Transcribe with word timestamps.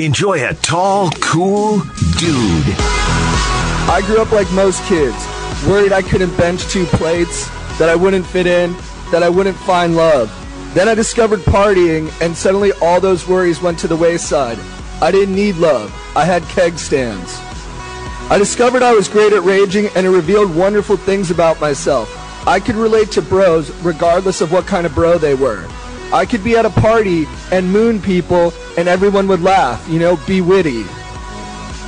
Enjoy 0.00 0.48
a 0.48 0.54
tall, 0.54 1.10
cool 1.20 1.78
dude. 2.18 2.64
I 3.90 4.00
grew 4.06 4.22
up 4.22 4.30
like 4.30 4.48
most 4.52 4.80
kids, 4.84 5.16
worried 5.66 5.90
I 5.90 6.02
couldn't 6.02 6.36
bench 6.36 6.68
two 6.68 6.84
plates, 6.84 7.48
that 7.80 7.88
I 7.88 7.96
wouldn't 7.96 8.24
fit 8.24 8.46
in, 8.46 8.74
that 9.10 9.24
I 9.24 9.28
wouldn't 9.28 9.56
find 9.56 9.96
love. 9.96 10.30
Then 10.72 10.88
I 10.88 10.94
discovered 10.94 11.40
partying, 11.40 12.12
and 12.20 12.36
suddenly 12.36 12.70
all 12.80 13.00
those 13.00 13.26
worries 13.26 13.60
went 13.60 13.76
to 13.80 13.88
the 13.88 13.96
wayside. 13.96 14.60
I 15.02 15.10
didn't 15.10 15.34
need 15.34 15.56
love, 15.56 15.92
I 16.14 16.24
had 16.24 16.44
keg 16.44 16.78
stands. 16.78 17.36
I 18.30 18.38
discovered 18.38 18.84
I 18.84 18.94
was 18.94 19.08
great 19.08 19.32
at 19.32 19.42
raging, 19.42 19.88
and 19.96 20.06
it 20.06 20.10
revealed 20.10 20.54
wonderful 20.54 20.96
things 20.96 21.32
about 21.32 21.60
myself. 21.60 22.08
I 22.46 22.60
could 22.60 22.76
relate 22.76 23.10
to 23.12 23.22
bros 23.22 23.72
regardless 23.82 24.42
of 24.42 24.52
what 24.52 24.64
kind 24.64 24.86
of 24.86 24.94
bro 24.94 25.18
they 25.18 25.34
were. 25.34 25.68
I 26.10 26.24
could 26.24 26.42
be 26.42 26.56
at 26.56 26.64
a 26.64 26.70
party 26.70 27.26
and 27.52 27.70
moon 27.70 28.00
people, 28.00 28.54
and 28.78 28.88
everyone 28.88 29.28
would 29.28 29.42
laugh, 29.42 29.86
you 29.90 29.98
know, 29.98 30.16
be 30.26 30.40
witty. 30.40 30.84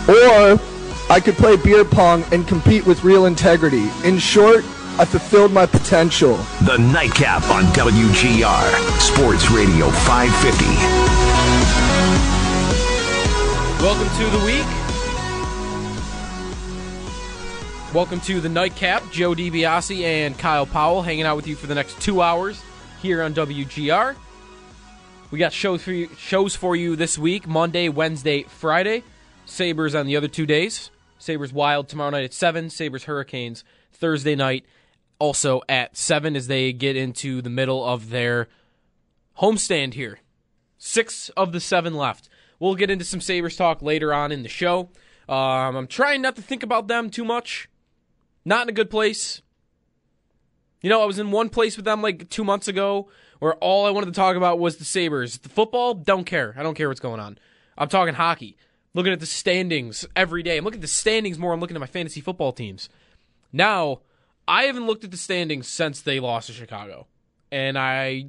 Or 0.06 0.60
I 1.08 1.20
could 1.24 1.36
play 1.36 1.56
beer 1.56 1.86
pong 1.86 2.24
and 2.30 2.46
compete 2.46 2.84
with 2.84 3.02
real 3.02 3.24
integrity. 3.24 3.88
In 4.04 4.18
short, 4.18 4.62
I 4.98 5.06
fulfilled 5.06 5.52
my 5.52 5.64
potential. 5.64 6.36
The 6.66 6.76
Nightcap 6.76 7.48
on 7.48 7.64
WGR, 7.72 9.00
Sports 9.00 9.50
Radio 9.50 9.88
550. 9.88 10.66
Welcome 13.82 14.08
to 14.18 14.38
the 14.38 14.44
week. 14.44 14.66
Welcome 17.94 18.20
to 18.20 18.42
the 18.42 18.50
Nightcap. 18.50 19.10
Joe 19.10 19.32
DiBiase 19.32 20.02
and 20.02 20.38
Kyle 20.38 20.66
Powell 20.66 21.00
hanging 21.00 21.24
out 21.24 21.36
with 21.36 21.46
you 21.46 21.56
for 21.56 21.66
the 21.66 21.74
next 21.74 21.98
two 22.02 22.20
hours 22.20 22.62
here 23.00 23.22
on 23.22 23.34
WGR. 23.34 24.16
We 25.30 25.38
got 25.38 25.52
shows 25.52 25.82
for 25.82 25.92
you, 25.92 26.08
shows 26.18 26.56
for 26.56 26.76
you 26.76 26.96
this 26.96 27.16
week 27.16 27.46
Monday, 27.46 27.88
Wednesday, 27.88 28.42
Friday. 28.44 29.02
Sabres 29.46 29.94
on 29.94 30.06
the 30.06 30.16
other 30.16 30.28
two 30.28 30.46
days. 30.46 30.90
Sabres 31.18 31.52
Wild 31.52 31.88
tomorrow 31.88 32.10
night 32.10 32.24
at 32.24 32.34
7. 32.34 32.70
Sabres 32.70 33.04
Hurricanes 33.04 33.64
Thursday 33.92 34.34
night 34.34 34.64
also 35.18 35.60
at 35.68 35.96
7 35.96 36.36
as 36.36 36.46
they 36.46 36.72
get 36.72 36.96
into 36.96 37.42
the 37.42 37.50
middle 37.50 37.84
of 37.84 38.10
their 38.10 38.48
homestand 39.38 39.94
here. 39.94 40.20
Six 40.78 41.28
of 41.30 41.52
the 41.52 41.60
seven 41.60 41.94
left. 41.94 42.28
We'll 42.58 42.74
get 42.74 42.90
into 42.90 43.04
some 43.04 43.20
Sabres 43.20 43.56
talk 43.56 43.82
later 43.82 44.14
on 44.14 44.32
in 44.32 44.42
the 44.42 44.48
show. 44.48 44.88
Um, 45.28 45.76
I'm 45.76 45.86
trying 45.86 46.22
not 46.22 46.36
to 46.36 46.42
think 46.42 46.62
about 46.62 46.88
them 46.88 47.10
too 47.10 47.24
much. 47.24 47.68
Not 48.44 48.62
in 48.62 48.70
a 48.70 48.72
good 48.72 48.90
place. 48.90 49.42
You 50.80 50.88
know, 50.90 51.02
I 51.02 51.06
was 51.06 51.18
in 51.18 51.30
one 51.30 51.48
place 51.48 51.76
with 51.76 51.84
them 51.84 52.02
like 52.02 52.30
two 52.30 52.44
months 52.44 52.68
ago 52.68 53.08
where 53.38 53.54
all 53.56 53.86
I 53.86 53.90
wanted 53.90 54.06
to 54.06 54.12
talk 54.12 54.36
about 54.36 54.58
was 54.58 54.76
the 54.76 54.84
Sabres. 54.84 55.38
The 55.38 55.48
football, 55.48 55.94
don't 55.94 56.24
care. 56.24 56.54
I 56.56 56.62
don't 56.62 56.74
care 56.74 56.88
what's 56.88 57.00
going 57.00 57.20
on. 57.20 57.38
I'm 57.76 57.88
talking 57.88 58.14
hockey. 58.14 58.56
Looking 58.92 59.12
at 59.12 59.20
the 59.20 59.26
standings 59.26 60.04
every 60.16 60.42
day. 60.42 60.56
I'm 60.56 60.64
looking 60.64 60.78
at 60.78 60.82
the 60.82 60.88
standings 60.88 61.38
more. 61.38 61.52
I'm 61.52 61.60
looking 61.60 61.76
at 61.76 61.80
my 61.80 61.86
fantasy 61.86 62.20
football 62.20 62.52
teams. 62.52 62.88
Now, 63.52 64.00
I 64.48 64.64
haven't 64.64 64.86
looked 64.86 65.04
at 65.04 65.10
the 65.10 65.16
standings 65.16 65.68
since 65.68 66.00
they 66.00 66.18
lost 66.18 66.48
to 66.48 66.52
Chicago. 66.52 67.06
And 67.52 67.78
I 67.78 68.26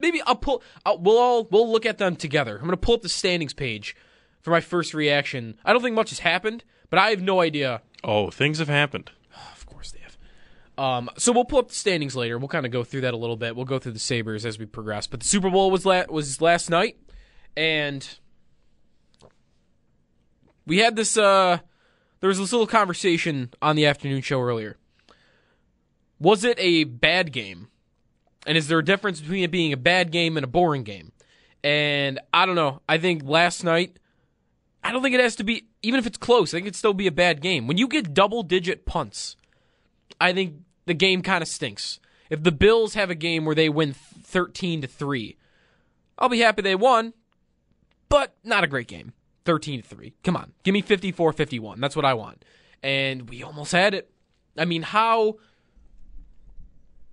maybe 0.00 0.20
I'll 0.26 0.36
pull 0.36 0.62
I'll, 0.84 0.98
we'll 0.98 1.18
all 1.18 1.48
we'll 1.50 1.70
look 1.70 1.86
at 1.86 1.98
them 1.98 2.16
together. 2.16 2.56
I'm 2.56 2.62
going 2.62 2.70
to 2.70 2.76
pull 2.76 2.94
up 2.94 3.02
the 3.02 3.08
standings 3.08 3.54
page 3.54 3.94
for 4.40 4.50
my 4.50 4.60
first 4.60 4.94
reaction. 4.94 5.56
I 5.64 5.72
don't 5.72 5.82
think 5.82 5.94
much 5.94 6.10
has 6.10 6.20
happened, 6.20 6.64
but 6.88 6.98
I 6.98 7.10
have 7.10 7.22
no 7.22 7.40
idea. 7.40 7.82
Oh, 8.02 8.30
things 8.30 8.58
have 8.58 8.68
happened. 8.68 9.10
Of 9.52 9.66
course 9.66 9.92
they 9.92 10.00
have. 10.00 10.18
Um, 10.80 11.10
so 11.18 11.30
we'll 11.32 11.44
pull 11.44 11.58
up 11.58 11.68
the 11.68 11.74
standings 11.74 12.16
later. 12.16 12.38
We'll 12.38 12.48
kind 12.48 12.64
of 12.64 12.72
go 12.72 12.84
through 12.84 13.02
that 13.02 13.12
a 13.12 13.16
little 13.18 13.36
bit. 13.36 13.54
We'll 13.54 13.66
go 13.66 13.78
through 13.78 13.92
the 13.92 13.98
Sabres 13.98 14.46
as 14.46 14.58
we 14.58 14.64
progress. 14.64 15.06
But 15.06 15.20
the 15.20 15.26
Super 15.26 15.50
Bowl 15.50 15.70
was 15.70 15.84
la- 15.84 16.06
was 16.08 16.40
last 16.40 16.70
night, 16.70 16.96
and 17.54 18.08
we 20.66 20.78
had 20.78 20.96
this. 20.96 21.18
Uh, 21.18 21.58
there 22.20 22.28
was 22.28 22.38
this 22.38 22.50
little 22.50 22.66
conversation 22.66 23.50
on 23.60 23.76
the 23.76 23.84
afternoon 23.84 24.22
show 24.22 24.40
earlier. 24.40 24.78
Was 26.18 26.44
it 26.44 26.56
a 26.58 26.84
bad 26.84 27.30
game? 27.30 27.68
And 28.46 28.56
is 28.56 28.68
there 28.68 28.78
a 28.78 28.84
difference 28.84 29.20
between 29.20 29.44
it 29.44 29.50
being 29.50 29.74
a 29.74 29.76
bad 29.76 30.10
game 30.10 30.38
and 30.38 30.44
a 30.44 30.46
boring 30.46 30.82
game? 30.82 31.12
And 31.62 32.18
I 32.32 32.46
don't 32.46 32.54
know. 32.54 32.80
I 32.88 32.96
think 32.96 33.22
last 33.22 33.64
night, 33.64 33.98
I 34.82 34.92
don't 34.92 35.02
think 35.02 35.14
it 35.14 35.20
has 35.20 35.36
to 35.36 35.44
be, 35.44 35.66
even 35.82 36.00
if 36.00 36.06
it's 36.06 36.16
close, 36.16 36.54
I 36.54 36.56
think 36.56 36.68
it'd 36.68 36.76
still 36.76 36.94
be 36.94 37.06
a 37.06 37.12
bad 37.12 37.42
game. 37.42 37.66
When 37.66 37.76
you 37.76 37.86
get 37.86 38.14
double 38.14 38.42
digit 38.42 38.86
punts, 38.86 39.36
I 40.18 40.32
think 40.32 40.54
the 40.90 40.94
game 40.94 41.22
kind 41.22 41.40
of 41.40 41.46
stinks. 41.46 42.00
If 42.30 42.42
the 42.42 42.50
Bills 42.50 42.94
have 42.94 43.10
a 43.10 43.14
game 43.14 43.44
where 43.44 43.54
they 43.54 43.68
win 43.68 43.92
13 43.94 44.80
to 44.80 44.88
3, 44.88 45.36
I'll 46.18 46.28
be 46.28 46.40
happy 46.40 46.62
they 46.62 46.74
won, 46.74 47.14
but 48.08 48.34
not 48.42 48.64
a 48.64 48.66
great 48.66 48.88
game. 48.88 49.12
13 49.44 49.82
to 49.82 49.88
3. 49.88 50.14
Come 50.24 50.36
on. 50.36 50.52
Give 50.64 50.72
me 50.72 50.82
54 50.82 51.32
51. 51.32 51.80
That's 51.80 51.94
what 51.94 52.04
I 52.04 52.14
want. 52.14 52.44
And 52.82 53.30
we 53.30 53.44
almost 53.44 53.70
had 53.70 53.94
it. 53.94 54.10
I 54.58 54.64
mean, 54.64 54.82
how 54.82 55.36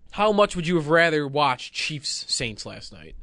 how 0.09 0.31
much 0.31 0.55
would 0.55 0.65
you 0.65 0.77
have 0.77 0.87
rather 0.89 1.27
watched 1.27 1.71
Chiefs 1.71 2.25
Saints 2.27 2.65
last 2.65 2.91
night? 2.91 3.15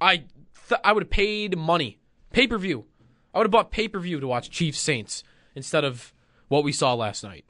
I 0.00 0.24
th- 0.68 0.80
I 0.82 0.92
would 0.92 1.04
have 1.04 1.10
paid 1.10 1.56
money, 1.56 2.00
pay 2.32 2.48
per 2.48 2.58
view. 2.58 2.86
I 3.32 3.38
would 3.38 3.44
have 3.44 3.52
bought 3.52 3.70
pay 3.70 3.86
per 3.86 4.00
view 4.00 4.18
to 4.18 4.26
watch 4.26 4.50
Chiefs 4.50 4.80
Saints 4.80 5.22
instead 5.54 5.84
of 5.84 6.12
what 6.48 6.64
we 6.64 6.72
saw 6.72 6.94
last 6.94 7.22
night. 7.22 7.44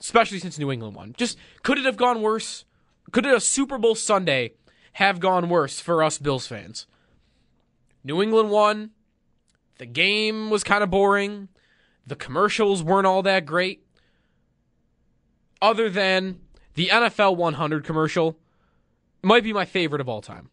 Especially 0.00 0.38
since 0.38 0.58
New 0.58 0.70
England 0.70 0.94
won. 0.94 1.14
Just 1.16 1.38
could 1.62 1.78
it 1.78 1.84
have 1.84 1.96
gone 1.96 2.22
worse? 2.22 2.64
Could 3.12 3.26
a 3.26 3.40
Super 3.40 3.78
Bowl 3.78 3.94
Sunday 3.94 4.52
have 4.94 5.20
gone 5.20 5.48
worse 5.48 5.80
for 5.80 6.02
us 6.02 6.18
Bills 6.18 6.46
fans? 6.46 6.86
New 8.04 8.22
England 8.22 8.50
won. 8.50 8.90
The 9.78 9.86
game 9.86 10.50
was 10.50 10.64
kind 10.64 10.82
of 10.82 10.90
boring. 10.90 11.48
The 12.06 12.16
commercials 12.16 12.82
weren't 12.82 13.06
all 13.06 13.22
that 13.22 13.46
great. 13.46 13.84
Other 15.60 15.90
than 15.90 16.40
the 16.74 16.88
NFL 16.88 17.36
100 17.36 17.84
commercial 17.84 18.38
might 19.22 19.42
be 19.42 19.52
my 19.52 19.64
favorite 19.64 20.00
of 20.00 20.08
all 20.08 20.20
time. 20.20 20.50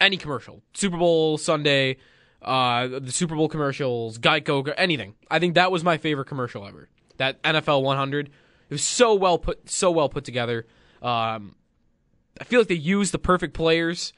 Any 0.00 0.16
commercial, 0.16 0.62
Super 0.74 0.96
Bowl 0.96 1.38
Sunday, 1.38 1.96
uh, 2.40 2.86
the 2.86 3.10
Super 3.10 3.34
Bowl 3.34 3.48
commercials, 3.48 4.18
Geico, 4.18 4.72
anything. 4.76 5.14
I 5.28 5.40
think 5.40 5.54
that 5.54 5.72
was 5.72 5.82
my 5.82 5.98
favorite 5.98 6.26
commercial 6.26 6.66
ever. 6.66 6.88
That 7.18 7.42
NFL 7.42 7.82
100. 7.82 8.26
It 8.26 8.32
was 8.70 8.82
so 8.82 9.14
well 9.14 9.38
put, 9.38 9.68
so 9.70 9.90
well 9.90 10.08
put 10.08 10.24
together. 10.24 10.66
Um, 11.02 11.54
I 12.40 12.44
feel 12.44 12.60
like 12.60 12.68
they 12.68 12.74
used 12.74 13.12
the 13.12 13.18
perfect 13.18 13.54
players. 13.54 14.12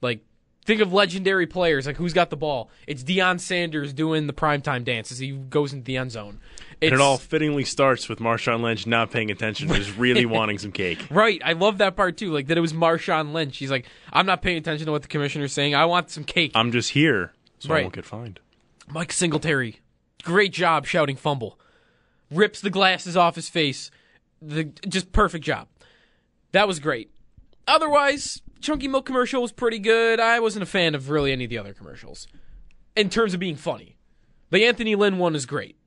Like 0.00 0.24
think 0.64 0.80
of 0.80 0.92
legendary 0.92 1.46
players. 1.46 1.86
Like 1.86 1.96
who's 1.96 2.12
got 2.12 2.30
the 2.30 2.36
ball? 2.36 2.70
It's 2.86 3.02
Deion 3.02 3.40
Sanders 3.40 3.92
doing 3.92 4.26
the 4.26 4.32
primetime 4.32 4.84
dance 4.84 5.10
as 5.10 5.18
he 5.18 5.32
goes 5.32 5.72
into 5.72 5.84
the 5.84 5.96
end 5.96 6.12
zone. 6.12 6.40
It's, 6.80 6.92
and 6.92 7.00
it 7.00 7.00
all 7.00 7.18
fittingly 7.18 7.64
starts 7.64 8.08
with 8.08 8.20
Marshawn 8.20 8.60
Lynch 8.60 8.86
not 8.86 9.10
paying 9.10 9.30
attention, 9.30 9.68
just 9.68 9.96
really 9.96 10.26
wanting 10.38 10.58
some 10.58 10.70
cake. 10.70 11.04
Right. 11.10 11.40
I 11.44 11.54
love 11.54 11.78
that 11.78 11.96
part 11.96 12.16
too. 12.16 12.32
Like 12.32 12.46
that 12.48 12.58
it 12.58 12.60
was 12.60 12.72
Marshawn 12.72 13.32
Lynch. 13.32 13.56
He's 13.56 13.70
like, 13.70 13.86
I'm 14.12 14.26
not 14.26 14.42
paying 14.42 14.58
attention 14.58 14.86
to 14.86 14.92
what 14.92 15.02
the 15.02 15.08
commissioner's 15.08 15.52
saying. 15.52 15.74
I 15.74 15.86
want 15.86 16.10
some 16.10 16.24
cake. 16.24 16.52
I'm 16.54 16.70
just 16.70 16.90
here, 16.90 17.32
so 17.58 17.70
right. 17.70 17.80
I 17.80 17.82
won't 17.82 17.94
get 17.94 18.04
fined. 18.04 18.40
Mike 18.90 19.12
Singletary, 19.12 19.80
great 20.22 20.52
job 20.52 20.86
shouting 20.86 21.16
fumble. 21.16 21.58
Rips 22.30 22.60
the 22.60 22.70
glasses 22.70 23.16
off 23.16 23.36
his 23.36 23.48
face. 23.48 23.90
The 24.40 24.64
just 24.64 25.12
perfect 25.12 25.44
job. 25.44 25.68
That 26.52 26.68
was 26.68 26.80
great. 26.80 27.10
Otherwise, 27.66 28.42
Chunky 28.60 28.88
Milk 28.88 29.06
commercial 29.06 29.42
was 29.42 29.52
pretty 29.52 29.78
good. 29.78 30.20
I 30.20 30.40
wasn't 30.40 30.62
a 30.62 30.66
fan 30.66 30.94
of 30.94 31.10
really 31.10 31.32
any 31.32 31.44
of 31.44 31.50
the 31.50 31.58
other 31.58 31.74
commercials 31.74 32.26
in 32.96 33.10
terms 33.10 33.34
of 33.34 33.40
being 33.40 33.56
funny. 33.56 33.96
The 34.50 34.64
Anthony 34.64 34.94
Lynn 34.94 35.18
one 35.18 35.34
is 35.34 35.46
great 35.46 35.78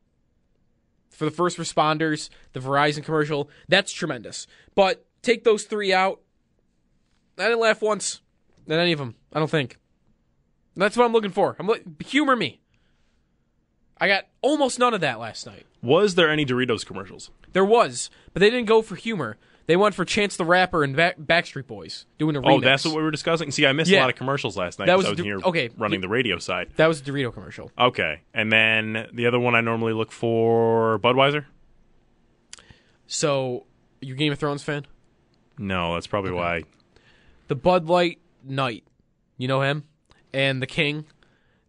for 1.22 1.26
the 1.26 1.32
first 1.32 1.60
responders, 1.60 2.30
the 2.54 2.60
Verizon 2.60 3.04
commercial, 3.04 3.48
that's 3.68 3.92
tremendous. 3.92 4.48
But 4.74 5.06
take 5.22 5.44
those 5.44 5.66
three 5.66 5.94
out. 5.94 6.20
I 7.38 7.44
didn't 7.44 7.60
laugh 7.60 7.80
once 7.80 8.22
at 8.68 8.80
any 8.80 8.92
of 8.92 8.98
them. 8.98 9.14
I 9.32 9.38
don't 9.38 9.52
think. 9.52 9.78
That's 10.76 10.98
what 10.98 11.06
I'm 11.06 11.14
looking 11.14 11.30
for. 11.30 11.56
I'm 11.60 11.70
humor 12.04 12.36
me. 12.36 12.61
I 14.02 14.08
got 14.08 14.26
almost 14.42 14.80
none 14.80 14.94
of 14.96 15.02
that 15.02 15.20
last 15.20 15.46
night. 15.46 15.66
Was 15.84 16.16
there 16.16 16.30
any 16.30 16.44
Doritos 16.46 16.84
commercials? 16.86 17.30
There 17.54 17.64
was, 17.64 18.10
but 18.34 18.40
they 18.40 18.50
didn't 18.50 18.66
go 18.66 18.82
for 18.82 18.96
humor. 18.96 19.38
They 19.68 19.78
went 19.78 19.94
for 19.94 20.04
Chance 20.04 20.38
the 20.38 20.44
Rapper 20.44 20.84
and 20.84 20.96
Back- 20.96 21.20
Backstreet 21.20 21.68
Boys 21.68 22.08
doing 22.18 22.36
a 22.36 22.40
oh, 22.40 22.42
remix. 22.42 22.58
Oh, 22.58 22.60
that's 22.62 22.84
what 22.84 22.96
we 22.96 23.04
were 23.04 23.12
discussing. 23.12 23.52
See, 23.52 23.66
I 23.68 23.74
missed 23.74 23.92
Yeah. 23.92 24.00
a 24.00 24.02
lot 24.02 24.10
of 24.10 24.16
commercials 24.16 24.58
last 24.58 24.80
night. 24.80 24.88
That 24.88 24.98
was 24.98 25.06
I 25.06 25.10
was 25.12 25.18
the- 25.18 25.24
here 25.24 25.40
okay. 25.46 25.70
running 25.78 26.02
the 26.02 26.10
radio 26.10 26.40
side. 26.40 26.70
that 26.78 26.88
was 26.88 27.00
a 27.00 27.04
Dorito 27.04 27.32
commercial. 27.32 27.72
Okay, 27.78 28.22
and 28.34 28.52
then 28.52 29.08
the 29.14 29.28
other 29.28 29.40
one 29.40 29.54
I 29.54 29.62
normally 29.62 29.94
look 29.94 30.12
for 30.12 30.98
Budweiser. 31.00 31.46
So, 33.08 33.66
you 34.02 34.16
Game 34.16 34.32
of 34.32 34.40
Thrones 34.40 34.64
fan? 34.64 34.88
No, 35.58 35.94
that's 35.94 36.08
probably 36.08 36.32
why. 36.32 36.64
the 37.50 37.56
Bud 37.56 37.88
Light 37.88 38.20
Knight, 38.44 38.84
you 39.38 39.48
know 39.48 39.62
him, 39.62 39.84
and 40.34 40.62
the 40.62 40.68
King. 40.68 41.06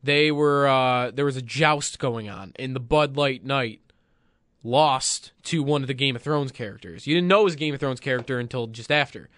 They 0.02 0.32
were 0.32 0.66
uh, 0.66 1.10
there 1.12 1.24
was 1.24 1.36
a 1.36 1.42
joust 1.42 1.98
going 1.98 2.28
on, 2.28 2.52
and 2.56 2.74
the 2.74 2.80
Bud 2.80 3.16
Light 3.16 3.44
Knight 3.44 3.80
lost 4.64 5.32
to 5.44 5.62
one 5.62 5.82
of 5.82 5.88
the 5.88 5.94
Game 5.94 6.16
of 6.16 6.22
Thrones 6.22 6.52
characters. 6.52 7.06
You 7.06 7.14
didn't 7.14 7.28
know 7.28 7.42
it 7.42 7.44
was 7.44 7.54
a 7.54 7.58
Game 7.58 7.74
of 7.74 7.80
Thrones 7.80 8.00
character 8.00 8.38
until 8.38 8.66
just 8.66 8.90
after, 8.90 9.28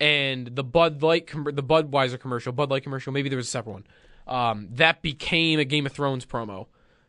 and 0.00 0.46
the 0.46 0.64
Bud 0.64 1.02
Light, 1.02 1.26
com- 1.26 1.44
the 1.44 1.62
Budweiser 1.62 2.18
commercial, 2.18 2.52
Bud 2.52 2.70
Light 2.70 2.82
commercial, 2.82 3.12
maybe 3.12 3.28
there 3.28 3.36
was 3.36 3.46
a 3.46 3.50
separate 3.50 3.72
one. 3.72 3.86
Um, 4.26 4.68
that 4.72 5.02
became 5.02 5.58
a 5.58 5.64
Game 5.64 5.84
of 5.84 5.92
Thrones 5.92 6.24
promo 6.24 6.66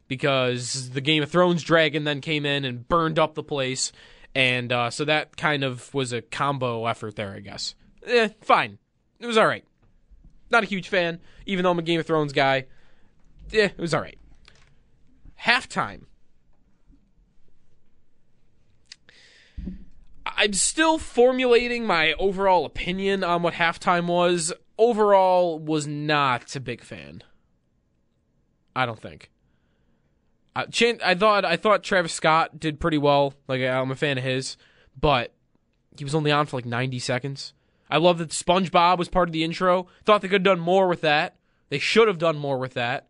because 0.09 0.89
the 0.91 1.01
Game 1.01 1.23
of 1.23 1.31
Thrones 1.31 1.63
dragon 1.63 2.03
then 2.03 2.19
came 2.19 2.45
in 2.45 2.65
and 2.65 2.87
burned 2.87 3.17
up 3.17 3.35
the 3.35 3.43
place, 3.43 3.93
and 4.33 4.71
uh, 4.71 4.89
so 4.89 5.05
that 5.05 5.37
kind 5.37 5.63
of 5.63 5.93
was 5.93 6.11
a 6.11 6.21
combo 6.21 6.85
effort 6.85 7.15
there, 7.15 7.33
I 7.33 7.39
guess. 7.39 7.75
Eh, 8.05 8.29
fine, 8.41 8.77
it 9.19 9.25
was 9.25 9.37
all 9.37 9.47
right. 9.47 9.63
Not 10.51 10.63
a 10.63 10.67
huge 10.67 10.89
fan, 10.89 11.21
even 11.45 11.63
though 11.63 11.71
I'm 11.71 11.79
a 11.79 11.81
Game 11.81 11.99
of 11.99 12.05
Thrones 12.05 12.33
guy. 12.33 12.65
Yeah, 13.51 13.65
it 13.65 13.77
was 13.77 13.93
all 13.93 14.01
right. 14.01 14.17
Halftime. 15.43 16.03
I'm 20.25 20.53
still 20.53 20.97
formulating 20.97 21.85
my 21.85 22.13
overall 22.13 22.65
opinion 22.65 23.23
on 23.23 23.41
what 23.41 23.53
halftime 23.53 24.07
was. 24.07 24.51
Overall, 24.77 25.59
was 25.59 25.87
not 25.87 26.55
a 26.55 26.59
big 26.59 26.83
fan. 26.83 27.23
I 28.75 28.85
don't 28.85 28.99
think. 28.99 29.31
I, 30.55 30.65
Chan- 30.65 30.99
I 31.03 31.15
thought 31.15 31.45
I 31.45 31.55
thought 31.55 31.83
Travis 31.83 32.13
Scott 32.13 32.59
did 32.59 32.79
pretty 32.79 32.97
well. 32.97 33.33
Like 33.47 33.61
I'm 33.61 33.91
a 33.91 33.95
fan 33.95 34.17
of 34.17 34.23
his, 34.23 34.57
but 34.99 35.33
he 35.97 36.03
was 36.03 36.15
only 36.15 36.31
on 36.31 36.45
for 36.45 36.57
like 36.57 36.65
90 36.65 36.99
seconds. 36.99 37.53
I 37.89 37.97
love 37.97 38.17
that 38.17 38.29
SpongeBob 38.29 38.97
was 38.97 39.09
part 39.09 39.29
of 39.29 39.33
the 39.33 39.43
intro. 39.43 39.87
Thought 40.03 40.21
they 40.21 40.27
could 40.27 40.45
have 40.45 40.57
done 40.57 40.59
more 40.59 40.87
with 40.87 41.01
that. 41.01 41.35
They 41.69 41.79
should 41.79 42.07
have 42.07 42.17
done 42.17 42.37
more 42.37 42.57
with 42.57 42.73
that. 42.73 43.07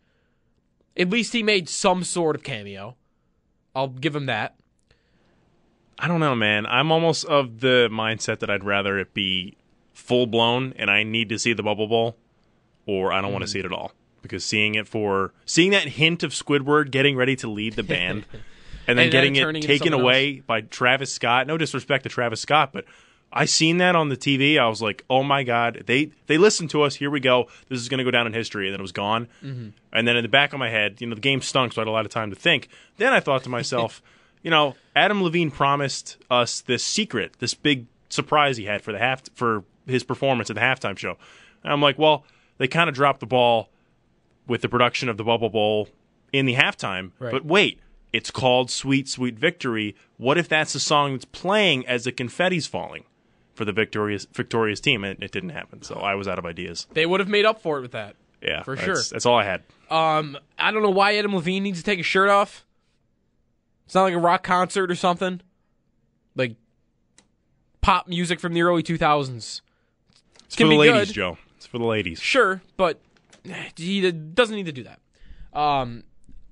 At 0.97 1.09
least 1.09 1.33
he 1.33 1.44
made 1.44 1.68
some 1.68 2.03
sort 2.03 2.36
of 2.36 2.44
cameo. 2.44 2.95
I'll 3.75 3.89
give 3.89 4.15
him 4.15 4.27
that. 4.27 4.56
I 6.00 6.07
don't 6.07 6.19
know, 6.19 6.36
man. 6.36 6.65
I'm 6.65 6.92
almost 6.92 7.25
of 7.25 7.59
the 7.59 7.89
mindset 7.92 8.39
that 8.39 8.50
I'd 8.50 8.63
rather 8.63 8.97
it 9.00 9.13
be 9.13 9.57
full 9.94 10.27
blown 10.27 10.74
and 10.77 10.92
I 10.92 11.03
need 11.03 11.30
to 11.30 11.39
see 11.39 11.53
the 11.53 11.63
bubble 11.63 11.88
bowl, 11.88 12.18
or 12.86 13.13
I 13.13 13.21
don't 13.21 13.31
want 13.31 13.44
to 13.44 13.50
mm. 13.50 13.53
see 13.53 13.59
it 13.59 13.65
at 13.65 13.71
all. 13.71 13.94
Because 14.21 14.44
seeing 14.44 14.75
it 14.75 14.88
for 14.88 15.33
seeing 15.45 15.71
that 15.71 15.88
hint 15.88 16.24
of 16.24 16.31
Squidward 16.31 16.92
getting 16.92 17.15
ready 17.15 17.36
to 17.38 17.48
lead 17.48 17.74
the 17.74 17.83
band, 17.83 18.25
and 18.88 18.98
then 18.98 19.06
And 19.06 19.12
getting 19.12 19.36
it 19.36 19.62
taken 19.62 19.94
away 19.94 20.39
by 20.39 20.62
Travis 20.62 21.13
Scott. 21.13 21.45
No 21.45 21.57
disrespect 21.57 22.03
to 22.03 22.09
Travis 22.09 22.41
Scott, 22.41 22.71
but 22.74 22.86
I 23.31 23.45
seen 23.45 23.77
that 23.80 23.95
on 23.95 24.07
the 24.07 24.16
TV. 24.16 24.57
I 24.57 24.68
was 24.68 24.81
like, 24.81 25.04
oh 25.10 25.22
my 25.22 25.44
god, 25.44 25.83
they 25.88 26.12
they 26.27 26.38
listened 26.38 26.69
to 26.69 26.83
us. 26.83 26.95
Here 26.95 27.10
we 27.10 27.19
go. 27.19 27.48
This 27.68 27.81
is 27.81 27.89
going 27.89 27.98
to 27.98 28.04
go 28.04 28.12
down 28.12 28.27
in 28.27 28.33
history. 28.33 28.68
And 28.68 28.74
then 28.74 28.80
it 28.80 28.83
was 28.83 28.94
gone. 28.94 29.27
Mm-hmm. 29.44 29.69
And 29.92 30.07
then 30.07 30.16
in 30.16 30.24
the 30.24 30.30
back 30.30 30.54
of 30.54 30.60
my 30.60 30.69
head, 30.69 31.01
you 31.01 31.07
know, 31.07 31.16
the 31.16 31.22
game 31.22 31.42
stunk, 31.42 31.74
so 31.74 31.81
I 31.81 31.83
had 31.83 31.89
a 31.89 31.92
lot 31.92 32.06
of 32.06 32.12
time 32.12 32.30
to 32.30 32.36
think. 32.36 32.69
Then 32.98 33.12
I 33.12 33.19
thought 33.19 33.44
to 33.44 33.50
myself, 33.50 34.01
you 34.42 34.50
know, 34.51 34.75
Adam 34.95 35.22
Levine 35.22 35.51
promised 35.51 36.18
us 36.31 36.62
this 36.62 36.83
secret, 36.83 37.36
this 37.39 37.54
big 37.54 37.88
surprise 38.10 38.57
he 38.57 38.66
had 38.66 38.81
for 38.81 38.94
the 38.94 39.00
half 39.00 39.24
for 39.36 39.66
his 39.86 40.04
performance 40.04 40.50
at 40.50 40.56
the 40.56 40.62
halftime 40.62 40.98
show. 40.98 41.18
And 41.63 41.74
I'm 41.74 41.81
like, 41.81 42.00
well, 42.00 42.24
they 42.57 42.68
kind 42.68 42.88
of 42.88 42.95
dropped 42.95 43.19
the 43.19 43.25
ball 43.25 43.69
with 44.48 44.62
the 44.62 44.69
production 44.69 45.10
of 45.10 45.18
the 45.18 45.24
Bubble 45.24 45.50
Bowl 45.50 45.89
in 46.31 46.45
the 46.45 46.56
halftime. 46.56 47.12
Right. 47.19 47.31
But 47.31 47.44
wait, 47.45 47.80
it's 48.13 48.31
called 48.31 48.72
Sweet 48.72 49.10
Sweet 49.10 49.38
Victory. 49.38 49.95
What 50.18 50.38
if 50.38 50.48
that's 50.48 50.72
the 50.72 50.80
song 50.80 51.13
that's 51.13 51.25
playing 51.25 51.86
as 51.86 52.06
the 52.06 52.13
confetti's 52.13 52.68
falling 52.68 53.04
for 53.55 53.65
the 53.65 53.71
victorious 53.71 54.27
victorious 54.31 54.79
team? 54.79 55.03
And 55.03 55.21
it 55.23 55.31
didn't 55.31 55.49
happen. 55.49 55.81
So 55.81 55.95
I 55.95 56.15
was 56.15 56.27
out 56.27 56.37
of 56.37 56.45
ideas. 56.45 56.87
They 56.93 57.05
would 57.05 57.19
have 57.19 57.29
made 57.29 57.45
up 57.45 57.61
for 57.61 57.79
it 57.79 57.81
with 57.81 57.91
that. 57.91 58.15
Yeah, 58.41 58.61
For 58.61 58.75
that's, 58.75 58.85
sure. 58.85 59.01
That's 59.11 59.25
all 59.25 59.37
I 59.37 59.43
had. 59.43 59.63
Um, 59.89 60.37
I 60.59 60.71
don't 60.71 60.83
know 60.83 60.91
why 60.91 61.15
Adam 61.15 61.33
Levine 61.33 61.63
needs 61.63 61.79
to 61.79 61.83
take 61.83 61.97
his 61.97 62.05
shirt 62.05 62.29
off. 62.29 62.63
It's 63.85 63.95
not 63.95 64.03
like 64.03 64.13
a 64.13 64.19
rock 64.19 64.43
concert 64.43 64.91
or 64.91 64.95
something. 64.95 65.41
Like 66.35 66.55
pop 67.81 68.07
music 68.07 68.39
from 68.39 68.53
the 68.53 68.61
early 68.61 68.83
2000s. 68.83 69.61
It's 70.45 70.55
for 70.55 70.67
the 70.67 70.75
ladies, 70.75 71.07
good. 71.07 71.13
Joe. 71.13 71.37
It's 71.57 71.65
for 71.65 71.79
the 71.79 71.85
ladies. 71.85 72.19
Sure, 72.19 72.61
but 72.77 72.99
he 73.75 74.11
doesn't 74.11 74.55
need 74.55 74.65
to 74.65 74.71
do 74.71 74.83
that. 74.83 74.99
Um, 75.57 76.03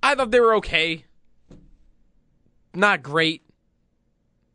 I 0.01 0.15
thought 0.15 0.31
they 0.31 0.39
were 0.39 0.55
okay. 0.55 1.05
Not 2.73 3.03
great. 3.03 3.43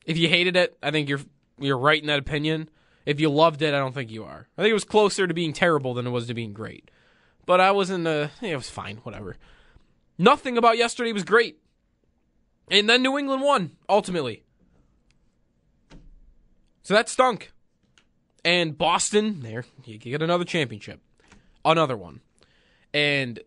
If 0.06 0.18
you 0.18 0.28
hated 0.28 0.56
it, 0.56 0.76
I 0.82 0.90
think 0.90 1.08
you're 1.08 1.20
you're 1.58 1.78
right 1.78 2.00
in 2.00 2.06
that 2.08 2.18
opinion. 2.18 2.68
If 3.06 3.20
you 3.20 3.30
loved 3.30 3.62
it, 3.62 3.74
I 3.74 3.78
don't 3.78 3.94
think 3.94 4.10
you 4.10 4.24
are. 4.24 4.48
I 4.56 4.62
think 4.62 4.70
it 4.70 4.74
was 4.74 4.84
closer 4.84 5.26
to 5.26 5.34
being 5.34 5.52
terrible 5.52 5.94
than 5.94 6.06
it 6.06 6.10
was 6.10 6.26
to 6.26 6.34
being 6.34 6.52
great. 6.52 6.90
But 7.46 7.60
I 7.60 7.70
wasn't. 7.70 8.06
Uh, 8.06 8.28
it 8.42 8.56
was 8.56 8.68
fine. 8.68 8.98
Whatever. 8.98 9.36
Nothing 10.18 10.58
about 10.58 10.76
yesterday 10.76 11.12
was 11.12 11.24
great. 11.24 11.58
And 12.70 12.88
then 12.88 13.02
New 13.02 13.16
England 13.16 13.42
won 13.42 13.72
ultimately. 13.88 14.42
So 16.82 16.94
that 16.94 17.08
stunk. 17.08 17.52
And 18.44 18.76
Boston, 18.76 19.40
there, 19.40 19.64
you 19.84 19.98
get 19.98 20.22
another 20.22 20.44
championship. 20.44 21.00
Another 21.64 21.96
one. 21.96 22.20
And 22.94 23.40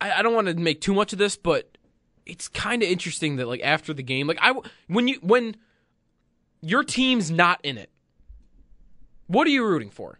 I, 0.00 0.18
I 0.18 0.22
don't 0.22 0.34
want 0.34 0.48
to 0.48 0.54
make 0.54 0.80
too 0.80 0.94
much 0.94 1.12
of 1.12 1.18
this, 1.18 1.36
but 1.36 1.76
it's 2.26 2.48
kind 2.48 2.82
of 2.82 2.88
interesting 2.88 3.36
that 3.36 3.48
like 3.48 3.60
after 3.62 3.92
the 3.92 4.02
game, 4.02 4.26
like 4.26 4.38
I 4.40 4.54
when 4.86 5.08
you 5.08 5.18
when 5.22 5.56
your 6.60 6.84
team's 6.84 7.30
not 7.30 7.60
in 7.62 7.78
it, 7.78 7.90
what 9.26 9.46
are 9.46 9.50
you 9.50 9.64
rooting 9.64 9.90
for? 9.90 10.18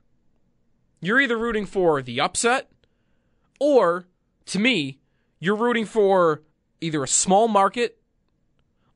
You're 1.00 1.20
either 1.20 1.38
rooting 1.38 1.66
for 1.66 2.02
the 2.02 2.20
upset 2.20 2.70
or 3.58 4.06
to 4.46 4.58
me, 4.58 4.98
you're 5.38 5.56
rooting 5.56 5.86
for 5.86 6.42
either 6.80 7.02
a 7.02 7.08
small 7.08 7.48
market 7.48 7.98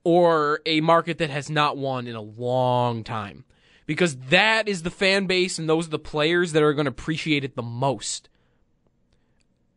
or 0.04 0.60
a 0.66 0.80
market 0.80 1.18
that 1.18 1.30
has 1.30 1.48
not 1.48 1.76
won 1.76 2.06
in 2.06 2.14
a 2.14 2.20
long 2.20 3.02
time. 3.02 3.44
Because 3.86 4.16
that 4.16 4.68
is 4.68 4.82
the 4.82 4.90
fan 4.90 5.26
base 5.26 5.58
and 5.58 5.68
those 5.68 5.88
are 5.88 5.90
the 5.90 5.98
players 5.98 6.52
that 6.52 6.62
are 6.62 6.72
going 6.72 6.86
to 6.86 6.90
appreciate 6.90 7.44
it 7.44 7.56
the 7.56 7.62
most. 7.62 8.28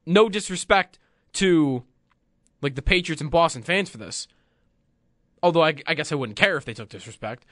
No 0.05 0.29
disrespect 0.29 0.99
to 1.33 1.83
like 2.61 2.75
the 2.75 2.81
Patriots 2.81 3.21
and 3.21 3.31
Boston 3.31 3.63
fans 3.63 3.89
for 3.89 3.97
this. 3.97 4.27
Although 5.43 5.63
I, 5.63 5.75
I 5.85 5.93
guess 5.93 6.11
I 6.11 6.15
wouldn't 6.15 6.37
care 6.37 6.57
if 6.57 6.65
they 6.65 6.73
took 6.73 6.89
disrespect. 6.89 7.45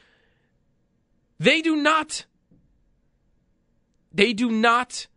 They 1.40 1.62
do 1.62 1.76
not 1.76 2.26
they 4.14 4.32
do 4.32 4.50
not 4.50 5.08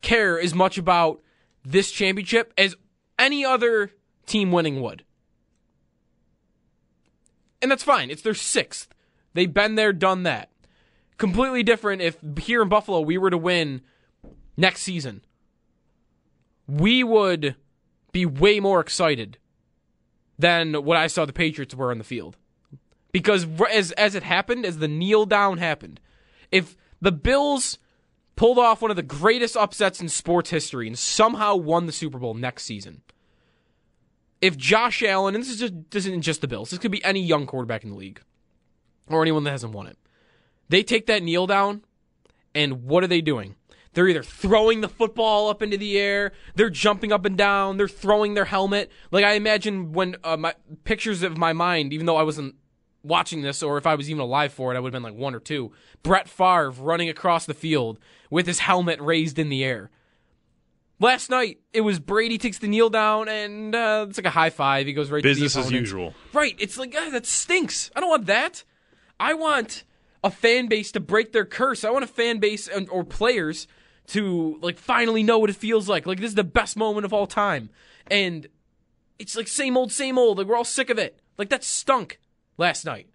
care 0.00 0.40
as 0.40 0.54
much 0.54 0.78
about 0.78 1.20
this 1.64 1.90
championship 1.90 2.54
as 2.56 2.76
any 3.18 3.44
other 3.44 3.90
team 4.26 4.52
winning 4.52 4.80
would. 4.80 5.04
And 7.60 7.70
that's 7.70 7.82
fine. 7.82 8.10
It's 8.10 8.22
their 8.22 8.34
sixth. 8.34 8.88
They've 9.34 9.52
been 9.52 9.74
there, 9.74 9.92
done 9.92 10.22
that. 10.22 10.50
Completely 11.16 11.64
different 11.64 12.00
if 12.00 12.16
here 12.38 12.62
in 12.62 12.68
Buffalo 12.68 13.00
we 13.00 13.18
were 13.18 13.30
to 13.30 13.38
win 13.38 13.82
next 14.56 14.82
season. 14.82 15.22
We 16.68 17.02
would 17.02 17.56
be 18.12 18.24
way 18.24 18.60
more 18.60 18.78
excited 18.80 19.38
than 20.38 20.74
what 20.74 20.96
I 20.96 21.06
saw 21.08 21.24
the 21.24 21.32
Patriots 21.32 21.74
were 21.74 21.90
on 21.90 21.98
the 21.98 22.04
field. 22.04 22.36
Because 23.12 23.46
as 23.70 23.92
as 23.92 24.14
it 24.14 24.22
happened, 24.22 24.64
as 24.64 24.78
the 24.78 24.88
kneel 24.88 25.26
down 25.26 25.58
happened, 25.58 26.00
if 26.50 26.76
the 27.00 27.12
Bills 27.12 27.78
pulled 28.36 28.58
off 28.58 28.82
one 28.82 28.90
of 28.90 28.96
the 28.96 29.02
greatest 29.02 29.56
upsets 29.56 30.00
in 30.00 30.08
sports 30.08 30.50
history 30.50 30.86
and 30.86 30.98
somehow 30.98 31.56
won 31.56 31.86
the 31.86 31.92
Super 31.92 32.18
Bowl 32.18 32.34
next 32.34 32.64
season, 32.64 33.02
if 34.40 34.56
Josh 34.56 35.02
Allen, 35.02 35.34
and 35.34 35.42
this 35.42 35.50
is 35.50 35.58
just 35.58 35.74
this 35.90 36.06
isn't 36.06 36.22
just 36.22 36.40
the 36.40 36.48
Bills, 36.48 36.70
this 36.70 36.78
could 36.78 36.92
be 36.92 37.02
any 37.02 37.22
young 37.22 37.46
quarterback 37.46 37.82
in 37.82 37.90
the 37.90 37.96
league 37.96 38.20
or 39.08 39.22
anyone 39.22 39.44
that 39.44 39.50
hasn't 39.50 39.72
won 39.72 39.86
it. 39.86 39.98
They 40.68 40.82
take 40.82 41.06
that 41.06 41.22
kneel 41.22 41.46
down, 41.46 41.82
and 42.54 42.84
what 42.84 43.02
are 43.02 43.08
they 43.08 43.22
doing? 43.22 43.56
They're 43.94 44.08
either 44.08 44.22
throwing 44.22 44.80
the 44.80 44.88
football 44.88 45.48
up 45.48 45.62
into 45.62 45.76
the 45.76 45.98
air, 45.98 46.32
they're 46.54 46.70
jumping 46.70 47.12
up 47.12 47.24
and 47.24 47.36
down, 47.36 47.76
they're 47.76 47.88
throwing 47.88 48.34
their 48.34 48.44
helmet. 48.44 48.90
Like 49.10 49.24
I 49.24 49.32
imagine 49.32 49.92
when 49.92 50.16
uh, 50.22 50.36
my 50.36 50.54
pictures 50.84 51.22
of 51.22 51.36
my 51.36 51.52
mind, 51.52 51.92
even 51.92 52.06
though 52.06 52.16
I 52.16 52.22
wasn't 52.22 52.54
watching 53.02 53.42
this, 53.42 53.62
or 53.62 53.78
if 53.78 53.86
I 53.86 53.94
was 53.94 54.10
even 54.10 54.20
alive 54.20 54.52
for 54.52 54.72
it, 54.72 54.76
I 54.76 54.80
would 54.80 54.92
have 54.92 55.02
been 55.02 55.10
like 55.10 55.18
one 55.18 55.34
or 55.34 55.40
two. 55.40 55.72
Brett 56.02 56.28
Favre 56.28 56.70
running 56.70 57.08
across 57.08 57.46
the 57.46 57.54
field 57.54 57.98
with 58.30 58.46
his 58.46 58.60
helmet 58.60 59.00
raised 59.00 59.38
in 59.38 59.48
the 59.48 59.64
air. 59.64 59.90
Last 61.00 61.30
night, 61.30 61.60
it 61.72 61.82
was 61.82 62.00
Brady 62.00 62.38
takes 62.38 62.58
the 62.58 62.66
kneel 62.66 62.90
down 62.90 63.28
and 63.28 63.74
uh, 63.74 64.06
it's 64.08 64.18
like 64.18 64.26
a 64.26 64.30
high 64.30 64.50
five. 64.50 64.86
He 64.86 64.92
goes 64.92 65.10
right 65.10 65.22
Business 65.22 65.52
to 65.52 65.60
the 65.60 65.66
as 65.66 65.72
usual. 65.72 66.14
Right. 66.32 66.56
It's 66.58 66.76
like, 66.76 66.94
ah, 66.98 67.10
that 67.10 67.24
stinks. 67.24 67.90
I 67.94 68.00
don't 68.00 68.10
want 68.10 68.26
that. 68.26 68.64
I 69.20 69.34
want 69.34 69.84
a 70.24 70.30
fan 70.30 70.66
base 70.66 70.90
to 70.92 71.00
break 71.00 71.32
their 71.32 71.44
curse. 71.44 71.84
I 71.84 71.90
want 71.90 72.04
a 72.04 72.08
fan 72.08 72.38
base 72.38 72.66
and, 72.66 72.88
or 72.90 73.04
players 73.04 73.68
to 74.08 74.58
like 74.60 74.78
finally 74.78 75.22
know 75.22 75.38
what 75.38 75.50
it 75.50 75.56
feels 75.56 75.88
like. 75.88 76.06
Like 76.06 76.18
this 76.18 76.30
is 76.30 76.34
the 76.34 76.44
best 76.44 76.76
moment 76.76 77.04
of 77.04 77.12
all 77.12 77.26
time, 77.26 77.70
and 78.10 78.46
it's 79.18 79.36
like 79.36 79.48
same 79.48 79.76
old, 79.76 79.92
same 79.92 80.18
old. 80.18 80.38
Like 80.38 80.46
we're 80.46 80.56
all 80.56 80.64
sick 80.64 80.90
of 80.90 80.98
it. 80.98 81.20
Like 81.36 81.50
that 81.50 81.64
stunk 81.64 82.18
last 82.56 82.84
night. 82.84 83.08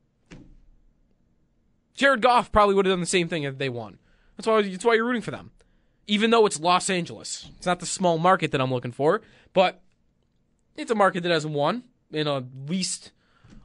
Jared 1.96 2.22
Goff 2.22 2.52
probably 2.52 2.76
would 2.76 2.86
have 2.86 2.94
done 2.94 3.00
the 3.02 3.06
same 3.06 3.28
thing 3.28 3.44
if 3.44 3.58
they 3.58 3.70
won. 3.70 3.98
That's 4.38 4.48
why. 4.48 4.62
That's 4.62 4.86
why 4.86 4.94
you're 4.96 5.06
rooting 5.06 5.22
for 5.22 5.32
them, 5.32 5.52
even 6.08 6.30
though 6.30 6.46
it's 6.46 6.60
Los 6.60 6.90
Angeles. 6.90 7.50
It's 7.58 7.66
not 7.66 7.80
the 7.80 7.86
small 7.86 8.18
market 8.18 8.52
that 8.52 8.62
I'm 8.62 8.72
looking 8.72 8.92
for, 8.92 9.22
but 9.54 9.82
it's 10.78 10.92
a 10.92 10.96
market 10.96 11.24
that 11.24 11.32
hasn't 11.32 11.54
won 11.54 11.84
in 12.12 12.28
at 12.28 12.46
least 12.68 13.12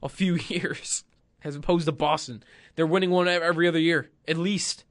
a 0.03 0.09
few 0.09 0.35
years, 0.49 1.05
as 1.45 1.57
opposed 1.57 1.87
to 1.87 1.93
Boston. 1.93 2.43
They're 2.75 2.87
winning 2.87 3.11
one 3.11 3.29
every 3.29 3.69
other 3.69 3.79
year, 3.79 4.11
at 4.27 4.39
least. 4.39 4.85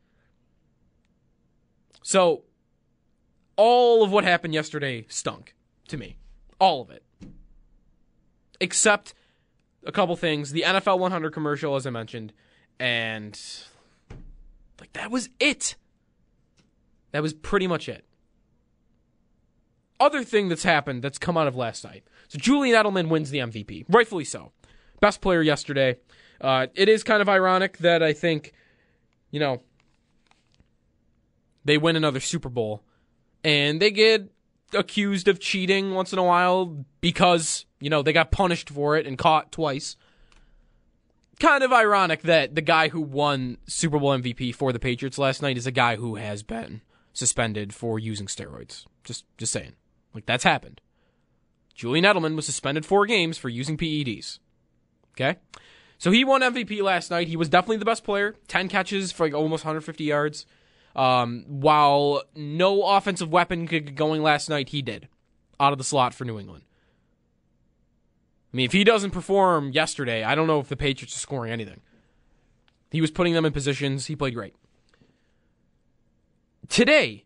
So, 2.07 2.43
all 3.57 4.01
of 4.01 4.13
what 4.13 4.23
happened 4.23 4.53
yesterday 4.53 5.05
stunk 5.09 5.53
to 5.89 5.97
me. 5.97 6.15
All 6.57 6.81
of 6.81 6.89
it. 6.89 7.03
Except 8.61 9.13
a 9.85 9.91
couple 9.91 10.15
things. 10.15 10.53
The 10.53 10.61
NFL 10.65 10.99
100 10.99 11.33
commercial, 11.33 11.75
as 11.75 11.85
I 11.85 11.89
mentioned, 11.89 12.31
and 12.79 13.37
like 14.79 14.93
that 14.93 15.11
was 15.11 15.27
it. 15.41 15.75
That 17.11 17.21
was 17.21 17.33
pretty 17.33 17.67
much 17.67 17.89
it. 17.89 18.05
Other 19.99 20.23
thing 20.23 20.47
that's 20.47 20.63
happened 20.63 21.03
that's 21.03 21.17
come 21.17 21.35
out 21.35 21.47
of 21.47 21.57
last 21.57 21.83
night. 21.83 22.05
So 22.29 22.39
Julian 22.39 22.81
Edelman 22.81 23.09
wins 23.09 23.31
the 23.31 23.39
MVP, 23.39 23.83
rightfully 23.89 24.23
so. 24.23 24.53
Best 25.01 25.19
player 25.19 25.41
yesterday. 25.41 25.97
Uh, 26.39 26.67
it 26.73 26.87
is 26.87 27.03
kind 27.03 27.21
of 27.21 27.27
ironic 27.27 27.79
that 27.79 28.01
I 28.01 28.13
think, 28.13 28.53
you 29.29 29.41
know, 29.41 29.61
they 31.67 31.77
win 31.77 31.95
another 31.95 32.19
Super 32.19 32.49
Bowl 32.49 32.81
and 33.43 33.81
they 33.81 33.91
get 33.91 34.31
accused 34.73 35.27
of 35.27 35.39
cheating 35.39 35.93
once 35.93 36.11
in 36.11 36.19
a 36.19 36.23
while 36.23 36.85
because, 37.01 37.65
you 37.79 37.89
know, 37.89 38.01
they 38.01 38.13
got 38.13 38.31
punished 38.31 38.69
for 38.69 38.97
it 38.97 39.05
and 39.05 39.17
caught 39.17 39.51
twice. 39.51 39.95
Kind 41.39 41.63
of 41.63 41.71
ironic 41.71 42.23
that 42.23 42.55
the 42.55 42.61
guy 42.61 42.87
who 42.87 43.01
won 43.01 43.57
Super 43.67 43.99
Bowl 43.99 44.17
MVP 44.17 44.55
for 44.55 44.73
the 44.73 44.79
Patriots 44.79 45.19
last 45.19 45.41
night 45.41 45.57
is 45.57 45.67
a 45.67 45.71
guy 45.71 45.97
who 45.97 46.15
has 46.15 46.41
been 46.41 46.81
suspended 47.13 47.73
for 47.73 47.99
using 47.99 48.27
steroids. 48.27 48.85
Just 49.03 49.25
just 49.37 49.53
saying. 49.53 49.73
Like 50.13 50.25
that's 50.25 50.43
happened. 50.43 50.81
Julian 51.75 52.05
Edelman 52.05 52.35
was 52.35 52.47
suspended 52.47 52.85
4 52.85 53.05
games 53.05 53.37
for 53.37 53.49
using 53.49 53.77
PEDs. 53.77 54.39
Okay? 55.13 55.37
So 55.99 56.11
he 56.11 56.23
won 56.23 56.41
MVP 56.41 56.81
last 56.81 57.11
night. 57.11 57.27
He 57.27 57.37
was 57.37 57.49
definitely 57.49 57.77
the 57.77 57.85
best 57.85 58.03
player. 58.03 58.35
10 58.47 58.69
catches 58.69 59.11
for 59.11 59.25
like 59.25 59.35
almost 59.35 59.63
150 59.63 60.03
yards. 60.03 60.45
Um, 60.97 61.45
while 61.47 62.23
no 62.35 62.81
offensive 62.81 63.31
weapon 63.31 63.67
could 63.67 63.85
get 63.85 63.95
going 63.95 64.23
last 64.23 64.49
night, 64.49 64.69
he 64.69 64.81
did 64.81 65.07
out 65.59 65.71
of 65.71 65.77
the 65.77 65.83
slot 65.83 66.13
for 66.13 66.25
New 66.25 66.39
England. 66.39 66.63
I 68.51 68.57
mean, 68.57 68.65
if 68.65 68.71
he 68.71 68.83
doesn't 68.83 69.11
perform 69.11 69.71
yesterday, 69.71 70.23
I 70.23 70.33
don't 70.33 70.47
know 70.47 70.59
if 70.59 70.69
the 70.69 70.75
Patriots 70.75 71.15
are 71.15 71.19
scoring 71.19 71.51
anything. 71.51 71.81
He 72.89 72.99
was 72.99 73.11
putting 73.11 73.33
them 73.33 73.45
in 73.45 73.53
positions. 73.53 74.07
He 74.07 74.15
played 74.15 74.33
great. 74.33 74.55
Today, 76.67 77.25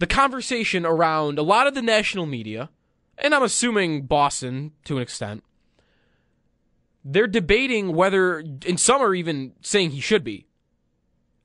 the 0.00 0.06
conversation 0.06 0.84
around 0.84 1.38
a 1.38 1.42
lot 1.42 1.68
of 1.68 1.74
the 1.74 1.82
national 1.82 2.26
media, 2.26 2.70
and 3.18 3.34
I'm 3.34 3.42
assuming 3.44 4.06
Boston 4.06 4.72
to 4.84 4.96
an 4.96 5.02
extent, 5.02 5.44
they're 7.04 7.28
debating 7.28 7.94
whether, 7.94 8.38
and 8.38 8.80
some 8.80 9.00
are 9.00 9.14
even 9.14 9.52
saying 9.60 9.90
he 9.90 10.00
should 10.00 10.24
be, 10.24 10.47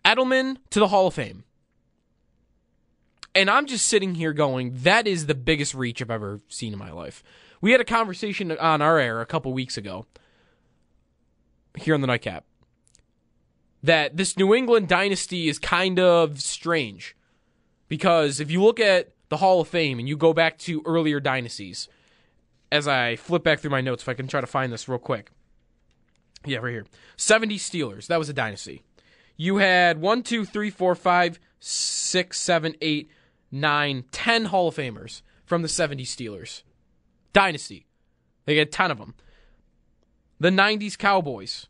Edelman 0.06 0.58
to 0.70 0.80
the 0.80 0.88
Hall 0.88 1.08
of 1.08 1.14
Fame. 1.14 1.44
And 3.36 3.50
I'm 3.50 3.66
just 3.66 3.88
sitting 3.88 4.16
here 4.16 4.34
going, 4.34 4.74
that 4.84 5.08
is 5.08 5.26
the 5.26 5.36
biggest 5.36 5.74
reach 5.74 6.02
I've 6.02 6.12
ever 6.12 6.40
seen 6.48 6.74
in 6.74 6.80
my 6.80 6.92
life. 6.92 7.24
We 7.62 7.72
had 7.72 7.82
a 7.82 7.86
conversation 7.86 8.52
on 8.52 8.82
our 8.82 9.00
air 9.00 9.22
a 9.22 9.26
couple 9.26 9.54
weeks 9.54 9.78
ago 9.78 10.06
here 11.76 11.96
on 11.96 12.02
the 12.02 12.08
Nightcap 12.08 12.46
that 13.82 14.16
this 14.16 14.38
New 14.38 14.54
England 14.54 14.88
dynasty 14.88 15.50
is 15.50 15.60
kind 15.60 16.00
of 16.00 16.40
strange 16.42 17.16
because 17.90 18.40
if 18.40 18.50
you 18.50 18.64
look 18.64 18.80
at 18.80 19.12
the 19.30 19.38
Hall 19.38 19.62
of 19.62 19.68
Fame 19.68 20.00
and 20.00 20.08
you 20.08 20.16
go 20.16 20.34
back 20.34 20.58
to 20.60 20.82
earlier 20.86 21.20
dynasties, 21.20 21.90
as 22.72 22.88
I 22.88 23.18
flip 23.18 23.44
back 23.44 23.60
through 23.60 23.72
my 23.72 23.82
notes, 23.82 24.04
if 24.04 24.10
I 24.10 24.14
can 24.14 24.28
try 24.28 24.42
to 24.42 24.48
find 24.48 24.72
this 24.72 24.88
real 24.88 25.00
quick. 25.00 25.32
Yeah, 26.46 26.58
right 26.60 26.72
here. 26.72 26.86
70 27.18 27.58
Steelers. 27.58 28.08
That 28.08 28.20
was 28.20 28.30
a 28.30 28.34
dynasty. 28.34 28.84
You 29.36 29.58
had 29.58 30.00
one, 30.00 30.24
two, 30.24 30.46
three, 30.46 30.70
four, 30.70 30.96
five, 30.96 31.40
six, 31.60 32.40
seven, 32.40 32.75
eight, 32.82 33.10
nine, 33.52 34.06
ten 34.12 34.46
Hall 34.46 34.68
of 34.68 34.75
Famers 34.75 35.22
from 35.46 35.62
the 35.62 35.68
70 35.68 36.04
Steelers. 36.06 36.63
Dynasty. 37.32 37.86
They 38.46 38.58
had 38.58 38.72
10 38.72 38.92
of 38.92 38.98
them. 38.98 39.16
The 40.40 40.50
90s 40.50 40.98
Cowboys, 40.98 41.68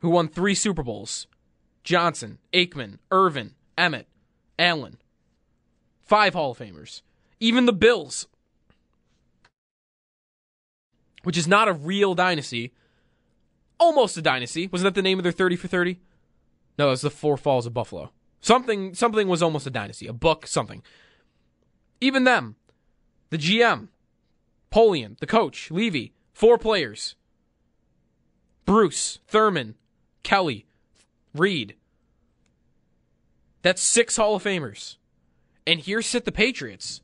who 0.00 0.10
won 0.10 0.28
three 0.28 0.54
Super 0.54 0.82
Bowls 0.82 1.26
Johnson, 1.82 2.38
Aikman, 2.52 2.98
Irvin, 3.10 3.54
Emmitt, 3.76 4.04
Allen. 4.58 4.98
Five 6.02 6.34
Hall 6.34 6.50
of 6.52 6.58
Famers. 6.58 7.02
Even 7.40 7.66
the 7.66 7.72
Bills, 7.72 8.26
which 11.22 11.38
is 11.38 11.46
not 11.46 11.68
a 11.68 11.72
real 11.72 12.14
dynasty, 12.14 12.72
almost 13.78 14.16
a 14.16 14.22
dynasty. 14.22 14.66
Wasn't 14.66 14.86
that 14.86 14.98
the 14.98 15.02
name 15.02 15.18
of 15.18 15.22
their 15.22 15.32
30 15.32 15.56
for 15.56 15.68
30? 15.68 15.98
No, 16.78 16.88
it 16.88 16.90
was 16.90 17.00
the 17.00 17.10
Four 17.10 17.36
Falls 17.36 17.66
of 17.66 17.74
Buffalo. 17.74 18.12
Something 18.40 18.94
something 18.94 19.26
was 19.26 19.42
almost 19.42 19.66
a 19.66 19.70
dynasty, 19.70 20.06
a 20.06 20.12
book, 20.12 20.46
something. 20.46 20.82
Even 22.00 22.24
them, 22.24 22.54
the 23.30 23.38
GM, 23.38 23.88
Polian, 24.70 25.18
the 25.18 25.26
coach, 25.26 25.70
Levy, 25.70 26.12
four 26.32 26.56
players. 26.56 27.16
Bruce, 28.64 29.18
Thurman, 29.26 29.74
Kelly, 30.22 30.66
Reed. 31.34 31.74
That's 33.62 33.82
six 33.82 34.16
Hall 34.16 34.36
of 34.36 34.44
Famers. 34.44 34.96
And 35.66 35.80
here 35.80 36.02
sit 36.02 36.24
the 36.24 36.32
Patriots. 36.32 37.00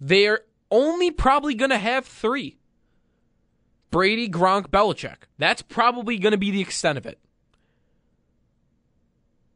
They're 0.00 0.40
only 0.70 1.10
probably 1.10 1.54
going 1.54 1.70
to 1.70 1.78
have 1.78 2.04
three 2.06 2.58
Brady, 3.94 4.28
Gronk, 4.28 4.70
Belichick. 4.70 5.18
That's 5.38 5.62
probably 5.62 6.18
going 6.18 6.32
to 6.32 6.36
be 6.36 6.50
the 6.50 6.60
extent 6.60 6.98
of 6.98 7.06
it. 7.06 7.20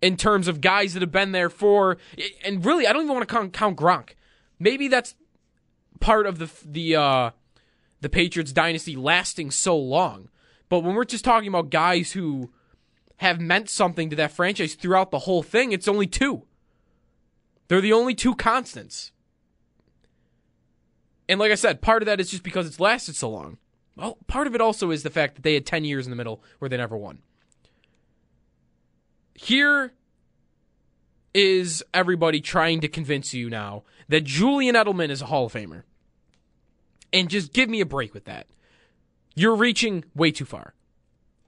In 0.01 0.17
terms 0.17 0.47
of 0.47 0.61
guys 0.61 0.95
that 0.95 1.03
have 1.03 1.11
been 1.11 1.33
there 1.33 1.51
for, 1.51 1.97
and 2.45 2.65
really, 2.65 2.87
I 2.87 2.93
don't 2.93 3.03
even 3.03 3.17
want 3.17 3.29
to 3.29 3.49
count, 3.51 3.77
Gronk. 3.77 4.11
Maybe 4.61 4.87
that's 4.87 5.17
part 5.99 6.25
of 6.25 6.39
the 6.39 6.49
the 6.65 6.95
uh, 6.95 7.31
the 8.01 8.09
Patriots 8.09 8.53
dynasty 8.53 8.95
lasting 8.95 9.51
so 9.51 9.77
long. 9.77 10.29
But 10.69 10.85
when 10.85 10.95
we're 10.95 11.05
just 11.05 11.25
talking 11.25 11.49
about 11.49 11.71
guys 11.71 12.13
who 12.13 12.53
have 13.17 13.41
meant 13.41 13.69
something 13.69 14.09
to 14.11 14.15
that 14.15 14.31
franchise 14.31 14.75
throughout 14.75 15.11
the 15.11 15.19
whole 15.19 15.43
thing, 15.43 15.73
it's 15.73 15.89
only 15.89 16.07
two. 16.07 16.45
They're 17.67 17.81
the 17.81 17.93
only 17.93 18.15
two 18.15 18.37
constants. 18.37 19.11
And 21.29 21.41
like 21.41 21.51
I 21.51 21.57
said, 21.57 21.81
part 21.81 22.03
of 22.03 22.07
that 22.07 22.21
is 22.21 22.31
just 22.31 22.45
because 22.45 22.69
it's 22.69 22.79
lasted 22.79 23.17
so 23.17 23.31
long. 23.31 23.59
Well, 23.99 24.17
part 24.29 24.47
of 24.47 24.55
it 24.55 24.61
also 24.61 24.93
is 24.93 25.03
the 25.03 25.11
fact 25.11 25.35
that 25.35 25.43
they 25.43 25.55
had 25.55 25.67
10 25.67 25.85
years 25.85 26.07
in 26.07 26.11
the 26.11 26.17
middle 26.17 26.43
where 26.61 26.69
they 26.69 26.77
never 26.77 26.97
won. 26.97 27.19
Here 29.35 29.93
is 31.35 31.85
everybody 31.93 32.41
trying 32.41 32.81
to 32.81 32.89
convince 32.89 33.35
you 33.35 33.51
now 33.51 33.83
that 34.09 34.23
Julian 34.25 34.77
Edelman 34.77 35.11
is 35.11 35.21
a 35.21 35.27
Hall 35.27 35.47
of 35.47 35.53
Famer. 35.53 35.83
And 37.13 37.29
just 37.29 37.53
give 37.53 37.69
me 37.69 37.81
a 37.81 37.87
break 37.87 38.15
with 38.15 38.25
that. 38.27 38.47
You're 39.35 39.57
reaching 39.57 40.05
way 40.15 40.31
too 40.31 40.45
far 40.45 40.75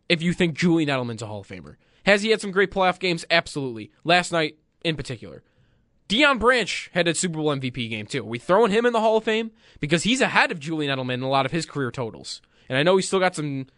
if 0.09 0.21
you 0.21 0.33
think 0.33 0.57
Julian 0.57 0.89
Edelman's 0.89 1.23
a 1.23 1.27
Hall 1.27 1.41
of 1.41 1.49
Famer. 1.49 1.77
Has 2.05 2.23
he 2.23 2.31
had 2.31 2.41
some 2.41 2.51
great 2.51 2.73
playoff 2.73 2.99
games? 2.99 3.25
Absolutely. 3.31 3.93
Last 4.03 4.33
night 4.33 4.57
in 4.83 4.97
particular. 4.97 5.43
Deion 6.11 6.41
Branch 6.41 6.91
had 6.93 7.07
a 7.07 7.15
Super 7.15 7.39
Bowl 7.39 7.55
MVP 7.55 7.89
game 7.89 8.05
too. 8.05 8.23
Are 8.23 8.29
we 8.29 8.41
throwing 8.41 8.73
him 8.73 8.85
in 8.85 8.93
the 8.93 9.01
Hall 9.01 9.17
of 9.17 9.23
Fame? 9.23 9.53
Because 9.79 10.03
he's 10.03 10.21
ahead 10.21 10.51
of 10.51 10.59
Julian 10.59 10.99
Edelman 10.99 11.15
in 11.15 11.23
a 11.23 11.29
lot 11.29 11.47
of 11.47 11.53
his 11.53 11.67
career 11.67 11.93
totals. 11.93 12.43
And 12.69 12.77
I 12.77 12.83
know 12.83 12.97
he's 12.97 13.07
still 13.07 13.21
got 13.21 13.37
some. 13.37 13.69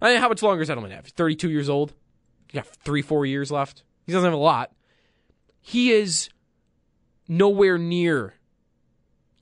I 0.00 0.12
mean, 0.12 0.20
how 0.20 0.30
much 0.30 0.42
longer 0.42 0.64
does 0.64 0.74
Edelman 0.74 0.92
have? 0.92 1.06
32 1.08 1.50
years 1.50 1.68
old? 1.68 1.92
He 2.50 2.56
got 2.56 2.66
three, 2.66 3.02
four 3.02 3.26
years 3.26 3.52
left. 3.52 3.82
He 4.06 4.12
doesn't 4.12 4.24
have 4.24 4.32
a 4.32 4.42
lot. 4.42 4.72
He 5.60 5.92
is 5.92 6.30
nowhere 7.28 7.76
near 7.76 8.36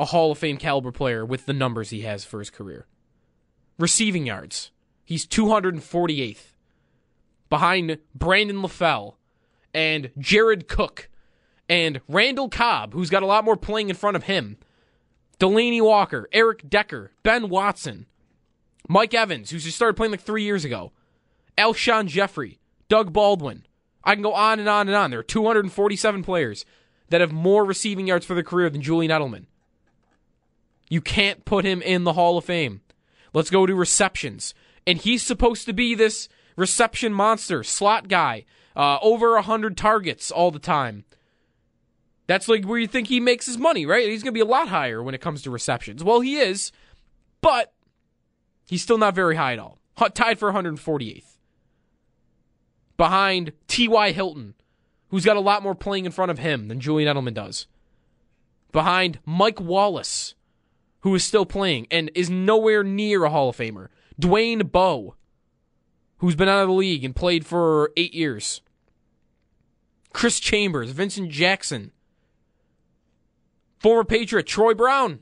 a 0.01 0.07
Hall 0.07 0.33
of 0.33 0.39
Fame 0.39 0.57
caliber 0.57 0.91
player 0.91 1.25
with 1.25 1.47
the 1.47 1.53
numbers 1.53 1.91
he 1.91 2.01
has 2.01 2.25
for 2.25 2.41
his 2.41 2.51
career. 2.51 2.87
Receiving 3.79 4.27
yards. 4.27 4.73
He's 5.05 5.29
248th. 5.29 6.55
Behind 7.49 7.99
Brandon 8.17 8.57
LaFell 8.57 9.15
and 9.73 10.11
Jared 10.19 10.67
Cook 10.67 11.09
and 11.73 12.03
Randall 12.07 12.51
Cobb, 12.51 12.93
who's 12.93 13.09
got 13.09 13.23
a 13.23 13.27
lot 13.27 13.47
more 13.47 13.57
playing 13.57 13.89
in 13.89 13.97
front 13.97 14.15
of 14.15 14.25
him. 14.25 14.59
Delanie 15.41 15.81
Walker, 15.81 16.29
Eric 16.31 16.69
Decker, 16.69 17.13
Ben 17.23 17.49
Watson. 17.49 18.05
Mike 18.91 19.15
Evans, 19.15 19.49
who 19.49 19.59
just 19.59 19.77
started 19.77 19.97
playing 19.97 20.11
like 20.11 20.21
three 20.21 20.43
years 20.43 20.67
ago. 20.67 20.93
Alshon 21.57 22.09
Jeffery, 22.09 22.59
Doug 22.91 23.15
Baldwin. 23.15 23.65
I 24.05 24.13
can 24.13 24.23
go 24.23 24.35
on 24.35 24.59
and 24.59 24.69
on 24.69 24.87
and 24.87 24.95
on. 24.95 25.11
There 25.11 25.21
are 25.21 25.23
247 25.23 26.23
players 26.23 26.67
that 27.09 27.23
have 27.23 27.33
more 27.33 27.65
receiving 27.65 28.07
yards 28.07 28.27
for 28.27 28.35
their 28.35 28.43
career 28.43 28.69
than 28.69 28.83
Julian 28.83 29.11
Edelman. 29.11 29.47
You 30.91 31.01
can't 31.01 31.47
put 31.47 31.65
him 31.65 31.81
in 31.81 32.05
the 32.05 32.13
Hall 32.13 32.37
of 32.37 32.45
Fame. 32.45 32.83
Let's 33.33 33.49
go 33.49 33.65
to 33.65 33.75
receptions. 33.75 34.53
And 34.87 34.99
he's 34.99 35.23
supposed 35.23 35.65
to 35.65 35.73
be 35.73 35.95
this 35.95 36.29
reception 36.55 37.15
monster, 37.15 37.65
slot 37.65 38.09
guy, 38.09 38.45
uh, 38.77 38.99
over 39.01 39.33
100 39.37 39.75
targets 39.75 40.31
all 40.31 40.51
the 40.51 40.59
time. 40.59 41.07
That's 42.33 42.49
like 42.49 42.65
where 42.65 42.79
you 42.79 42.87
think 42.87 43.09
he 43.09 43.21
makes 43.21 43.45
his 43.45 43.59
money, 43.59 43.85
right? 43.85 44.09
He's 44.09 44.23
going 44.23 44.33
to 44.33 44.39
be 44.39 44.41
a 44.41 44.47
lot 44.47 44.69
higher 44.69 45.03
when 45.03 45.15
it 45.15 45.21
comes 45.21 45.43
to 45.43 45.51
receptions. 45.51 46.03
Well, 46.03 46.21
he 46.21 46.37
is, 46.37 46.73
but 47.43 47.75
he's 48.67 48.83
still 48.83 48.97
not 48.97 49.15
very 49.15 49.37
high 49.37 49.53
at 49.53 49.59
all. 49.59 49.77
Tied 50.15 50.39
for 50.39 50.51
148th. 50.51 51.37
Behind 52.97 53.53
T.Y. 53.69 54.13
Hilton, 54.13 54.55
who's 55.11 55.27
got 55.27 55.37
a 55.37 55.41
lot 55.41 55.63
more 55.63 55.75
playing 55.75 56.07
in 56.07 56.11
front 56.11 56.31
of 56.31 56.39
him 56.39 56.69
than 56.69 56.81
Julian 56.81 57.15
Edelman 57.15 57.35
does. 57.35 57.67
Behind 58.73 59.19
Mike 59.27 59.61
Wallace, 59.61 60.35
who 61.01 61.15
is 61.15 61.23
still 61.23 61.45
playing 61.45 61.87
and 61.91 62.11
is 62.15 62.31
nowhere 62.31 62.83
near 62.83 63.25
a 63.25 63.31
Hall 63.31 63.51
of 63.51 63.59
Famer. 63.59 63.89
Dwayne 64.19 64.73
Bowe, 64.73 65.17
who's 66.17 66.35
been 66.35 66.49
out 66.49 66.63
of 66.63 66.69
the 66.69 66.75
league 66.75 67.05
and 67.05 67.15
played 67.15 67.45
for 67.45 67.93
eight 67.95 68.15
years. 68.15 68.63
Chris 70.15 70.41
Chambers, 70.41 70.93
Vincent 70.93 71.31
Jackson, 71.31 71.93
former 73.83 74.05
Patriot 74.05 74.47
Troy 74.47 74.75
Brown. 74.75 75.21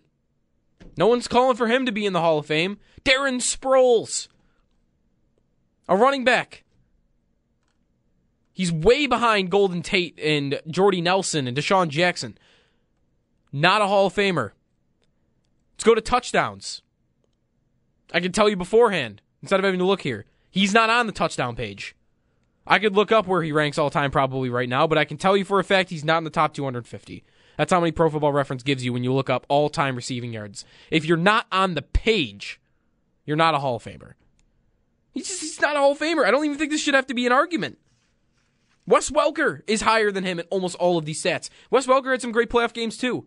No 0.96 1.06
one's 1.06 1.28
calling 1.28 1.56
for 1.56 1.66
him 1.66 1.86
to 1.86 1.92
be 1.92 2.04
in 2.04 2.12
the 2.12 2.20
Hall 2.20 2.38
of 2.38 2.46
Fame. 2.46 2.78
Darren 3.04 3.40
Sproles, 3.40 4.28
a 5.88 5.96
running 5.96 6.24
back. 6.24 6.64
He's 8.52 8.70
way 8.70 9.06
behind 9.06 9.50
Golden 9.50 9.80
Tate 9.80 10.18
and 10.20 10.60
Jordy 10.68 11.00
Nelson 11.00 11.48
and 11.48 11.56
DeSean 11.56 11.88
Jackson. 11.88 12.36
Not 13.50 13.80
a 13.80 13.86
Hall 13.86 14.06
of 14.06 14.14
Famer. 14.14 14.50
Let's 15.72 15.84
go 15.84 15.94
to 15.94 16.02
touchdowns. 16.02 16.82
I 18.12 18.20
can 18.20 18.32
tell 18.32 18.50
you 18.50 18.56
beforehand 18.56 19.22
instead 19.40 19.60
of 19.60 19.64
having 19.64 19.78
to 19.78 19.86
look 19.86 20.02
here. 20.02 20.26
He's 20.50 20.74
not 20.74 20.90
on 20.90 21.06
the 21.06 21.12
touchdown 21.12 21.56
page. 21.56 21.96
I 22.66 22.78
could 22.78 22.94
look 22.94 23.10
up 23.10 23.26
where 23.26 23.42
he 23.42 23.52
ranks 23.52 23.78
all 23.78 23.88
time 23.88 24.10
probably 24.10 24.50
right 24.50 24.68
now, 24.68 24.86
but 24.86 24.98
I 24.98 25.06
can 25.06 25.16
tell 25.16 25.36
you 25.36 25.46
for 25.46 25.58
a 25.58 25.64
fact 25.64 25.88
he's 25.88 26.04
not 26.04 26.18
in 26.18 26.24
the 26.24 26.30
top 26.30 26.52
250. 26.52 27.24
That's 27.60 27.74
how 27.74 27.80
many 27.80 27.92
Pro 27.92 28.08
Football 28.08 28.32
Reference 28.32 28.62
gives 28.62 28.86
you 28.86 28.94
when 28.94 29.04
you 29.04 29.12
look 29.12 29.28
up 29.28 29.44
all 29.50 29.68
time 29.68 29.94
receiving 29.94 30.32
yards. 30.32 30.64
If 30.90 31.04
you're 31.04 31.18
not 31.18 31.46
on 31.52 31.74
the 31.74 31.82
page, 31.82 32.58
you're 33.26 33.36
not 33.36 33.54
a 33.54 33.58
Hall 33.58 33.76
of 33.76 33.84
Famer. 33.84 34.14
He's 35.12 35.28
just 35.28 35.42
he's 35.42 35.60
not 35.60 35.76
a 35.76 35.78
Hall 35.78 35.92
of 35.92 35.98
Famer. 35.98 36.24
I 36.24 36.30
don't 36.30 36.46
even 36.46 36.56
think 36.56 36.70
this 36.70 36.80
should 36.80 36.94
have 36.94 37.08
to 37.08 37.14
be 37.14 37.26
an 37.26 37.32
argument. 37.32 37.76
Wes 38.86 39.10
Welker 39.10 39.60
is 39.66 39.82
higher 39.82 40.10
than 40.10 40.24
him 40.24 40.38
in 40.38 40.46
almost 40.48 40.74
all 40.76 40.96
of 40.96 41.04
these 41.04 41.22
stats. 41.22 41.50
Wes 41.70 41.86
Welker 41.86 42.12
had 42.12 42.22
some 42.22 42.32
great 42.32 42.48
playoff 42.48 42.72
games 42.72 42.96
too. 42.96 43.26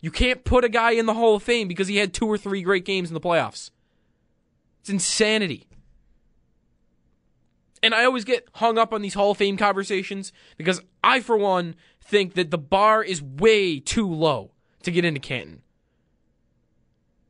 You 0.00 0.12
can't 0.12 0.44
put 0.44 0.62
a 0.62 0.68
guy 0.68 0.92
in 0.92 1.06
the 1.06 1.14
Hall 1.14 1.34
of 1.34 1.42
Fame 1.42 1.66
because 1.66 1.88
he 1.88 1.96
had 1.96 2.14
two 2.14 2.26
or 2.26 2.38
three 2.38 2.62
great 2.62 2.84
games 2.84 3.10
in 3.10 3.14
the 3.14 3.20
playoffs. 3.20 3.72
It's 4.82 4.90
insanity. 4.90 5.66
And 7.84 7.94
I 7.94 8.06
always 8.06 8.24
get 8.24 8.48
hung 8.54 8.78
up 8.78 8.94
on 8.94 9.02
these 9.02 9.12
Hall 9.12 9.32
of 9.32 9.36
Fame 9.36 9.58
conversations 9.58 10.32
because 10.56 10.80
I, 11.02 11.20
for 11.20 11.36
one, 11.36 11.74
think 12.00 12.32
that 12.32 12.50
the 12.50 12.56
bar 12.56 13.04
is 13.04 13.20
way 13.20 13.78
too 13.78 14.08
low 14.10 14.52
to 14.84 14.90
get 14.90 15.04
into 15.04 15.20
Canton. 15.20 15.60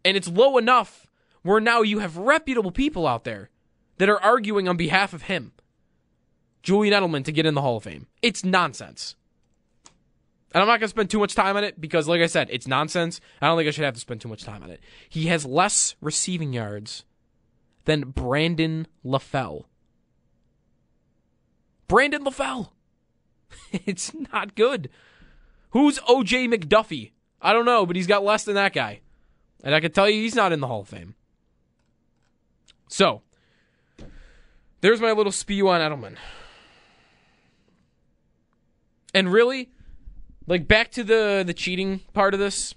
And 0.05 0.17
it's 0.17 0.29
low 0.29 0.57
enough 0.57 1.09
where 1.43 1.59
now 1.59 1.83
you 1.83 1.99
have 1.99 2.17
reputable 2.17 2.71
people 2.71 3.05
out 3.05 3.25
there 3.25 3.51
that 3.99 4.09
are 4.09 4.23
arguing 4.23 4.69
on 4.69 4.77
behalf 4.77 5.13
of 5.13 5.23
him, 5.23 5.51
Julian 6.63 6.95
Edelman, 6.95 7.25
to 7.25 7.33
get 7.33 7.47
in 7.47 7.55
the 7.55 7.63
Hall 7.63 7.79
of 7.79 7.83
Fame. 7.83 8.07
It's 8.23 8.45
nonsense. 8.45 9.17
And 10.53 10.63
I'm 10.63 10.69
not 10.69 10.79
going 10.79 10.83
to 10.83 10.89
spend 10.89 11.11
too 11.11 11.19
much 11.19 11.35
time 11.35 11.57
on 11.57 11.65
it 11.65 11.81
because, 11.81 12.07
like 12.07 12.21
I 12.21 12.27
said, 12.27 12.47
it's 12.53 12.69
nonsense. 12.69 13.21
I 13.43 13.49
don't 13.49 13.59
think 13.59 13.67
I 13.67 13.73
should 13.73 13.85
have 13.85 13.95
to 13.95 14.01
spend 14.01 14.21
too 14.21 14.29
much 14.29 14.45
time 14.45 14.63
on 14.63 14.71
it. 14.71 14.85
He 15.09 15.27
has 15.27 15.45
less 15.45 15.97
receiving 16.01 16.53
yards 16.53 17.05
than 17.87 18.11
Brandon 18.11 18.87
LaFell. 19.05 19.65
Brandon 21.89 22.25
LaFell. 22.25 22.71
it's 23.73 24.13
not 24.33 24.55
good. 24.55 24.89
Who's 25.71 25.99
OJ 26.01 26.53
McDuffie? 26.53 27.13
I 27.41 27.53
don't 27.53 27.67
know, 27.67 27.85
but 27.85 27.97
he's 27.97 28.07
got 28.07 28.25
less 28.25 28.45
than 28.45 28.55
that 28.55 28.73
guy. 28.73 29.01
And 29.63 29.75
I 29.75 29.81
can 29.81 29.93
tell 29.93 30.09
you 30.09 30.21
he's 30.23 30.35
not 30.35 30.53
in 30.53 30.61
the 30.61 30.67
Hall 30.67 30.81
of 30.81 30.89
Fame. 30.89 31.15
So, 32.89 33.23
there's 34.81 35.01
my 35.01 35.13
little 35.13 35.33
spew 35.33 35.69
on 35.69 35.81
Edelman. 35.81 36.17
And 39.15 39.33
really, 39.33 39.71
like 40.47 40.69
back 40.69 40.91
to 40.93 41.05
the 41.05 41.43
the 41.47 41.55
cheating 41.55 42.01
part 42.13 42.35
of 42.35 42.41
this, 42.41 42.75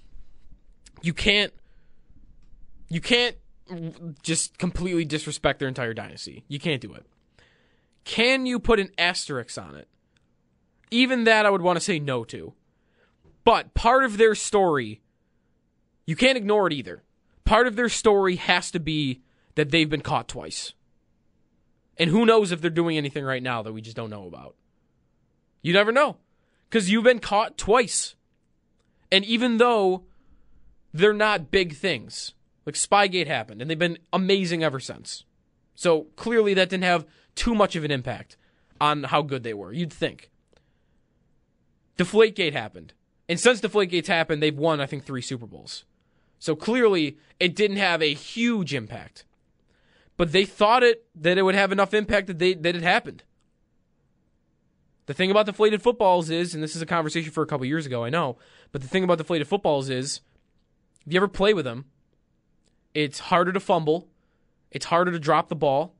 you 1.01 1.13
can't 1.13 1.53
you 2.89 3.01
can't 3.01 3.35
just 4.23 4.57
completely 4.57 5.03
disrespect 5.03 5.59
their 5.59 5.67
entire 5.67 5.93
dynasty. 5.93 6.45
You 6.47 6.59
can't 6.59 6.81
do 6.81 6.93
it. 6.93 7.05
Can 8.07 8.45
you 8.45 8.57
put 8.57 8.79
an 8.79 8.91
asterisk 8.97 9.57
on 9.57 9.75
it? 9.75 9.89
Even 10.89 11.25
that 11.25 11.45
I 11.45 11.49
would 11.49 11.61
want 11.61 11.75
to 11.75 11.83
say 11.83 11.99
no 11.99 12.23
to. 12.23 12.53
But 13.43 13.73
part 13.73 14.05
of 14.05 14.17
their 14.17 14.33
story, 14.33 15.01
you 16.05 16.15
can't 16.15 16.37
ignore 16.37 16.67
it 16.67 16.73
either. 16.73 17.03
Part 17.43 17.67
of 17.67 17.75
their 17.75 17.89
story 17.89 18.37
has 18.37 18.71
to 18.71 18.79
be 18.79 19.23
that 19.55 19.71
they've 19.71 19.89
been 19.89 19.99
caught 19.99 20.29
twice. 20.29 20.73
And 21.97 22.09
who 22.09 22.25
knows 22.25 22.53
if 22.53 22.61
they're 22.61 22.69
doing 22.69 22.97
anything 22.97 23.25
right 23.25 23.43
now 23.43 23.61
that 23.61 23.73
we 23.73 23.81
just 23.81 23.97
don't 23.97 24.09
know 24.09 24.25
about. 24.25 24.55
You 25.61 25.73
never 25.73 25.91
know. 25.91 26.15
Because 26.69 26.89
you've 26.89 27.03
been 27.03 27.19
caught 27.19 27.57
twice. 27.57 28.15
And 29.11 29.25
even 29.25 29.57
though 29.57 30.05
they're 30.93 31.11
not 31.11 31.51
big 31.51 31.75
things, 31.75 32.33
like 32.65 32.75
Spygate 32.75 33.27
happened, 33.27 33.61
and 33.61 33.69
they've 33.69 33.77
been 33.77 33.99
amazing 34.13 34.63
ever 34.63 34.79
since. 34.79 35.25
So 35.75 36.03
clearly 36.15 36.53
that 36.53 36.69
didn't 36.69 36.85
have 36.85 37.05
too 37.37 37.55
much 37.55 37.75
of 37.75 37.83
an 37.83 37.91
impact 37.91 38.35
on 38.81 39.03
how 39.03 39.21
good 39.21 39.43
they 39.43 39.53
were, 39.53 39.71
you'd 39.71 39.93
think. 39.93 40.29
Deflategate 41.97 42.53
happened. 42.53 42.93
And 43.29 43.39
since 43.39 43.61
Deflategate's 43.61 44.07
happened, 44.07 44.41
they've 44.41 44.57
won, 44.57 44.79
I 44.81 44.85
think, 44.85 45.05
three 45.05 45.21
Super 45.21 45.45
Bowls. 45.45 45.85
So 46.39 46.55
clearly, 46.55 47.17
it 47.39 47.55
didn't 47.55 47.77
have 47.77 48.01
a 48.01 48.13
huge 48.13 48.73
impact. 48.73 49.25
But 50.17 50.31
they 50.31 50.45
thought 50.45 50.83
it 50.83 51.05
that 51.15 51.37
it 51.37 51.43
would 51.43 51.55
have 51.55 51.71
enough 51.71 51.93
impact 51.93 52.27
that 52.27 52.39
they 52.39 52.53
that 52.53 52.75
it 52.75 52.81
happened. 52.81 53.23
The 55.05 55.13
thing 55.13 55.31
about 55.31 55.45
deflated 55.45 55.81
footballs 55.81 56.29
is, 56.29 56.53
and 56.53 56.61
this 56.61 56.75
is 56.75 56.81
a 56.81 56.85
conversation 56.85 57.31
for 57.31 57.41
a 57.41 57.47
couple 57.47 57.65
years 57.65 57.85
ago, 57.85 58.03
I 58.03 58.09
know, 58.09 58.37
but 58.71 58.81
the 58.81 58.89
thing 58.89 59.03
about 59.03 59.19
deflated 59.19 59.47
footballs 59.47 59.89
is, 59.89 60.19
if 61.05 61.13
you 61.13 61.17
ever 61.17 61.29
play 61.29 61.53
with 61.53 61.63
them, 61.63 61.85
it's 62.93 63.19
harder 63.19 63.53
to 63.53 63.59
fumble, 63.59 64.09
it's 64.69 64.87
harder 64.87 65.11
to 65.11 65.19
drop 65.19 65.47
the 65.47 65.55
ball, 65.55 65.93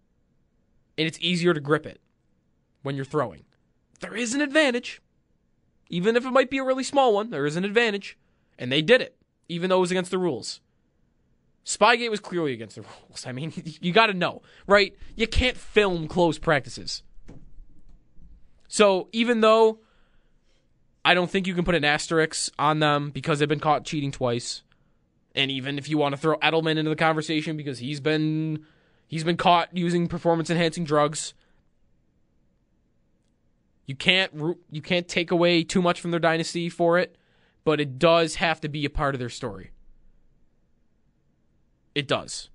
and 0.97 1.07
it's 1.07 1.19
easier 1.21 1.53
to 1.53 1.59
grip 1.59 1.85
it 1.85 2.01
when 2.83 2.95
you're 2.95 3.05
throwing. 3.05 3.43
There 3.99 4.15
is 4.15 4.33
an 4.33 4.41
advantage. 4.41 5.01
Even 5.89 6.15
if 6.15 6.25
it 6.25 6.31
might 6.31 6.49
be 6.49 6.57
a 6.57 6.63
really 6.63 6.83
small 6.83 7.13
one, 7.13 7.29
there 7.29 7.45
is 7.45 7.55
an 7.55 7.65
advantage. 7.65 8.17
And 8.59 8.71
they 8.71 8.81
did 8.81 9.01
it, 9.01 9.15
even 9.47 9.69
though 9.69 9.77
it 9.77 9.81
was 9.81 9.91
against 9.91 10.11
the 10.11 10.17
rules. 10.17 10.61
Spygate 11.65 12.09
was 12.09 12.19
clearly 12.19 12.53
against 12.53 12.75
the 12.75 12.81
rules. 13.09 13.25
I 13.25 13.31
mean, 13.31 13.53
you 13.81 13.91
got 13.91 14.07
to 14.07 14.13
know, 14.13 14.41
right? 14.65 14.95
You 15.15 15.27
can't 15.27 15.57
film 15.57 16.07
close 16.07 16.37
practices. 16.37 17.03
So 18.67 19.09
even 19.11 19.41
though 19.41 19.79
I 21.05 21.13
don't 21.13 21.29
think 21.29 21.47
you 21.47 21.53
can 21.53 21.63
put 21.63 21.75
an 21.75 21.85
asterisk 21.85 22.51
on 22.59 22.79
them 22.79 23.11
because 23.11 23.39
they've 23.39 23.47
been 23.47 23.59
caught 23.59 23.85
cheating 23.85 24.11
twice, 24.11 24.63
and 25.35 25.49
even 25.51 25.77
if 25.77 25.87
you 25.87 25.97
want 25.97 26.13
to 26.13 26.17
throw 26.19 26.37
Edelman 26.39 26.77
into 26.77 26.89
the 26.89 26.95
conversation 26.95 27.55
because 27.55 27.79
he's 27.79 27.99
been 27.99 28.65
he's 29.07 29.23
been 29.23 29.37
caught 29.37 29.75
using 29.75 30.07
performance 30.07 30.49
enhancing 30.49 30.83
drugs, 30.83 31.33
you 33.85 33.95
can't 33.95 34.31
you 34.69 34.81
can't 34.81 35.07
take 35.07 35.31
away 35.31 35.63
too 35.63 35.81
much 35.81 35.99
from 35.99 36.11
their 36.11 36.19
dynasty 36.19 36.69
for 36.69 36.99
it, 36.99 37.15
but 37.63 37.79
it 37.79 37.97
does 37.97 38.35
have 38.35 38.61
to 38.61 38.69
be 38.69 38.85
a 38.85 38.89
part 38.89 39.15
of 39.15 39.19
their 39.19 39.29
story. 39.29 39.71
It 41.95 42.07
does. 42.07 42.49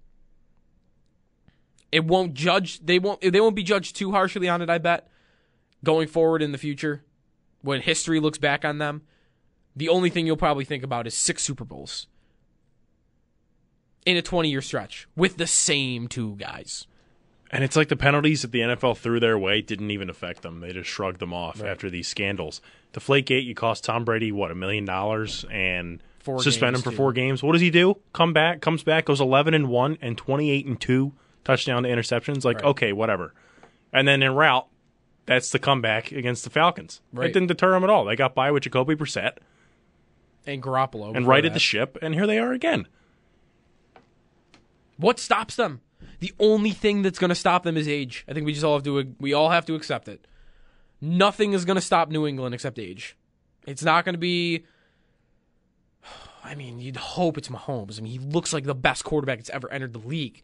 It 1.91 2.05
won't 2.05 2.35
judge 2.35 2.85
they 2.85 2.99
won't 2.99 3.21
they 3.21 3.41
won't 3.41 3.57
be 3.57 3.63
judged 3.63 3.97
too 3.97 4.13
harshly 4.13 4.49
on 4.49 4.63
it, 4.63 4.71
I 4.71 4.79
bet. 4.79 5.09
Going 5.83 6.07
forward 6.07 6.43
in 6.43 6.53
the 6.53 6.59
future, 6.59 7.03
when 7.63 7.81
history 7.81 8.21
looks 8.21 8.39
back 8.39 8.65
on 8.65 8.79
them, 8.79 9.03
the 9.75 9.89
only 9.89 10.11
thing 10.11 10.27
you'll 10.27 10.37
probably 10.37 10.65
think 10.65 10.85
about 10.85 11.07
is 11.07 11.15
six 11.15 11.43
Super 11.43 11.65
Bowls 11.65 12.07
in 14.05 14.17
a 14.17 14.23
20 14.23 14.51
year 14.51 14.63
stretch 14.63 15.09
with 15.17 15.37
the 15.37 15.47
same 15.47 16.09
two 16.09 16.37
guys. 16.37 16.87
And 17.51 17.63
it's 17.63 17.77
like 17.77 17.89
the 17.89 17.97
penalties 17.97 18.43
that 18.43 18.51
the 18.51 18.61
NFL 18.61 18.97
threw 18.97 19.21
their 19.21 19.39
way 19.39 19.61
didn't 19.61 19.91
even 19.91 20.09
affect 20.09 20.41
them. 20.41 20.61
They 20.61 20.73
just 20.73 20.89
shrugged 20.89 21.21
them 21.21 21.35
off 21.35 21.61
right. 21.61 21.69
after 21.69 21.91
these 21.91 22.09
scandals. 22.09 22.63
Deflategate, 22.95 23.45
you 23.45 23.55
cost 23.55 23.85
Tom 23.85 24.05
Brady, 24.07 24.33
what, 24.33 24.51
a 24.51 24.55
million 24.55 24.87
dollars? 24.87 25.45
And 25.51 26.03
Four 26.21 26.43
suspend 26.43 26.77
him 26.77 26.83
for 26.83 26.91
too. 26.91 26.97
four 26.97 27.13
games. 27.13 27.43
What 27.43 27.53
does 27.53 27.61
he 27.61 27.71
do? 27.71 27.99
Come 28.15 28.33
back, 28.33 28.63
comes 28.63 28.83
back, 28.83 29.05
goes 29.05 29.21
eleven 29.21 29.53
and 29.53 29.69
one 29.69 29.99
and 30.01 30.17
twenty 30.17 30.51
eight 30.51 30.65
and 30.65 30.81
two, 30.81 31.13
touchdown 31.45 31.83
to 31.83 31.89
interceptions. 31.91 32.45
Like 32.45 32.59
Right. 32.59 32.67
okay, 32.67 32.93
whatever. 32.93 33.35
And 33.93 34.09
then 34.09 34.23
in 34.23 34.33
route, 34.35 34.67
that's 35.27 35.51
the 35.51 35.59
comeback 35.59 36.11
against 36.13 36.45
the 36.45 36.51
Falcons. 36.51 37.01
Right. 37.13 37.29
It 37.29 37.33
didn't 37.35 37.49
deter 37.49 37.75
him 37.75 37.85
at 37.85 37.91
all. 37.91 38.05
They 38.07 38.17
got 38.17 38.35
by 38.35 38.51
with 38.51 38.63
Jacoby 38.63 38.95
Brissett 38.95 39.39
and 40.47 40.63
Garoppolo 40.63 41.15
and 41.15 41.27
righted 41.27 41.51
that. 41.53 41.55
the 41.55 41.61
ship, 41.61 41.99
and 42.01 42.15
here 42.15 42.27
they 42.27 42.39
are 42.39 42.53
again. 42.53 42.87
What 44.97 45.19
stops 45.19 45.57
them? 45.57 45.81
The 46.21 46.33
only 46.39 46.71
thing 46.71 47.03
that's 47.03 47.19
going 47.19 47.31
to 47.31 47.35
stop 47.35 47.65
them 47.65 47.77
is 47.77 47.89
age. 47.89 48.25
I 48.29 48.33
think 48.33 48.47
we 48.47 48.53
just 48.53 48.65
all 48.65 48.75
have 48.75 48.85
to 48.85 49.15
we 49.19 49.33
all 49.33 49.51
have 49.51 49.67
to 49.67 49.75
accept 49.75 50.09
it. 50.09 50.27
Nothing 51.01 51.53
is 51.53 51.65
going 51.65 51.77
to 51.77 51.83
stop 51.83 52.11
New 52.11 52.27
England 52.27 52.55
except 52.55 52.79
age. 52.79 53.17
It's 53.67 53.83
not 53.83 54.05
going 54.05 54.15
to 54.15 54.21
be. 54.21 54.65
I 56.45 56.55
mean, 56.55 56.81
you'd 56.81 56.97
hope 56.97 57.39
it's 57.39 57.49
Mahomes. 57.49 57.99
I 57.99 58.03
mean, 58.03 58.13
he 58.13 58.19
looks 58.19 58.53
like 58.53 58.65
the 58.65 58.75
best 58.75 59.05
quarterback 59.05 59.39
that's 59.39 59.51
ever 59.51 59.71
entered 59.73 59.93
the 59.93 59.99
league. 59.99 60.43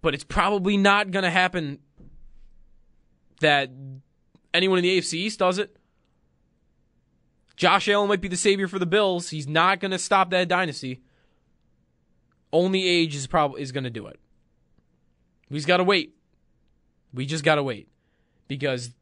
But 0.00 0.14
it's 0.14 0.24
probably 0.24 0.76
not 0.76 1.10
going 1.10 1.22
to 1.22 1.30
happen 1.30 1.78
that 3.40 3.70
anyone 4.52 4.78
in 4.78 4.82
the 4.82 4.98
AFC 4.98 5.14
East 5.14 5.38
does 5.38 5.58
it. 5.58 5.76
Josh 7.56 7.88
Allen 7.88 8.08
might 8.08 8.20
be 8.20 8.28
the 8.28 8.36
savior 8.36 8.68
for 8.68 8.78
the 8.78 8.86
Bills. 8.86 9.30
He's 9.30 9.46
not 9.46 9.80
going 9.80 9.92
to 9.92 9.98
stop 9.98 10.30
that 10.30 10.48
dynasty. 10.48 11.02
Only 12.54 12.86
age 12.86 13.16
is 13.16 13.26
probably 13.26 13.62
is 13.62 13.72
going 13.72 13.82
to 13.82 13.90
do 13.90 14.06
it. 14.06 14.20
We 15.50 15.58
just 15.58 15.66
got 15.66 15.78
to 15.78 15.84
wait. 15.84 16.14
We 17.12 17.26
just 17.26 17.42
got 17.42 17.56
to 17.56 17.64
wait 17.64 17.88
because 18.46 18.92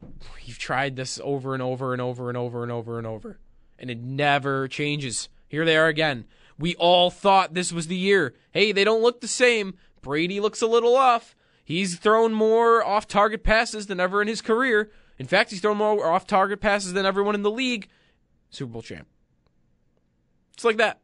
we've 0.00 0.60
tried 0.60 0.94
this 0.94 1.18
over 1.24 1.54
and 1.54 1.62
over 1.62 1.92
and 1.92 2.00
over 2.00 2.28
and 2.28 2.38
over 2.38 2.62
and 2.62 2.70
over 2.70 2.98
and 2.98 3.06
over, 3.06 3.40
and 3.80 3.90
it 3.90 3.98
never 3.98 4.68
changes. 4.68 5.28
Here 5.48 5.64
they 5.64 5.76
are 5.76 5.88
again. 5.88 6.24
We 6.56 6.76
all 6.76 7.10
thought 7.10 7.54
this 7.54 7.72
was 7.72 7.88
the 7.88 7.96
year. 7.96 8.32
Hey, 8.52 8.70
they 8.70 8.84
don't 8.84 9.02
look 9.02 9.20
the 9.20 9.26
same. 9.26 9.74
Brady 10.00 10.38
looks 10.38 10.62
a 10.62 10.68
little 10.68 10.94
off. 10.94 11.34
He's 11.64 11.96
thrown 11.96 12.32
more 12.32 12.84
off 12.84 13.08
target 13.08 13.42
passes 13.42 13.88
than 13.88 13.98
ever 13.98 14.22
in 14.22 14.28
his 14.28 14.40
career. 14.40 14.92
In 15.18 15.26
fact, 15.26 15.50
he's 15.50 15.60
thrown 15.60 15.78
more 15.78 16.06
off 16.06 16.28
target 16.28 16.60
passes 16.60 16.92
than 16.92 17.06
everyone 17.06 17.34
in 17.34 17.42
the 17.42 17.50
league. 17.50 17.88
Super 18.50 18.70
Bowl 18.70 18.82
champ. 18.82 19.08
It's 20.52 20.64
like 20.64 20.76
that. 20.76 21.00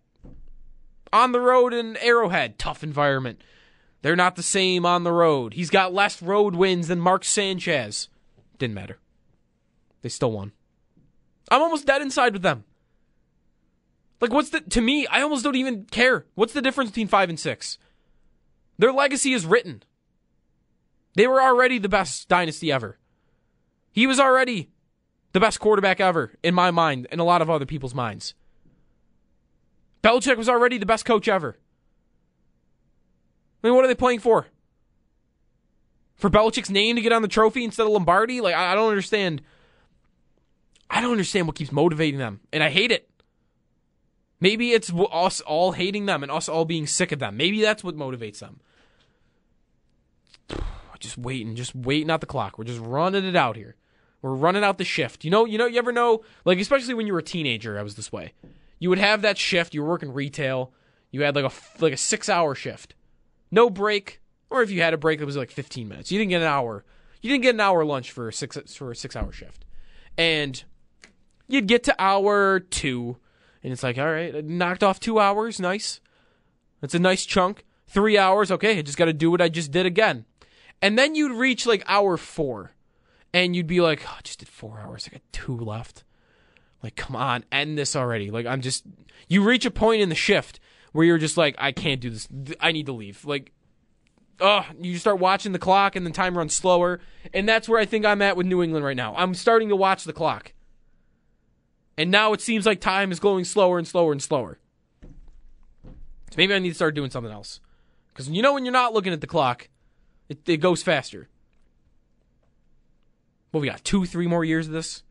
On 1.12 1.32
the 1.32 1.40
road 1.40 1.74
in 1.74 1.96
Arrowhead, 1.96 2.58
tough 2.58 2.82
environment. 2.82 3.42
They're 4.02 4.16
not 4.16 4.36
the 4.36 4.42
same 4.42 4.86
on 4.86 5.04
the 5.04 5.12
road. 5.12 5.54
He's 5.54 5.70
got 5.70 5.92
less 5.92 6.22
road 6.22 6.54
wins 6.54 6.88
than 6.88 7.00
Mark 7.00 7.24
Sanchez. 7.24 8.08
Didn't 8.58 8.74
matter. 8.74 8.98
They 10.02 10.08
still 10.08 10.32
won. 10.32 10.52
I'm 11.50 11.62
almost 11.62 11.86
dead 11.86 12.00
inside 12.00 12.32
with 12.32 12.42
them. 12.42 12.64
Like, 14.20 14.32
what's 14.32 14.50
the. 14.50 14.60
To 14.60 14.80
me, 14.80 15.06
I 15.06 15.22
almost 15.22 15.44
don't 15.44 15.56
even 15.56 15.84
care. 15.84 16.26
What's 16.34 16.52
the 16.52 16.62
difference 16.62 16.90
between 16.90 17.08
5 17.08 17.30
and 17.30 17.40
6? 17.40 17.78
Their 18.78 18.92
legacy 18.92 19.32
is 19.32 19.46
written. 19.46 19.82
They 21.14 21.26
were 21.26 21.42
already 21.42 21.78
the 21.78 21.88
best 21.88 22.28
dynasty 22.28 22.70
ever. 22.70 22.98
He 23.92 24.06
was 24.06 24.20
already 24.20 24.70
the 25.32 25.40
best 25.40 25.60
quarterback 25.60 26.00
ever, 26.00 26.34
in 26.42 26.54
my 26.54 26.70
mind, 26.70 27.08
and 27.10 27.20
a 27.20 27.24
lot 27.24 27.42
of 27.42 27.50
other 27.50 27.66
people's 27.66 27.94
minds. 27.94 28.34
Belichick 30.02 30.36
was 30.36 30.48
already 30.48 30.78
the 30.78 30.86
best 30.86 31.04
coach 31.04 31.28
ever. 31.28 31.56
I 33.62 33.66
mean, 33.66 33.76
what 33.76 33.84
are 33.84 33.88
they 33.88 33.94
playing 33.94 34.20
for? 34.20 34.46
For 36.16 36.30
Belichick's 36.30 36.70
name 36.70 36.96
to 36.96 37.02
get 37.02 37.12
on 37.12 37.22
the 37.22 37.28
trophy 37.28 37.64
instead 37.64 37.86
of 37.86 37.92
Lombardi? 37.92 38.40
Like, 38.40 38.54
I 38.54 38.74
don't 38.74 38.88
understand. 38.88 39.42
I 40.88 41.00
don't 41.00 41.12
understand 41.12 41.46
what 41.46 41.56
keeps 41.56 41.72
motivating 41.72 42.18
them, 42.18 42.40
and 42.52 42.62
I 42.62 42.70
hate 42.70 42.90
it. 42.90 43.10
Maybe 44.40 44.72
it's 44.72 44.90
us 45.12 45.40
all 45.42 45.72
hating 45.72 46.06
them 46.06 46.22
and 46.22 46.32
us 46.32 46.48
all 46.48 46.64
being 46.64 46.86
sick 46.86 47.12
of 47.12 47.18
them. 47.18 47.36
Maybe 47.36 47.60
that's 47.60 47.84
what 47.84 47.96
motivates 47.96 48.38
them. 48.38 48.60
Just 50.98 51.16
waiting, 51.16 51.56
just 51.56 51.74
waiting 51.74 52.10
out 52.10 52.20
the 52.20 52.26
clock. 52.26 52.58
We're 52.58 52.64
just 52.64 52.78
running 52.78 53.24
it 53.24 53.34
out 53.34 53.56
here. 53.56 53.74
We're 54.20 54.34
running 54.34 54.62
out 54.62 54.76
the 54.76 54.84
shift. 54.84 55.24
You 55.24 55.30
know, 55.30 55.46
you 55.46 55.56
know, 55.56 55.64
you 55.64 55.78
ever 55.78 55.92
know, 55.92 56.22
like 56.44 56.58
especially 56.58 56.92
when 56.92 57.06
you 57.06 57.14
were 57.14 57.20
a 57.20 57.22
teenager, 57.22 57.78
I 57.78 57.82
was 57.82 57.94
this 57.94 58.12
way. 58.12 58.34
You 58.80 58.88
would 58.88 58.98
have 58.98 59.22
that 59.22 59.38
shift. 59.38 59.74
You 59.74 59.82
were 59.82 59.88
working 59.88 60.12
retail. 60.12 60.72
You 61.12 61.22
had 61.22 61.36
like 61.36 61.44
a 61.44 61.82
like 61.82 61.92
a 61.92 61.96
six 61.96 62.28
hour 62.28 62.54
shift, 62.54 62.94
no 63.50 63.68
break, 63.68 64.20
or 64.48 64.62
if 64.62 64.70
you 64.70 64.80
had 64.80 64.94
a 64.94 64.98
break, 64.98 65.20
it 65.20 65.24
was 65.24 65.36
like 65.36 65.50
fifteen 65.50 65.86
minutes. 65.86 66.10
You 66.10 66.18
didn't 66.18 66.30
get 66.30 66.42
an 66.42 66.48
hour. 66.48 66.84
You 67.20 67.30
didn't 67.30 67.42
get 67.42 67.54
an 67.54 67.60
hour 67.60 67.84
lunch 67.84 68.10
for 68.10 68.28
a 68.28 68.32
six 68.32 68.56
for 68.74 68.90
a 68.90 68.96
six 68.96 69.14
hour 69.14 69.30
shift, 69.32 69.64
and 70.16 70.62
you'd 71.48 71.66
get 71.66 71.84
to 71.84 71.96
hour 71.98 72.60
two, 72.60 73.18
and 73.62 73.72
it's 73.72 73.82
like, 73.82 73.98
all 73.98 74.10
right, 74.10 74.44
knocked 74.44 74.82
off 74.82 74.98
two 75.00 75.18
hours, 75.18 75.60
nice. 75.60 76.00
That's 76.80 76.94
a 76.94 76.98
nice 76.98 77.26
chunk. 77.26 77.66
Three 77.88 78.16
hours, 78.16 78.52
okay. 78.52 78.78
I 78.78 78.82
just 78.82 78.96
got 78.96 79.06
to 79.06 79.12
do 79.12 79.32
what 79.32 79.42
I 79.42 79.48
just 79.48 79.72
did 79.72 79.84
again, 79.84 80.24
and 80.80 80.96
then 80.96 81.16
you'd 81.16 81.36
reach 81.36 81.66
like 81.66 81.82
hour 81.86 82.16
four, 82.16 82.72
and 83.34 83.56
you'd 83.56 83.66
be 83.66 83.80
like, 83.80 84.04
oh, 84.06 84.14
I 84.16 84.22
just 84.22 84.38
did 84.38 84.48
four 84.48 84.78
hours. 84.78 85.08
I 85.08 85.12
got 85.12 85.22
two 85.32 85.58
left. 85.58 86.04
Like, 86.82 86.96
come 86.96 87.14
on, 87.14 87.44
end 87.52 87.76
this 87.76 87.94
already. 87.94 88.30
Like, 88.30 88.46
I'm 88.46 88.60
just. 88.60 88.84
You 89.28 89.44
reach 89.44 89.64
a 89.64 89.70
point 89.70 90.02
in 90.02 90.08
the 90.08 90.14
shift 90.14 90.58
where 90.92 91.04
you're 91.04 91.18
just 91.18 91.36
like, 91.36 91.54
I 91.58 91.72
can't 91.72 92.00
do 92.00 92.10
this. 92.10 92.28
I 92.60 92.72
need 92.72 92.86
to 92.86 92.92
leave. 92.92 93.24
Like, 93.24 93.52
oh 94.40 94.64
you 94.80 94.98
start 94.98 95.18
watching 95.18 95.52
the 95.52 95.58
clock 95.58 95.96
and 95.96 96.04
the 96.04 96.10
time 96.10 96.36
runs 96.36 96.54
slower. 96.54 97.00
And 97.32 97.48
that's 97.48 97.68
where 97.68 97.78
I 97.78 97.84
think 97.84 98.04
I'm 98.04 98.22
at 98.22 98.36
with 98.36 98.46
New 98.46 98.62
England 98.62 98.84
right 98.84 98.96
now. 98.96 99.14
I'm 99.16 99.34
starting 99.34 99.68
to 99.68 99.76
watch 99.76 100.04
the 100.04 100.12
clock. 100.12 100.52
And 101.96 102.10
now 102.10 102.32
it 102.32 102.40
seems 102.40 102.66
like 102.66 102.80
time 102.80 103.12
is 103.12 103.20
going 103.20 103.44
slower 103.44 103.78
and 103.78 103.86
slower 103.86 104.12
and 104.12 104.22
slower. 104.22 104.58
So 105.02 106.36
maybe 106.36 106.54
I 106.54 106.58
need 106.58 106.70
to 106.70 106.74
start 106.74 106.94
doing 106.94 107.10
something 107.10 107.32
else. 107.32 107.60
Because 108.08 108.28
you 108.28 108.42
know 108.42 108.54
when 108.54 108.64
you're 108.64 108.72
not 108.72 108.94
looking 108.94 109.12
at 109.12 109.20
the 109.20 109.26
clock, 109.26 109.68
it, 110.28 110.48
it 110.48 110.58
goes 110.58 110.82
faster. 110.82 111.28
What 113.50 113.60
we 113.60 113.68
got? 113.68 113.84
Two, 113.84 114.06
three 114.06 114.26
more 114.26 114.44
years 114.44 114.66
of 114.66 114.72
this? 114.72 115.02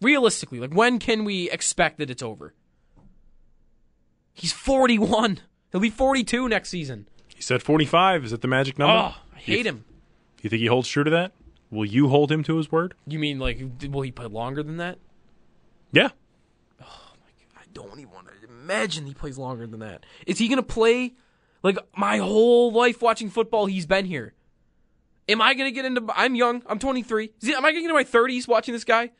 Realistically, 0.00 0.60
like 0.60 0.72
when 0.72 0.98
can 0.98 1.24
we 1.24 1.50
expect 1.50 1.98
that 1.98 2.10
it's 2.10 2.22
over? 2.22 2.54
He's 4.32 4.52
41. 4.52 5.40
He'll 5.70 5.80
be 5.80 5.90
42 5.90 6.48
next 6.48 6.68
season. 6.68 7.08
He 7.34 7.40
said 7.40 7.62
45. 7.62 8.24
Is 8.24 8.30
that 8.32 8.42
the 8.42 8.48
magic 8.48 8.78
number? 8.78 9.14
Oh, 9.14 9.22
I 9.34 9.38
hate 9.38 9.66
him. 9.66 9.84
You 10.42 10.50
think 10.50 10.60
he 10.60 10.66
holds 10.66 10.88
true 10.88 11.04
to 11.04 11.10
that? 11.10 11.32
Will 11.70 11.84
you 11.84 12.08
hold 12.08 12.30
him 12.30 12.42
to 12.44 12.56
his 12.56 12.70
word? 12.70 12.94
You 13.06 13.18
mean 13.18 13.38
like 13.38 13.60
will 13.88 14.02
he 14.02 14.12
play 14.12 14.26
longer 14.26 14.62
than 14.62 14.76
that? 14.76 14.98
Yeah. 15.92 16.10
Oh 16.80 17.12
my 17.20 17.30
god, 17.38 17.60
I 17.60 17.64
don't 17.72 17.98
even 17.98 18.12
want 18.12 18.28
to 18.28 18.48
imagine 18.48 19.06
he 19.06 19.14
plays 19.14 19.38
longer 19.38 19.66
than 19.66 19.80
that. 19.80 20.04
Is 20.26 20.38
he 20.38 20.48
going 20.48 20.58
to 20.58 20.62
play 20.62 21.14
like 21.62 21.78
my 21.96 22.18
whole 22.18 22.72
life 22.72 23.00
watching 23.02 23.30
football 23.30 23.66
he's 23.66 23.86
been 23.86 24.04
here? 24.04 24.34
Am 25.28 25.40
I 25.40 25.54
going 25.54 25.68
to 25.68 25.74
get 25.74 25.84
into 25.84 26.04
I'm 26.14 26.34
young. 26.34 26.62
I'm 26.66 26.78
23. 26.78 27.30
Is 27.40 27.48
he, 27.48 27.54
am 27.54 27.64
I 27.64 27.72
going 27.72 27.84
to 27.84 27.88
get 27.88 27.90
into 27.90 27.94
my 27.94 28.04
30s 28.04 28.46
watching 28.46 28.74
this 28.74 28.84
guy? 28.84 29.10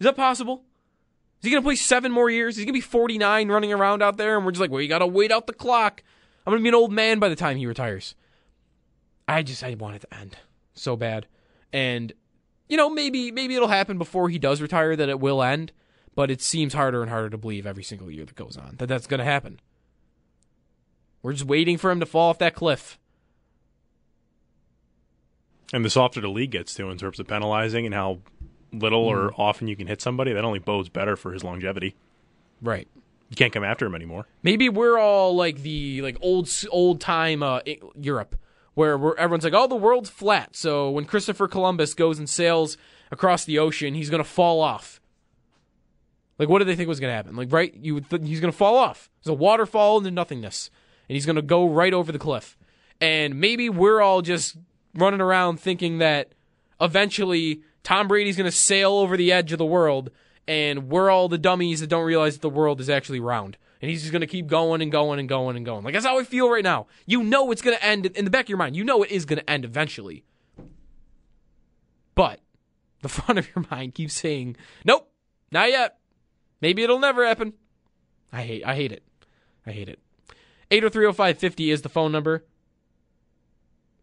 Is 0.00 0.04
that 0.04 0.16
possible? 0.16 0.64
Is 1.40 1.44
he 1.44 1.50
going 1.50 1.62
to 1.62 1.66
play 1.66 1.76
7 1.76 2.10
more 2.10 2.28
years? 2.28 2.56
He's 2.56 2.64
going 2.64 2.74
to 2.74 2.78
be 2.78 2.80
49 2.80 3.48
running 3.48 3.72
around 3.72 4.02
out 4.02 4.16
there 4.16 4.36
and 4.36 4.44
we're 4.44 4.52
just 4.52 4.60
like, 4.60 4.70
"Well, 4.70 4.80
you 4.82 4.88
got 4.88 4.98
to 4.98 5.06
wait 5.06 5.30
out 5.30 5.46
the 5.46 5.52
clock." 5.52 6.02
I'm 6.46 6.52
going 6.52 6.60
to 6.60 6.64
be 6.64 6.68
an 6.68 6.74
old 6.74 6.92
man 6.92 7.18
by 7.18 7.28
the 7.28 7.36
time 7.36 7.56
he 7.56 7.66
retires. 7.66 8.14
I 9.28 9.42
just 9.42 9.62
I 9.62 9.74
want 9.74 9.96
it 9.96 10.00
to 10.00 10.14
end 10.14 10.36
so 10.74 10.96
bad. 10.96 11.26
And 11.72 12.12
you 12.68 12.76
know, 12.76 12.90
maybe 12.90 13.30
maybe 13.30 13.54
it'll 13.54 13.68
happen 13.68 13.98
before 13.98 14.28
he 14.28 14.38
does 14.38 14.60
retire 14.60 14.96
that 14.96 15.08
it 15.08 15.20
will 15.20 15.42
end, 15.42 15.72
but 16.14 16.30
it 16.30 16.40
seems 16.40 16.74
harder 16.74 17.02
and 17.02 17.10
harder 17.10 17.30
to 17.30 17.38
believe 17.38 17.66
every 17.66 17.84
single 17.84 18.10
year 18.10 18.24
that 18.24 18.34
goes 18.34 18.56
on 18.56 18.76
that 18.78 18.86
that's 18.86 19.06
going 19.06 19.18
to 19.18 19.24
happen. 19.24 19.60
We're 21.22 21.32
just 21.32 21.44
waiting 21.44 21.76
for 21.76 21.90
him 21.90 22.00
to 22.00 22.06
fall 22.06 22.30
off 22.30 22.38
that 22.38 22.54
cliff. 22.54 22.98
And 25.72 25.84
the 25.84 25.90
softer 25.90 26.20
the 26.20 26.28
league 26.28 26.50
gets 26.50 26.74
to 26.74 26.90
in 26.90 26.98
terms 26.98 27.20
of 27.20 27.28
penalizing 27.28 27.86
and 27.86 27.94
how 27.94 28.20
little 28.72 29.08
Hmm. 29.08 29.16
or 29.16 29.32
often 29.36 29.68
you 29.68 29.76
can 29.76 29.86
hit 29.86 30.00
somebody, 30.00 30.32
that 30.32 30.44
only 30.44 30.58
bodes 30.58 30.88
better 30.88 31.16
for 31.16 31.32
his 31.32 31.42
longevity. 31.44 31.94
Right. 32.62 32.88
You 33.30 33.36
can't 33.36 33.52
come 33.52 33.64
after 33.64 33.86
him 33.86 33.94
anymore. 33.94 34.26
Maybe 34.42 34.68
we're 34.68 34.98
all 34.98 35.34
like 35.36 35.62
the 35.62 36.02
like 36.02 36.16
old 36.20 36.50
old 36.70 37.00
time 37.00 37.42
uh, 37.42 37.60
Europe, 38.00 38.34
where 38.74 38.98
we're, 38.98 39.14
everyone's 39.16 39.44
like, 39.44 39.52
"Oh, 39.54 39.66
the 39.68 39.76
world's 39.76 40.10
flat." 40.10 40.56
So 40.56 40.90
when 40.90 41.04
Christopher 41.04 41.46
Columbus 41.46 41.94
goes 41.94 42.18
and 42.18 42.28
sails 42.28 42.76
across 43.12 43.44
the 43.44 43.58
ocean, 43.58 43.94
he's 43.94 44.10
gonna 44.10 44.24
fall 44.24 44.60
off. 44.60 45.00
Like, 46.38 46.48
what 46.48 46.58
did 46.58 46.68
they 46.68 46.74
think 46.74 46.88
was 46.88 47.00
gonna 47.00 47.12
happen? 47.12 47.36
Like, 47.36 47.52
right? 47.52 47.72
You 47.74 48.00
th- 48.00 48.22
he's 48.26 48.40
gonna 48.40 48.50
fall 48.52 48.76
off. 48.76 49.10
There's 49.22 49.30
a 49.30 49.34
waterfall 49.34 49.98
into 49.98 50.10
nothingness, 50.10 50.70
and 51.08 51.14
he's 51.14 51.26
gonna 51.26 51.42
go 51.42 51.68
right 51.68 51.92
over 51.94 52.10
the 52.12 52.18
cliff. 52.18 52.56
And 53.00 53.40
maybe 53.40 53.68
we're 53.68 54.00
all 54.00 54.22
just 54.22 54.56
running 54.94 55.20
around 55.20 55.60
thinking 55.60 55.98
that 55.98 56.32
eventually 56.80 57.62
Tom 57.82 58.08
Brady's 58.08 58.36
gonna 58.36 58.50
sail 58.50 58.92
over 58.92 59.16
the 59.16 59.32
edge 59.32 59.52
of 59.52 59.58
the 59.58 59.64
world, 59.64 60.10
and 60.46 60.88
we're 60.88 61.10
all 61.10 61.28
the 61.28 61.38
dummies 61.38 61.80
that 61.80 61.88
don't 61.88 62.04
realize 62.04 62.34
that 62.34 62.42
the 62.42 62.50
world 62.50 62.80
is 62.80 62.90
actually 62.90 63.20
round. 63.20 63.56
And 63.80 63.90
he's 63.90 64.02
just 64.02 64.12
gonna 64.12 64.26
keep 64.26 64.46
going 64.46 64.82
and 64.82 64.92
going 64.92 65.18
and 65.18 65.28
going 65.28 65.56
and 65.56 65.64
going. 65.64 65.84
Like 65.84 65.94
that's 65.94 66.04
how 66.04 66.18
I 66.18 66.24
feel 66.24 66.50
right 66.50 66.64
now. 66.64 66.86
You 67.06 67.22
know 67.22 67.50
it's 67.50 67.62
gonna 67.62 67.78
end 67.80 68.06
in 68.06 68.24
the 68.24 68.30
back 68.30 68.44
of 68.46 68.48
your 68.48 68.58
mind. 68.58 68.76
You 68.76 68.84
know 68.84 69.02
it 69.02 69.10
is 69.10 69.24
gonna 69.24 69.44
end 69.48 69.64
eventually. 69.64 70.24
But 72.14 72.40
the 73.02 73.08
front 73.08 73.38
of 73.38 73.48
your 73.54 73.64
mind 73.70 73.94
keeps 73.94 74.14
saying, 74.14 74.56
Nope, 74.84 75.10
not 75.50 75.70
yet. 75.70 75.98
Maybe 76.60 76.82
it'll 76.82 76.98
never 76.98 77.26
happen. 77.26 77.54
I 78.32 78.42
hate 78.42 78.64
I 78.64 78.74
hate 78.74 78.92
it. 78.92 79.02
I 79.66 79.72
hate 79.72 79.88
it. 79.88 79.98
8030550 80.70 81.72
is 81.72 81.82
the 81.82 81.88
phone 81.88 82.12
number. 82.12 82.44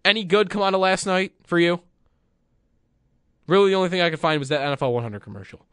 Any 0.03 0.23
good 0.23 0.49
come 0.49 0.61
out 0.61 0.73
of 0.73 0.79
last 0.79 1.05
night 1.05 1.33
for 1.43 1.59
you? 1.59 1.81
Really, 3.47 3.69
the 3.69 3.75
only 3.75 3.89
thing 3.89 4.01
I 4.01 4.09
could 4.09 4.19
find 4.19 4.39
was 4.39 4.49
that 4.49 4.61
NFL 4.61 4.93
100 4.93 5.21
commercial, 5.21 5.65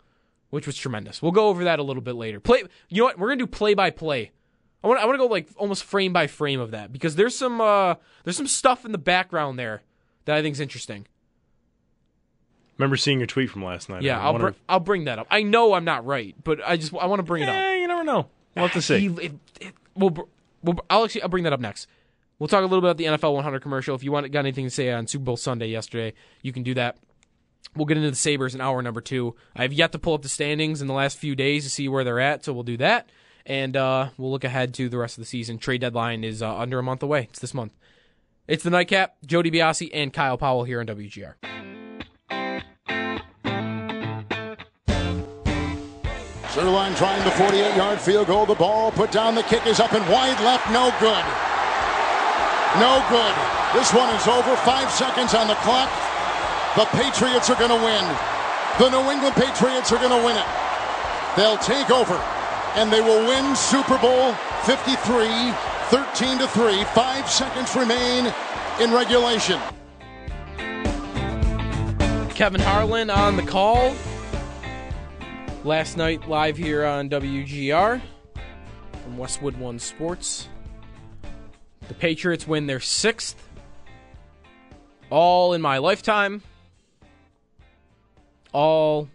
which 0.51 0.67
was 0.67 0.77
tremendous. 0.77 1.21
We'll 1.21 1.33
go 1.33 1.49
over 1.49 1.65
that 1.65 1.79
a 1.79 1.83
little 1.83 2.03
bit 2.03 2.15
later. 2.15 2.41
Play, 2.41 2.63
you 2.89 2.99
know 3.03 3.05
what? 3.07 3.19
We're 3.19 3.29
gonna 3.29 3.39
do 3.39 3.47
play 3.47 3.75
by 3.75 3.91
play. 3.91 4.31
I 4.83 4.87
want 4.87 5.01
I 5.01 5.07
want 5.07 5.15
to 5.15 5.19
go 5.19 5.27
like 5.27 5.49
almost 5.57 5.83
frame 5.85 6.13
by 6.13 6.27
frame 6.27 6.61
of 6.61 6.71
that 6.73 6.93
because 6.93 7.17
there's 7.17 7.37
some 7.37 7.61
uh, 7.61 7.95
there's 8.23 8.37
some 8.37 8.47
stuff 8.47 8.85
in 8.85 8.93
the 8.93 8.99
background 8.99 9.59
there 9.59 9.83
that 10.27 10.37
I 10.37 10.43
think 10.43 10.53
is 10.55 10.61
interesting. 10.61 11.07
Remember 12.79 12.97
seeing 12.97 13.19
your 13.19 13.27
tweet 13.27 13.51
from 13.51 13.65
last 13.65 13.89
night. 13.89 14.03
Yeah, 14.03 14.19
I 14.21 14.25
I'll 14.25 14.33
wonder 14.33 14.51
br- 14.51 14.57
I'll 14.69 14.81
bring 14.81 15.05
that 15.05 15.19
up. 15.19 15.27
I 15.31 15.43
know 15.43 15.75
I'm 15.75 15.85
not 15.85 16.05
right, 16.05 16.35
but 16.43 16.61
I 16.67 16.77
just 16.77 16.93
I 16.95 17.07
want 17.07 17.21
to 17.21 17.25
bring 17.25 17.43
if- 17.43 17.49
it 17.49 17.53
up. 17.53 17.57
Eh, 17.57 17.77
you 17.77 17.89
never 17.89 18.05
know. 18.05 18.27
We'll 18.57 18.67
have 18.67 18.73
to 18.75 18.83
see. 18.83 19.07
It- 19.07 19.33
it- 19.61 19.75
we'll, 19.97 20.29
we'll, 20.63 20.77
I'll 20.91 21.05
actually 21.05 21.23
I'll 21.23 21.29
bring 21.29 21.45
that 21.45 21.53
up 21.53 21.61
next. 21.61 21.87
We'll 22.39 22.49
talk 22.49 22.61
a 22.61 22.67
little 22.67 22.81
bit 22.81 22.89
about 22.91 22.97
the 22.97 23.05
NFL 23.05 23.33
100 23.35 23.63
commercial. 23.63 23.95
If 23.95 24.03
you 24.03 24.11
want 24.11 24.31
got 24.33 24.41
anything 24.41 24.65
to 24.67 24.71
say 24.71 24.91
on 24.91 25.07
Super 25.07 25.25
Bowl 25.25 25.37
Sunday 25.37 25.69
yesterday, 25.69 26.15
you 26.43 26.53
can 26.53 26.65
do 26.65 26.75
that. 26.75 26.97
We'll 27.77 27.87
get 27.87 27.97
into 27.97 28.11
the 28.11 28.17
Sabres 28.17 28.55
in 28.55 28.61
hour 28.61 28.83
number 28.83 29.01
two. 29.01 29.35
I 29.57 29.63
have 29.63 29.73
yet 29.73 29.93
to 29.93 29.99
pull 29.99 30.15
up 30.15 30.23
the 30.23 30.29
standings 30.29 30.81
in 30.81 30.87
the 30.87 30.95
last 30.95 31.19
few 31.19 31.35
days 31.35 31.65
to 31.65 31.71
see 31.71 31.89
where 31.89 32.05
they're 32.05 32.21
at, 32.21 32.45
so 32.45 32.53
we'll 32.53 32.63
do 32.63 32.77
that. 32.77 33.11
And 33.47 33.77
uh, 33.77 34.11
we'll 34.17 34.31
look 34.31 34.45
ahead 34.45 34.73
to 34.75 34.89
the 34.89 34.99
rest 34.99 35.19
of 35.19 35.23
the 35.23 35.27
season. 35.27 35.59
Trade 35.59 35.81
deadline 35.81 36.25
is 36.25 36.41
uh, 36.41 36.57
under 36.57 36.79
a 36.79 36.83
month 36.83 37.03
away. 37.03 37.29
It's 37.31 37.41
this 37.41 37.53
month. 37.53 37.73
It's 38.47 38.63
the 38.63 38.71
nightcap. 38.71 39.17
Joe 39.27 39.43
DiBiase 39.43 39.91
and 39.93 40.13
Kyle 40.13 40.39
Powell 40.39 40.65
here 40.65 40.81
on 40.81 40.87
WGR. 40.87 41.35
Zuerlein 46.55 46.97
trying 46.97 47.25
the 47.25 47.33
48 47.33 47.77
yard 47.77 48.01
field 48.01 48.29
goal. 48.29 48.47
The 48.47 48.55
ball 48.55 48.93
put 48.93 49.11
down. 49.11 49.35
The 49.35 49.43
kick 49.43 49.67
is 49.67 49.81
up 49.81 49.93
and 49.93 50.05
wide 50.09 50.39
left. 50.45 50.71
No 50.71 50.95
good. 51.01 51.25
No 52.79 53.03
good. 53.11 53.35
This 53.75 53.93
one 53.93 54.15
is 54.15 54.29
over. 54.29 54.55
Five 54.63 54.91
seconds 54.91 55.35
on 55.35 55.49
the 55.49 55.57
clock. 55.57 55.91
The 56.77 56.87
Patriots 56.87 57.51
are 57.51 57.57
going 57.57 57.71
to 57.71 57.85
win. 57.85 58.05
The 58.81 58.91
New 58.91 59.09
England 59.09 59.37
Patriots 59.37 59.93
are 59.93 59.99
going 59.99 60.11
to 60.11 60.27
win 60.27 60.37
it. 60.37 60.47
They'll 61.37 61.59
take 61.59 61.89
over 61.91 62.15
and 62.75 62.93
they 62.93 63.01
will 63.01 63.25
win 63.29 63.55
Super 63.55 63.97
Bowl 63.99 64.33
53, 64.65 65.53
13 65.91 66.39
to 66.39 66.49
3. 66.49 66.85
Five 66.87 67.31
seconds 67.31 67.77
remain 67.77 68.35
in 68.81 68.93
regulation. 68.93 69.61
Kevin 72.31 72.61
Harlan 72.61 73.11
on 73.11 73.37
the 73.37 73.45
call. 73.45 73.95
Last 75.63 75.97
night, 75.97 76.29
live 76.29 76.57
here 76.57 76.85
on 76.85 77.09
WGR 77.09 78.03
from 79.05 79.17
Westwood 79.17 79.57
One 79.57 79.79
Sports. 79.79 80.49
The 81.87 81.95
Patriots 81.95 82.49
win 82.49 82.67
their 82.67 82.81
sixth, 82.81 83.49
all 85.11 85.53
in 85.53 85.63
my 85.63 85.79
lifetime. 85.79 86.43
All 88.55 89.11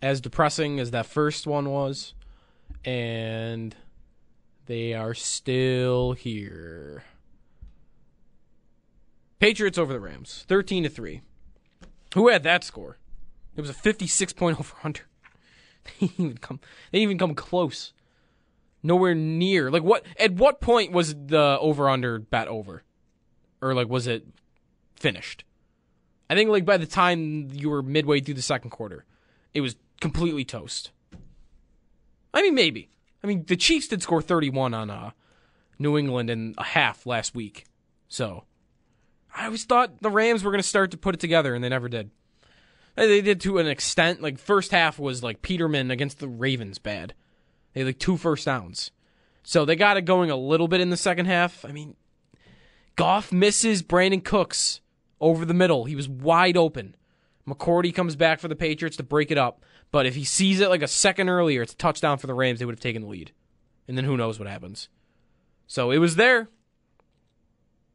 as 0.00 0.22
depressing 0.22 0.80
as 0.80 0.92
that 0.92 1.04
first 1.04 1.46
one 1.46 1.68
was. 1.68 2.14
And 2.84 3.74
they 4.66 4.94
are 4.94 5.12
still 5.12 6.12
here. 6.12 7.04
Patriots 9.38 9.76
over 9.76 9.92
the 9.92 10.00
Rams, 10.00 10.44
13 10.48 10.84
to 10.84 10.88
3. 10.88 11.20
Who 12.14 12.28
had 12.28 12.44
that 12.44 12.64
score? 12.64 12.96
It 13.56 13.60
was 13.60 13.70
a 13.70 13.74
56 13.74 14.32
point 14.32 14.58
over 14.60 14.74
under. 14.82 15.02
They 15.84 16.06
didn't 16.06 16.24
even 16.24 16.38
come. 16.38 16.60
They 16.90 17.00
didn't 17.00 17.10
even 17.10 17.18
come 17.18 17.34
close. 17.34 17.92
Nowhere 18.82 19.14
near. 19.14 19.70
Like 19.70 19.82
what? 19.82 20.04
At 20.18 20.32
what 20.32 20.60
point 20.60 20.92
was 20.92 21.14
the 21.14 21.58
over 21.60 21.88
under 21.88 22.18
bet 22.18 22.48
over, 22.48 22.84
or 23.60 23.74
like 23.74 23.88
was 23.88 24.06
it 24.06 24.26
finished? 24.94 25.44
I 26.28 26.34
think 26.34 26.50
like 26.50 26.64
by 26.64 26.76
the 26.76 26.86
time 26.86 27.50
you 27.52 27.70
were 27.70 27.82
midway 27.82 28.20
through 28.20 28.34
the 28.34 28.42
second 28.42 28.70
quarter, 28.70 29.04
it 29.52 29.60
was 29.60 29.76
completely 30.00 30.44
toast. 30.44 30.90
I 32.32 32.42
mean, 32.42 32.54
maybe. 32.54 32.90
I 33.22 33.26
mean, 33.26 33.44
the 33.46 33.56
Chiefs 33.56 33.88
did 33.88 34.02
score 34.02 34.20
31 34.20 34.74
on 34.74 34.90
uh, 34.90 35.10
New 35.78 35.96
England 35.96 36.30
in 36.30 36.54
a 36.58 36.64
half 36.64 37.06
last 37.06 37.34
week, 37.34 37.64
so 38.08 38.44
I 39.34 39.46
always 39.46 39.64
thought 39.64 40.02
the 40.02 40.10
Rams 40.10 40.44
were 40.44 40.50
going 40.50 40.62
to 40.62 40.68
start 40.68 40.90
to 40.90 40.98
put 40.98 41.14
it 41.14 41.20
together, 41.20 41.54
and 41.54 41.62
they 41.62 41.68
never 41.68 41.88
did. 41.88 42.10
They 42.96 43.20
did 43.20 43.40
to 43.42 43.58
an 43.58 43.66
extent. 43.66 44.22
Like 44.22 44.38
first 44.38 44.70
half 44.70 44.98
was 44.98 45.22
like 45.22 45.42
Peterman 45.42 45.90
against 45.90 46.20
the 46.20 46.28
Ravens 46.28 46.78
bad. 46.78 47.14
They 47.72 47.80
had 47.80 47.86
like 47.86 47.98
two 47.98 48.16
first 48.16 48.44
downs, 48.44 48.90
so 49.42 49.64
they 49.64 49.74
got 49.74 49.96
it 49.96 50.02
going 50.02 50.30
a 50.30 50.36
little 50.36 50.68
bit 50.68 50.80
in 50.80 50.90
the 50.90 50.96
second 50.96 51.26
half. 51.26 51.64
I 51.64 51.72
mean, 51.72 51.96
Goff 52.94 53.32
misses 53.32 53.82
Brandin 53.82 54.22
Cooks 54.22 54.80
over 55.24 55.44
the 55.44 55.54
middle. 55.54 55.84
He 55.86 55.96
was 55.96 56.08
wide 56.08 56.56
open. 56.56 56.94
McCourty 57.48 57.94
comes 57.94 58.14
back 58.16 58.40
for 58.40 58.48
the 58.48 58.56
Patriots 58.56 58.96
to 58.98 59.02
break 59.02 59.30
it 59.30 59.38
up, 59.38 59.62
but 59.90 60.06
if 60.06 60.14
he 60.14 60.24
sees 60.24 60.60
it 60.60 60.68
like 60.68 60.82
a 60.82 60.86
second 60.88 61.28
earlier, 61.28 61.62
it's 61.62 61.72
a 61.72 61.76
touchdown 61.76 62.18
for 62.18 62.26
the 62.26 62.34
Rams. 62.34 62.58
They 62.58 62.64
would 62.64 62.74
have 62.74 62.80
taken 62.80 63.02
the 63.02 63.08
lead, 63.08 63.32
and 63.88 63.96
then 63.96 64.04
who 64.04 64.16
knows 64.16 64.38
what 64.38 64.48
happens. 64.48 64.88
So 65.66 65.90
it 65.90 65.98
was 65.98 66.16
there. 66.16 66.48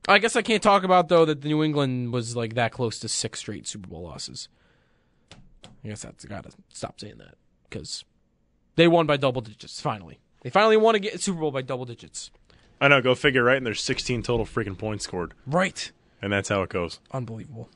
I 0.07 0.17
guess 0.19 0.35
I 0.35 0.41
can't 0.41 0.63
talk 0.63 0.83
about 0.83 1.07
though 1.09 1.25
that 1.25 1.41
the 1.41 1.47
New 1.49 1.63
England 1.63 2.11
was 2.13 2.35
like 2.35 2.55
that 2.55 2.71
close 2.71 2.99
to 2.99 3.07
six 3.09 3.39
straight 3.39 3.67
Super 3.67 3.87
Bowl 3.89 4.03
losses. 4.03 4.49
I 5.83 5.87
guess 5.89 6.01
that's 6.01 6.25
gotta 6.25 6.49
stop 6.69 6.99
saying 6.99 7.17
that 7.19 7.35
because 7.69 8.03
they 8.75 8.87
won 8.87 9.05
by 9.05 9.17
double 9.17 9.41
digits. 9.41 9.79
Finally, 9.81 10.19
they 10.41 10.49
finally 10.49 10.77
won 10.77 10.95
a 10.95 10.99
get- 10.99 11.19
Super 11.21 11.39
Bowl 11.39 11.51
by 11.51 11.61
double 11.61 11.85
digits. 11.85 12.31
I 12.81 12.87
know. 12.87 13.01
Go 13.01 13.13
figure, 13.13 13.43
right? 13.43 13.57
And 13.57 13.65
there's 13.65 13.83
16 13.83 14.23
total 14.23 14.45
freaking 14.45 14.77
points 14.77 15.03
scored, 15.03 15.33
Right, 15.45 15.91
and 16.21 16.31
that's 16.31 16.49
how 16.49 16.61
it 16.63 16.69
goes. 16.69 16.99
unbelievable. 17.11 17.69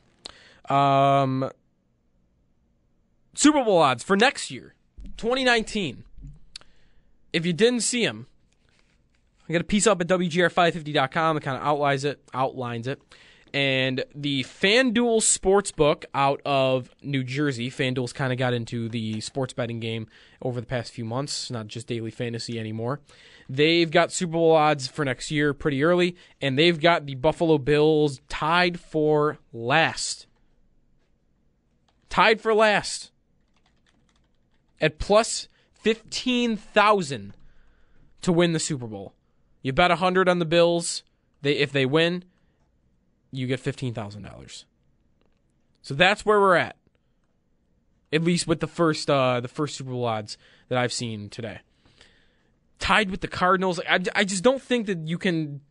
Um, 0.70 1.50
Super 3.36 3.64
Bowl 3.64 3.80
odds 3.80 4.04
for 4.04 4.16
next 4.16 4.52
year, 4.52 4.76
2019. 5.18 6.04
If 7.34 7.46
you 7.46 7.54
didn't 7.54 7.82
see 7.82 8.06
them, 8.06 8.28
I 9.50 9.54
got 9.54 9.62
a 9.62 9.66
piece 9.66 9.88
up 9.88 10.00
at 10.00 10.08
WGR550.com 10.08 11.36
that 11.36 11.42
kind 11.44 11.58
of 11.58 11.64
outlines 11.64 12.06
it. 12.06 12.22
Outlines 12.34 12.88
it. 12.88 13.02
And 13.54 14.04
the 14.16 14.44
FanDuel 14.44 15.22
Sportsbook 15.22 16.06
out 16.16 16.42
of 16.44 16.90
New 17.04 17.24
Jersey, 17.24 17.70
FanDuel's 17.70 18.12
kind 18.12 18.34
of 18.34 18.40
got 18.40 18.54
into 18.54 18.90
the 18.90 19.22
sports 19.22 19.54
betting 19.54 19.80
game 19.80 20.08
over 20.42 20.60
the 20.60 20.66
past 20.66 20.92
few 20.92 21.06
months, 21.06 21.52
not 21.52 21.68
just 21.68 21.86
daily 21.86 22.10
fantasy 22.10 22.60
anymore. 22.60 23.00
They've 23.48 23.92
got 23.92 24.12
Super 24.12 24.34
Bowl 24.34 24.54
odds 24.54 24.88
for 24.88 25.06
next 25.06 25.30
year 25.30 25.54
pretty 25.54 25.84
early, 25.84 26.16
and 26.42 26.58
they've 26.58 26.80
got 26.80 27.06
the 27.06 27.14
Buffalo 27.14 27.60
Bills 27.60 28.22
tied 28.28 28.80
for 28.80 29.38
last. 29.52 30.26
Tied 32.10 32.42
for 32.42 32.56
last. 32.56 33.12
At 34.82 34.98
plus 34.98 35.48
15,000 35.74 37.34
to 38.22 38.34
win 38.34 38.54
the 38.54 38.60
Super 38.60 38.88
Bowl. 38.88 39.14
You 39.62 39.74
bet 39.74 39.92
100 39.92 40.28
on 40.28 40.40
the 40.40 40.46
Bills, 40.46 41.04
they 41.42 41.54
if 41.54 41.72
they 41.72 41.86
win, 41.86 42.24
you 43.34 43.48
get 43.48 43.62
$15,000. 43.62 44.66
So 45.82 45.94
that's 45.94 46.26
where 46.26 46.40
we're 46.40 46.56
at. 46.56 46.78
At 48.14 48.24
least 48.24 48.48
with 48.48 48.60
the 48.60 48.68
first 48.68 49.10
uh, 49.10 49.40
the 49.40 49.48
first 49.48 49.76
Super 49.76 49.90
Bowl 49.90 50.06
odds 50.06 50.38
that 50.70 50.78
I've 50.78 50.94
seen 50.94 51.30
today. 51.30 51.62
Tied 52.78 53.10
with 53.10 53.22
the 53.22 53.28
Cardinals, 53.28 53.80
I, 53.90 54.00
I 54.14 54.24
just 54.24 54.44
don't 54.44 54.62
think 54.62 54.86
that 54.86 55.08
you 55.08 55.18
can 55.18 55.62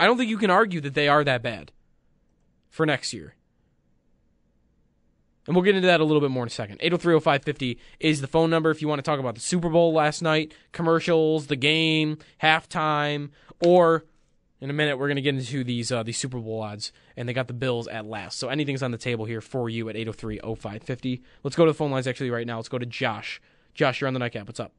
I 0.00 0.06
don't 0.06 0.16
think 0.16 0.30
you 0.30 0.38
can 0.38 0.50
argue 0.50 0.80
that 0.80 0.94
they 0.94 1.08
are 1.08 1.22
that 1.24 1.42
bad 1.42 1.70
for 2.70 2.86
next 2.86 3.12
year. 3.12 3.34
And 5.46 5.54
we'll 5.54 5.64
get 5.64 5.74
into 5.74 5.88
that 5.88 6.00
a 6.00 6.04
little 6.04 6.20
bit 6.20 6.30
more 6.30 6.44
in 6.44 6.46
a 6.46 6.50
second. 6.50 6.80
8030550 6.80 7.76
is 8.00 8.20
the 8.20 8.26
phone 8.26 8.48
number 8.48 8.70
if 8.70 8.80
you 8.80 8.88
want 8.88 9.00
to 9.00 9.02
talk 9.02 9.20
about 9.20 9.34
the 9.34 9.40
Super 9.40 9.68
Bowl 9.68 9.92
last 9.92 10.22
night, 10.22 10.54
commercials, 10.70 11.48
the 11.48 11.56
game, 11.56 12.18
halftime, 12.40 13.30
or 13.60 14.04
in 14.62 14.70
a 14.70 14.72
minute 14.72 14.96
we're 14.96 15.08
going 15.08 15.16
to 15.16 15.22
get 15.22 15.34
into 15.34 15.64
these 15.64 15.90
uh, 15.90 16.04
these 16.04 16.16
Super 16.16 16.38
Bowl 16.38 16.62
odds 16.62 16.92
and 17.16 17.28
they 17.28 17.32
got 17.32 17.48
the 17.48 17.52
Bills 17.52 17.88
at 17.88 18.06
last. 18.06 18.38
So 18.38 18.48
anything's 18.48 18.82
on 18.82 18.92
the 18.92 18.98
table 18.98 19.24
here 19.24 19.40
for 19.40 19.68
you 19.68 19.88
at 19.88 19.96
8030550. 19.96 21.20
Let's 21.42 21.56
go 21.56 21.66
to 21.66 21.72
the 21.72 21.74
phone 21.74 21.90
lines 21.90 22.06
actually 22.06 22.30
right 22.30 22.46
now. 22.46 22.56
Let's 22.56 22.68
go 22.68 22.78
to 22.78 22.86
Josh. 22.86 23.42
Josh, 23.74 24.00
you're 24.00 24.08
on 24.08 24.14
the 24.14 24.20
nightcap. 24.20 24.46
What's 24.46 24.60
up? 24.60 24.72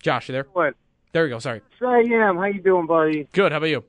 Josh, 0.00 0.28
you 0.28 0.32
there? 0.32 0.46
What? 0.54 0.74
There 1.12 1.24
we 1.24 1.28
go. 1.28 1.38
Sorry. 1.38 1.60
I 1.82 1.98
am. 2.12 2.36
How 2.36 2.46
you 2.46 2.62
doing, 2.62 2.86
buddy? 2.86 3.28
Good. 3.32 3.52
How 3.52 3.58
about 3.58 3.68
you? 3.68 3.84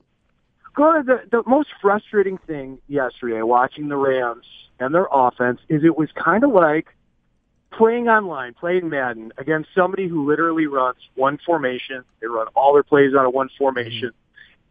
Good. 0.74 1.06
The, 1.06 1.22
the 1.30 1.42
most 1.46 1.70
frustrating 1.80 2.38
thing 2.46 2.78
yesterday, 2.88 3.40
watching 3.40 3.88
the 3.88 3.96
Rams 3.96 4.44
and 4.78 4.94
their 4.94 5.06
offense, 5.10 5.60
is 5.70 5.82
it 5.82 5.96
was 5.96 6.10
kind 6.12 6.44
of 6.44 6.50
like 6.50 6.88
playing 7.70 8.08
online, 8.08 8.54
playing 8.54 8.88
Madden 8.88 9.32
against 9.38 9.70
somebody 9.74 10.08
who 10.08 10.26
literally 10.26 10.66
runs 10.66 10.98
one 11.14 11.38
formation. 11.44 12.04
They 12.20 12.26
run 12.26 12.46
all 12.54 12.74
their 12.74 12.82
plays 12.82 13.14
out 13.14 13.26
of 13.26 13.34
one 13.34 13.50
formation, 13.58 14.12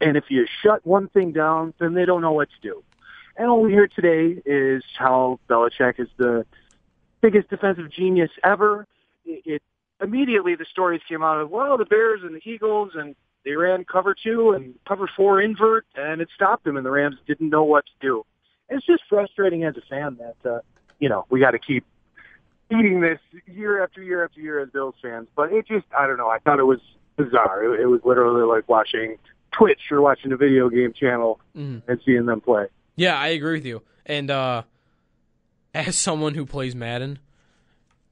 and 0.02 0.18
if 0.18 0.26
you 0.30 0.46
shut 0.64 0.86
one 0.86 1.08
thing 1.10 1.32
down, 1.32 1.74
then 1.80 1.94
they 1.94 2.06
don't 2.06 2.22
know 2.22 2.34
what 2.34 2.50
to 2.50 2.62
do. 2.62 2.84
And 3.36 3.50
all 3.50 3.62
we 3.62 3.72
hear 3.72 3.88
today 3.88 4.42
is 4.46 4.84
how 4.98 5.40
Belichick 5.48 6.00
is 6.00 6.10
the 6.18 6.46
biggest 7.22 7.50
defensive 7.50 7.92
genius 7.92 8.32
ever. 8.44 8.88
it, 9.26 9.42
it 9.46 9.62
immediately 10.02 10.56
the 10.56 10.66
stories 10.66 11.02
came 11.08 11.24
out 11.24 11.40
of 11.40 11.50
well, 11.50 11.78
the 11.78 11.86
Bears 11.86 12.22
and 12.24 12.36
the 12.36 12.42
Eagles 12.50 12.92
and 12.96 13.16
they 13.48 13.56
ran 13.56 13.86
cover 13.86 14.14
two 14.14 14.52
and 14.52 14.76
cover 14.86 15.10
four 15.16 15.42
invert, 15.42 15.86
and 15.96 16.20
it 16.20 16.28
stopped 16.36 16.66
them, 16.66 16.76
and 16.76 16.86
the 16.86 16.92
Rams 16.92 17.16
didn't 17.26 17.50
know 17.50 17.64
what 17.64 17.86
to 17.86 17.92
do. 18.02 18.26
It's 18.70 18.86
just 18.86 19.04
frustrating 19.08 19.64
as 19.64 19.78
a 19.78 19.82
fan 19.90 20.18
that 20.18 20.50
uh, 20.50 20.60
you 21.00 21.08
know 21.08 21.26
we 21.30 21.40
got 21.40 21.52
to 21.52 21.60
keep 21.60 21.86
eating 22.72 23.02
this 23.02 23.20
year 23.46 23.84
after 23.84 24.02
year 24.02 24.24
after 24.24 24.40
year 24.40 24.60
as 24.60 24.70
Bills 24.70 24.96
fans. 25.02 25.28
But 25.36 25.52
it 25.54 25.68
just, 25.68 25.86
I 25.98 26.06
don't 26.08 26.18
know. 26.18 26.30
I 26.30 26.40
thought 26.40 26.60
it 26.60 26.64
was 26.66 26.80
bizarre. 27.16 27.64
It, 27.64 27.82
it 27.82 27.86
was 27.86 28.02
literally 28.04 28.44
like 28.46 28.68
watching 28.70 29.18
Twitch 29.52 29.80
or 29.92 30.02
watching 30.02 30.32
a 30.32 30.38
video 30.38 30.70
game 30.70 30.94
channel 30.94 31.40
Mhm. 31.56 31.82
and 31.88 32.00
seeing 32.06 32.26
them 32.26 32.42
play. 32.42 32.66
Yeah, 32.96 33.18
I 33.18 33.28
agree 33.30 33.54
with 33.54 33.66
you. 33.66 33.82
And 34.06 34.30
uh, 34.32 34.64
as 35.74 35.96
someone 35.98 36.34
who 36.36 36.46
plays 36.46 36.76
Madden, 36.76 37.20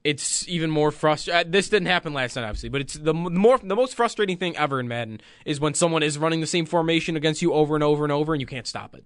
it's 0.04 0.46
even 0.48 0.70
more 0.70 0.90
frustrating. 0.92 1.50
This 1.50 1.68
didn't 1.68 1.86
happen 1.88 2.14
last 2.14 2.36
night, 2.36 2.44
obviously, 2.44 2.68
but 2.68 2.80
it's 2.80 2.94
the 2.94 3.12
more 3.12 3.58
the 3.58 3.74
most 3.74 3.94
frustrating 3.96 4.36
thing 4.36 4.56
ever 4.56 4.78
in 4.78 4.86
Madden 4.86 5.20
is 5.44 5.58
when 5.58 5.74
someone 5.74 6.02
is 6.04 6.16
running 6.16 6.40
the 6.40 6.46
same 6.46 6.64
formation 6.64 7.16
against 7.16 7.42
you 7.42 7.52
over 7.52 7.74
and 7.74 7.82
over 7.82 8.04
and 8.04 8.12
over, 8.12 8.32
and 8.32 8.40
you 8.40 8.46
can't 8.46 8.66
stop 8.68 8.94
it. 8.94 9.04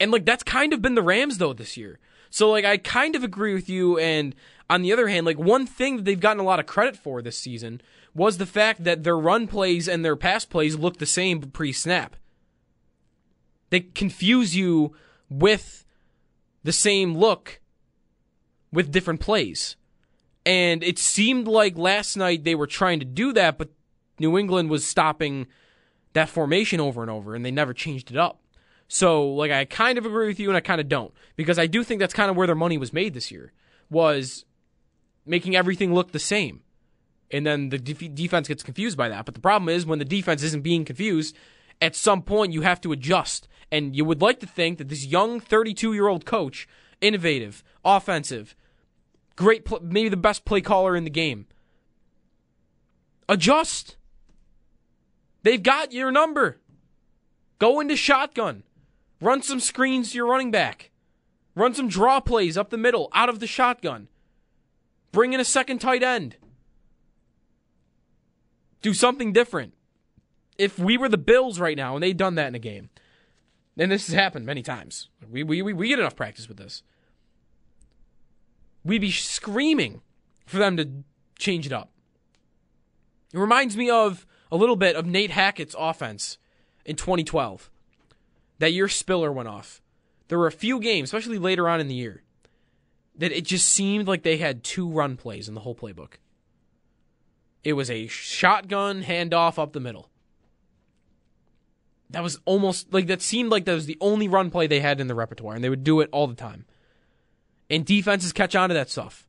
And 0.00 0.10
like 0.10 0.24
that's 0.24 0.42
kind 0.42 0.72
of 0.72 0.80
been 0.80 0.94
the 0.94 1.02
Rams 1.02 1.38
though 1.38 1.52
this 1.52 1.76
year. 1.76 1.98
So 2.30 2.50
like 2.50 2.64
I 2.64 2.76
kind 2.76 3.16
of 3.16 3.24
agree 3.24 3.54
with 3.54 3.68
you. 3.68 3.98
And 3.98 4.34
on 4.70 4.82
the 4.82 4.92
other 4.92 5.08
hand, 5.08 5.26
like 5.26 5.38
one 5.38 5.66
thing 5.66 5.96
that 5.96 6.04
they've 6.04 6.18
gotten 6.18 6.40
a 6.40 6.44
lot 6.44 6.60
of 6.60 6.66
credit 6.66 6.96
for 6.96 7.22
this 7.22 7.38
season 7.38 7.80
was 8.14 8.38
the 8.38 8.46
fact 8.46 8.84
that 8.84 9.04
their 9.04 9.18
run 9.18 9.46
plays 9.46 9.88
and 9.88 10.04
their 10.04 10.16
pass 10.16 10.44
plays 10.44 10.76
look 10.76 10.98
the 10.98 11.06
same 11.06 11.40
pre-snap. 11.40 12.16
They 13.70 13.80
confuse 13.80 14.56
you 14.56 14.94
with 15.28 15.84
the 16.64 16.72
same 16.72 17.16
look 17.16 17.60
with 18.72 18.92
different 18.92 19.20
plays. 19.20 19.76
And 20.44 20.82
it 20.82 20.98
seemed 20.98 21.46
like 21.46 21.76
last 21.76 22.16
night 22.16 22.44
they 22.44 22.54
were 22.54 22.66
trying 22.66 23.00
to 23.00 23.04
do 23.04 23.32
that, 23.34 23.58
but 23.58 23.70
New 24.18 24.38
England 24.38 24.70
was 24.70 24.86
stopping 24.86 25.46
that 26.14 26.28
formation 26.28 26.80
over 26.80 27.02
and 27.02 27.10
over, 27.10 27.34
and 27.34 27.44
they 27.44 27.50
never 27.50 27.74
changed 27.74 28.10
it 28.10 28.16
up. 28.16 28.40
So, 28.88 29.28
like, 29.28 29.50
I 29.50 29.66
kind 29.66 29.98
of 29.98 30.06
agree 30.06 30.26
with 30.26 30.40
you, 30.40 30.48
and 30.48 30.56
I 30.56 30.60
kind 30.60 30.80
of 30.80 30.88
don't, 30.88 31.12
because 31.36 31.58
I 31.58 31.66
do 31.66 31.84
think 31.84 32.00
that's 32.00 32.14
kind 32.14 32.30
of 32.30 32.36
where 32.36 32.46
their 32.46 32.56
money 32.56 32.78
was 32.78 32.92
made 32.92 33.12
this 33.12 33.30
year, 33.30 33.52
was 33.90 34.46
making 35.26 35.54
everything 35.54 35.94
look 35.94 36.12
the 36.12 36.18
same, 36.18 36.62
and 37.30 37.46
then 37.46 37.68
the 37.68 37.78
def- 37.78 38.14
defense 38.14 38.48
gets 38.48 38.62
confused 38.62 38.96
by 38.96 39.10
that. 39.10 39.26
But 39.26 39.34
the 39.34 39.40
problem 39.40 39.68
is 39.68 39.84
when 39.84 39.98
the 39.98 40.06
defense 40.06 40.42
isn't 40.42 40.62
being 40.62 40.86
confused, 40.86 41.36
at 41.82 41.94
some 41.94 42.22
point 42.22 42.54
you 42.54 42.62
have 42.62 42.80
to 42.80 42.92
adjust, 42.92 43.46
and 43.70 43.94
you 43.94 44.06
would 44.06 44.22
like 44.22 44.40
to 44.40 44.46
think 44.46 44.78
that 44.78 44.88
this 44.88 45.04
young 45.04 45.38
32 45.38 45.92
year 45.92 46.08
old 46.08 46.24
coach, 46.24 46.66
innovative, 47.02 47.62
offensive, 47.84 48.56
great, 49.36 49.66
pl- 49.66 49.80
maybe 49.82 50.08
the 50.08 50.16
best 50.16 50.46
play 50.46 50.62
caller 50.62 50.96
in 50.96 51.04
the 51.04 51.10
game, 51.10 51.46
adjust. 53.28 53.96
They've 55.42 55.62
got 55.62 55.92
your 55.92 56.10
number. 56.10 56.58
Go 57.58 57.80
into 57.80 57.96
shotgun. 57.96 58.62
Run 59.20 59.42
some 59.42 59.60
screens 59.60 60.10
to 60.10 60.16
your 60.16 60.28
running 60.28 60.50
back. 60.50 60.90
Run 61.54 61.74
some 61.74 61.88
draw 61.88 62.20
plays 62.20 62.56
up 62.56 62.70
the 62.70 62.78
middle, 62.78 63.08
out 63.12 63.28
of 63.28 63.40
the 63.40 63.46
shotgun. 63.46 64.08
Bring 65.10 65.32
in 65.32 65.40
a 65.40 65.44
second 65.44 65.80
tight 65.80 66.02
end. 66.02 66.36
Do 68.80 68.94
something 68.94 69.32
different. 69.32 69.74
If 70.56 70.78
we 70.78 70.96
were 70.96 71.08
the 71.08 71.18
Bills 71.18 71.58
right 71.58 71.76
now 71.76 71.94
and 71.94 72.02
they'd 72.02 72.16
done 72.16 72.36
that 72.36 72.48
in 72.48 72.54
a 72.54 72.60
game, 72.60 72.90
and 73.76 73.90
this 73.90 74.06
has 74.06 74.14
happened 74.14 74.46
many 74.46 74.62
times, 74.62 75.08
we, 75.28 75.42
we, 75.42 75.62
we, 75.62 75.88
get 75.88 75.98
enough 75.98 76.16
practice 76.16 76.48
with 76.48 76.58
this. 76.58 76.82
We'd 78.84 79.00
be 79.00 79.10
screaming 79.10 80.02
for 80.46 80.58
them 80.58 80.76
to 80.76 80.88
change 81.38 81.66
it 81.66 81.72
up. 81.72 81.90
It 83.32 83.38
reminds 83.38 83.76
me 83.76 83.90
of 83.90 84.26
a 84.50 84.56
little 84.56 84.76
bit 84.76 84.96
of 84.96 85.06
Nate 85.06 85.30
Hackett's 85.30 85.76
offense 85.78 86.38
in 86.84 86.96
2012. 86.96 87.70
That 88.58 88.72
year 88.72 88.88
Spiller 88.88 89.32
went 89.32 89.48
off. 89.48 89.80
There 90.28 90.38
were 90.38 90.46
a 90.46 90.52
few 90.52 90.80
games, 90.80 91.08
especially 91.08 91.38
later 91.38 91.68
on 91.68 91.80
in 91.80 91.88
the 91.88 91.94
year, 91.94 92.22
that 93.16 93.32
it 93.32 93.44
just 93.44 93.68
seemed 93.68 94.06
like 94.06 94.22
they 94.22 94.36
had 94.36 94.62
two 94.62 94.88
run 94.88 95.16
plays 95.16 95.48
in 95.48 95.54
the 95.54 95.60
whole 95.60 95.74
playbook. 95.74 96.14
It 97.64 97.72
was 97.72 97.90
a 97.90 98.06
shotgun 98.06 99.02
handoff 99.02 99.58
up 99.58 99.72
the 99.72 99.80
middle. 99.80 100.10
That 102.10 102.22
was 102.22 102.40
almost 102.44 102.92
like 102.92 103.06
that 103.08 103.20
seemed 103.20 103.50
like 103.50 103.64
that 103.66 103.74
was 103.74 103.86
the 103.86 103.98
only 104.00 104.28
run 104.28 104.50
play 104.50 104.66
they 104.66 104.80
had 104.80 105.00
in 105.00 105.08
the 105.08 105.14
repertoire, 105.14 105.54
and 105.54 105.62
they 105.62 105.68
would 105.68 105.84
do 105.84 106.00
it 106.00 106.08
all 106.12 106.26
the 106.26 106.34
time. 106.34 106.64
And 107.68 107.84
defenses 107.84 108.32
catch 108.32 108.56
on 108.56 108.70
to 108.70 108.74
that 108.74 108.88
stuff. 108.88 109.28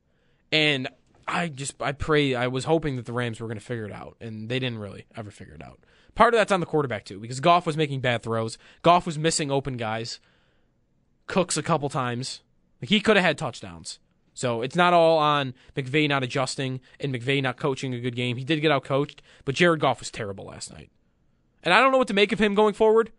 And 0.51 0.87
I 1.27 1.49
just 1.49 1.81
I 1.81 1.91
pray 1.91 2.35
I 2.35 2.47
was 2.47 2.65
hoping 2.65 2.95
that 2.95 3.05
the 3.05 3.13
Rams 3.13 3.39
were 3.39 3.47
going 3.47 3.59
to 3.59 3.65
figure 3.65 3.85
it 3.85 3.91
out, 3.91 4.15
and 4.21 4.49
they 4.49 4.59
didn't 4.59 4.79
really 4.79 5.05
ever 5.15 5.31
figure 5.31 5.53
it 5.53 5.61
out. 5.61 5.79
Part 6.19 6.33
of 6.33 6.37
that's 6.37 6.51
on 6.51 6.59
the 6.59 6.65
quarterback 6.65 7.05
too, 7.05 7.17
because 7.17 7.39
Goff 7.39 7.65
was 7.65 7.77
making 7.77 8.01
bad 8.01 8.23
throws. 8.23 8.57
Goff 8.81 9.05
was 9.05 9.17
missing 9.17 9.49
open 9.49 9.77
guys. 9.77 10.19
Cooks 11.27 11.55
a 11.55 11.63
couple 11.63 11.87
times. 11.87 12.41
Like 12.81 12.89
he 12.89 12.99
could 12.99 13.15
have 13.15 13.23
had 13.23 13.37
touchdowns. 13.37 13.99
So 14.33 14.61
it's 14.61 14.75
not 14.75 14.91
all 14.91 15.17
on 15.17 15.53
McVay 15.77 16.09
not 16.09 16.21
adjusting 16.21 16.81
and 16.99 17.15
McVay 17.15 17.41
not 17.41 17.55
coaching 17.55 17.93
a 17.93 18.01
good 18.01 18.17
game. 18.17 18.35
He 18.35 18.43
did 18.43 18.59
get 18.59 18.69
out 18.69 18.83
coached, 18.83 19.21
but 19.45 19.55
Jared 19.55 19.79
Goff 19.79 20.01
was 20.01 20.11
terrible 20.11 20.43
last 20.43 20.73
night. 20.73 20.91
And 21.63 21.73
I 21.73 21.79
don't 21.79 21.93
know 21.93 21.97
what 21.97 22.09
to 22.09 22.13
make 22.13 22.33
of 22.33 22.39
him 22.39 22.53
going 22.53 22.73
forward. 22.73 23.13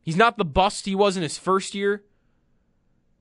He's 0.00 0.14
not 0.14 0.38
the 0.38 0.44
bust 0.44 0.86
he 0.86 0.94
was 0.94 1.16
in 1.16 1.24
his 1.24 1.38
first 1.38 1.74
year. 1.74 2.04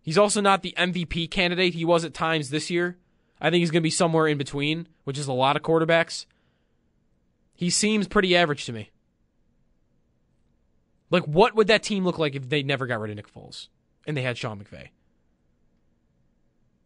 He's 0.04 0.20
also 0.20 0.42
not 0.42 0.62
the 0.62 0.76
MVP 0.78 1.32
candidate 1.32 1.74
he 1.74 1.86
was 1.86 2.06
at 2.06 2.14
times 2.14 2.52
this 2.52 2.70
year. 2.70 3.00
I 3.42 3.50
think 3.50 3.62
he's 3.62 3.72
going 3.72 3.82
to 3.82 3.88
be 3.88 3.90
somewhere 3.90 4.28
in 4.28 4.38
between, 4.38 4.88
which 5.06 5.18
is 5.18 5.26
a 5.26 5.34
lot 5.34 5.56
of 5.56 5.64
quarterbacks. 5.64 6.28
He 7.60 7.70
seems 7.70 8.08
pretty 8.08 8.38
average 8.38 8.64
to 8.68 8.72
me. 8.72 8.90
Like, 11.10 11.26
what 11.26 11.56
would 11.56 11.68
that 11.68 11.84
team 11.84 12.06
look 12.06 12.18
like 12.18 12.34
if 12.34 12.48
they 12.48 12.64
never 12.64 12.88
got 12.88 13.02
rid 13.02 13.10
of 13.10 13.18
Nick 13.18 13.30
Foles 13.30 13.68
and 14.08 14.16
they 14.16 14.22
had 14.22 14.38
Sean 14.38 14.64
McVay? 14.64 14.92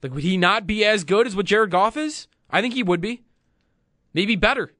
Like, 0.02 0.16
would 0.16 0.24
he 0.24 0.36
not 0.36 0.66
be 0.66 0.84
as 0.84 1.04
good 1.04 1.28
as 1.28 1.36
what 1.36 1.46
Jared 1.46 1.70
Goff 1.70 1.96
is? 1.96 2.28
I 2.50 2.60
think 2.60 2.74
he 2.74 2.82
would 2.82 3.02
be. 3.02 3.22
Maybe 4.16 4.36
better. 4.36 4.74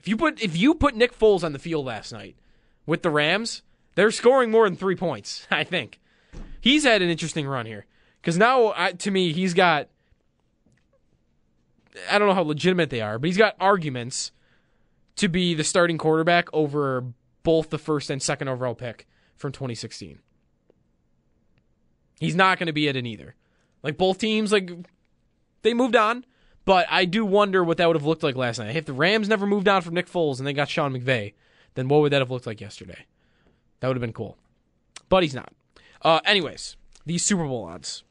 If 0.00 0.06
you 0.06 0.18
put 0.18 0.42
if 0.42 0.54
you 0.54 0.74
put 0.74 0.94
Nick 0.94 1.18
Foles 1.18 1.42
on 1.42 1.54
the 1.54 1.58
field 1.58 1.86
last 1.86 2.12
night 2.12 2.36
with 2.84 3.00
the 3.00 3.08
Rams, 3.08 3.62
they're 3.94 4.10
scoring 4.10 4.50
more 4.50 4.68
than 4.68 4.76
three 4.76 4.96
points. 4.96 5.46
I 5.50 5.64
think 5.64 5.98
he's 6.60 6.84
had 6.84 7.00
an 7.00 7.08
interesting 7.08 7.46
run 7.46 7.64
here 7.64 7.86
because 8.20 8.36
now, 8.36 8.74
I, 8.76 8.92
to 8.92 9.10
me, 9.10 9.32
he's 9.32 9.54
got. 9.54 9.88
I 12.10 12.18
don't 12.18 12.28
know 12.28 12.34
how 12.34 12.42
legitimate 12.42 12.90
they 12.90 13.00
are, 13.00 13.18
but 13.18 13.28
he's 13.28 13.38
got 13.38 13.56
arguments 13.58 14.30
to 15.16 15.28
be 15.28 15.54
the 15.54 15.64
starting 15.64 15.98
quarterback 15.98 16.48
over 16.52 17.04
both 17.42 17.70
the 17.70 17.78
first 17.78 18.10
and 18.10 18.22
second 18.22 18.48
overall 18.48 18.74
pick 18.74 19.06
from 19.36 19.52
2016. 19.52 20.18
He's 22.20 22.34
not 22.34 22.58
going 22.58 22.66
to 22.66 22.72
be 22.72 22.88
it 22.88 22.96
in 22.96 23.06
either. 23.06 23.34
Like 23.82 23.96
both 23.96 24.18
teams, 24.18 24.52
like 24.52 24.70
they 25.62 25.74
moved 25.74 25.96
on, 25.96 26.24
but 26.64 26.86
I 26.90 27.04
do 27.04 27.24
wonder 27.24 27.62
what 27.62 27.76
that 27.76 27.86
would 27.86 27.96
have 27.96 28.06
looked 28.06 28.22
like 28.22 28.36
last 28.36 28.58
night. 28.58 28.76
If 28.76 28.86
the 28.86 28.92
Rams 28.92 29.28
never 29.28 29.46
moved 29.46 29.68
on 29.68 29.82
from 29.82 29.94
Nick 29.94 30.10
Foles 30.10 30.38
and 30.38 30.46
they 30.46 30.52
got 30.52 30.68
Sean 30.68 30.92
McVay, 30.92 31.34
then 31.74 31.88
what 31.88 32.00
would 32.00 32.12
that 32.12 32.22
have 32.22 32.30
looked 32.30 32.46
like 32.46 32.60
yesterday? 32.60 33.06
That 33.80 33.88
would 33.88 33.96
have 33.96 34.00
been 34.00 34.12
cool. 34.12 34.38
But 35.08 35.22
he's 35.22 35.34
not. 35.34 35.52
Uh, 36.00 36.20
anyways, 36.24 36.76
these 37.04 37.24
Super 37.24 37.46
Bowl 37.46 37.64
odds. 37.64 38.04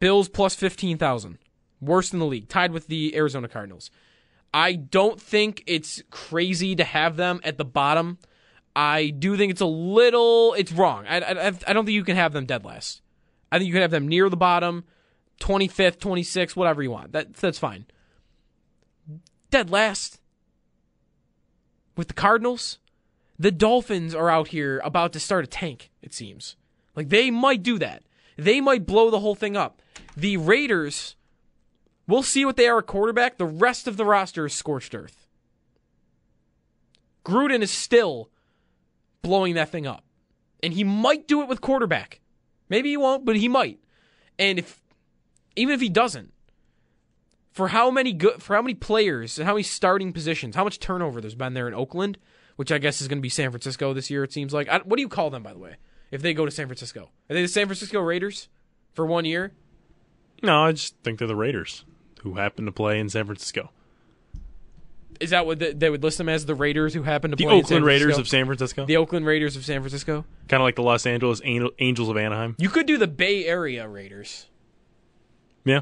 Bills 0.00 0.28
plus 0.28 0.54
15,000. 0.54 1.38
Worst 1.80 2.12
in 2.12 2.18
the 2.18 2.26
league, 2.26 2.48
tied 2.48 2.72
with 2.72 2.86
the 2.86 3.14
Arizona 3.14 3.48
Cardinals. 3.48 3.90
I 4.52 4.74
don't 4.74 5.20
think 5.20 5.62
it's 5.66 6.02
crazy 6.10 6.74
to 6.76 6.84
have 6.84 7.16
them 7.16 7.40
at 7.44 7.58
the 7.58 7.64
bottom. 7.64 8.18
I 8.74 9.10
do 9.10 9.36
think 9.36 9.50
it's 9.50 9.60
a 9.60 9.66
little. 9.66 10.54
It's 10.54 10.72
wrong. 10.72 11.04
I, 11.08 11.18
I, 11.20 11.46
I 11.66 11.72
don't 11.72 11.84
think 11.84 11.94
you 11.94 12.04
can 12.04 12.16
have 12.16 12.32
them 12.32 12.46
dead 12.46 12.64
last. 12.64 13.02
I 13.50 13.58
think 13.58 13.66
you 13.66 13.72
can 13.72 13.82
have 13.82 13.90
them 13.90 14.08
near 14.08 14.28
the 14.28 14.36
bottom, 14.36 14.84
25th, 15.40 15.98
26th, 15.98 16.56
whatever 16.56 16.82
you 16.82 16.90
want. 16.90 17.12
That 17.12 17.34
that's 17.34 17.58
fine. 17.58 17.86
Dead 19.50 19.70
last 19.70 20.20
with 21.96 22.08
the 22.08 22.14
Cardinals. 22.14 22.78
The 23.38 23.52
Dolphins 23.52 24.14
are 24.14 24.30
out 24.30 24.48
here 24.48 24.80
about 24.84 25.12
to 25.12 25.20
start 25.20 25.44
a 25.44 25.48
tank, 25.48 25.90
it 26.02 26.12
seems. 26.12 26.56
Like 26.96 27.08
they 27.08 27.30
might 27.30 27.62
do 27.62 27.78
that. 27.78 28.02
They 28.36 28.60
might 28.60 28.86
blow 28.86 29.10
the 29.10 29.20
whole 29.20 29.34
thing 29.34 29.56
up. 29.56 29.80
The 30.16 30.36
Raiders, 30.36 31.16
we'll 32.08 32.24
see 32.24 32.44
what 32.44 32.56
they 32.56 32.66
are 32.66 32.78
at 32.78 32.86
quarterback. 32.86 33.36
The 33.38 33.46
rest 33.46 33.86
of 33.86 33.96
the 33.96 34.04
roster 34.04 34.46
is 34.46 34.54
scorched 34.54 34.94
earth. 34.94 35.26
Gruden 37.24 37.60
is 37.60 37.70
still 37.70 38.30
blowing 39.22 39.54
that 39.54 39.68
thing 39.68 39.86
up. 39.86 40.04
And 40.62 40.72
he 40.72 40.82
might 40.82 41.28
do 41.28 41.42
it 41.42 41.48
with 41.48 41.60
quarterback. 41.60 42.20
Maybe 42.68 42.88
he 42.88 42.96
won't, 42.96 43.24
but 43.24 43.36
he 43.36 43.48
might. 43.48 43.78
And 44.38 44.58
if 44.58 44.80
even 45.54 45.74
if 45.74 45.80
he 45.80 45.88
doesn't, 45.88 46.32
for 47.52 47.68
how 47.68 47.90
many 47.90 48.12
good 48.12 48.42
for 48.42 48.56
how 48.56 48.62
many 48.62 48.74
players 48.74 49.38
and 49.38 49.46
how 49.46 49.54
many 49.54 49.62
starting 49.62 50.12
positions, 50.12 50.56
how 50.56 50.64
much 50.64 50.80
turnover 50.80 51.20
there's 51.20 51.34
been 51.34 51.54
there 51.54 51.68
in 51.68 51.74
Oakland, 51.74 52.18
which 52.56 52.72
I 52.72 52.78
guess 52.78 53.00
is 53.00 53.08
going 53.08 53.18
to 53.18 53.22
be 53.22 53.28
San 53.28 53.50
Francisco 53.50 53.92
this 53.92 54.10
year. 54.10 54.24
It 54.24 54.32
seems 54.32 54.52
like. 54.52 54.68
I, 54.68 54.78
what 54.78 54.96
do 54.96 55.02
you 55.02 55.08
call 55.08 55.30
them, 55.30 55.42
by 55.42 55.52
the 55.52 55.58
way? 55.58 55.76
If 56.10 56.22
they 56.22 56.34
go 56.34 56.44
to 56.44 56.50
San 56.50 56.66
Francisco, 56.66 57.10
are 57.28 57.34
they 57.34 57.42
the 57.42 57.48
San 57.48 57.66
Francisco 57.66 58.00
Raiders 58.00 58.48
for 58.94 59.04
one 59.04 59.24
year? 59.24 59.52
No, 60.42 60.64
I 60.64 60.72
just 60.72 60.96
think 61.02 61.18
they're 61.18 61.28
the 61.28 61.36
Raiders 61.36 61.84
who 62.22 62.34
happen 62.34 62.66
to 62.66 62.72
play 62.72 62.98
in 62.98 63.08
San 63.08 63.24
Francisco. 63.26 63.70
Is 65.20 65.30
that 65.30 65.46
what 65.46 65.58
they, 65.58 65.72
they 65.72 65.90
would 65.90 66.02
list 66.02 66.18
them 66.18 66.28
as? 66.28 66.46
The 66.46 66.54
Raiders 66.54 66.94
who 66.94 67.02
happen 67.02 67.30
to 67.32 67.36
The 67.36 67.44
play 67.44 67.58
in 67.58 67.64
San 67.64 67.78
Oakland 67.78 67.86
Raiders 67.86 68.18
of 68.18 68.28
San 68.28 68.46
Francisco. 68.46 68.84
the 68.86 68.96
Oakland 68.96 69.26
Raiders 69.26 69.56
of 69.56 69.64
San 69.64 69.80
Francisco. 69.80 70.24
kind 70.48 70.60
of 70.60 70.64
like 70.64 70.76
the 70.76 70.82
Los 70.82 71.06
Angeles 71.06 71.40
Angel- 71.44 71.72
Angels 71.80 72.08
of 72.08 72.16
Anaheim. 72.16 72.54
You 72.58 72.68
could 72.68 72.86
do 72.86 72.98
the 72.98 73.08
Bay 73.08 73.44
Area 73.46 73.88
Raiders. 73.88 74.46
Yeah. 75.64 75.80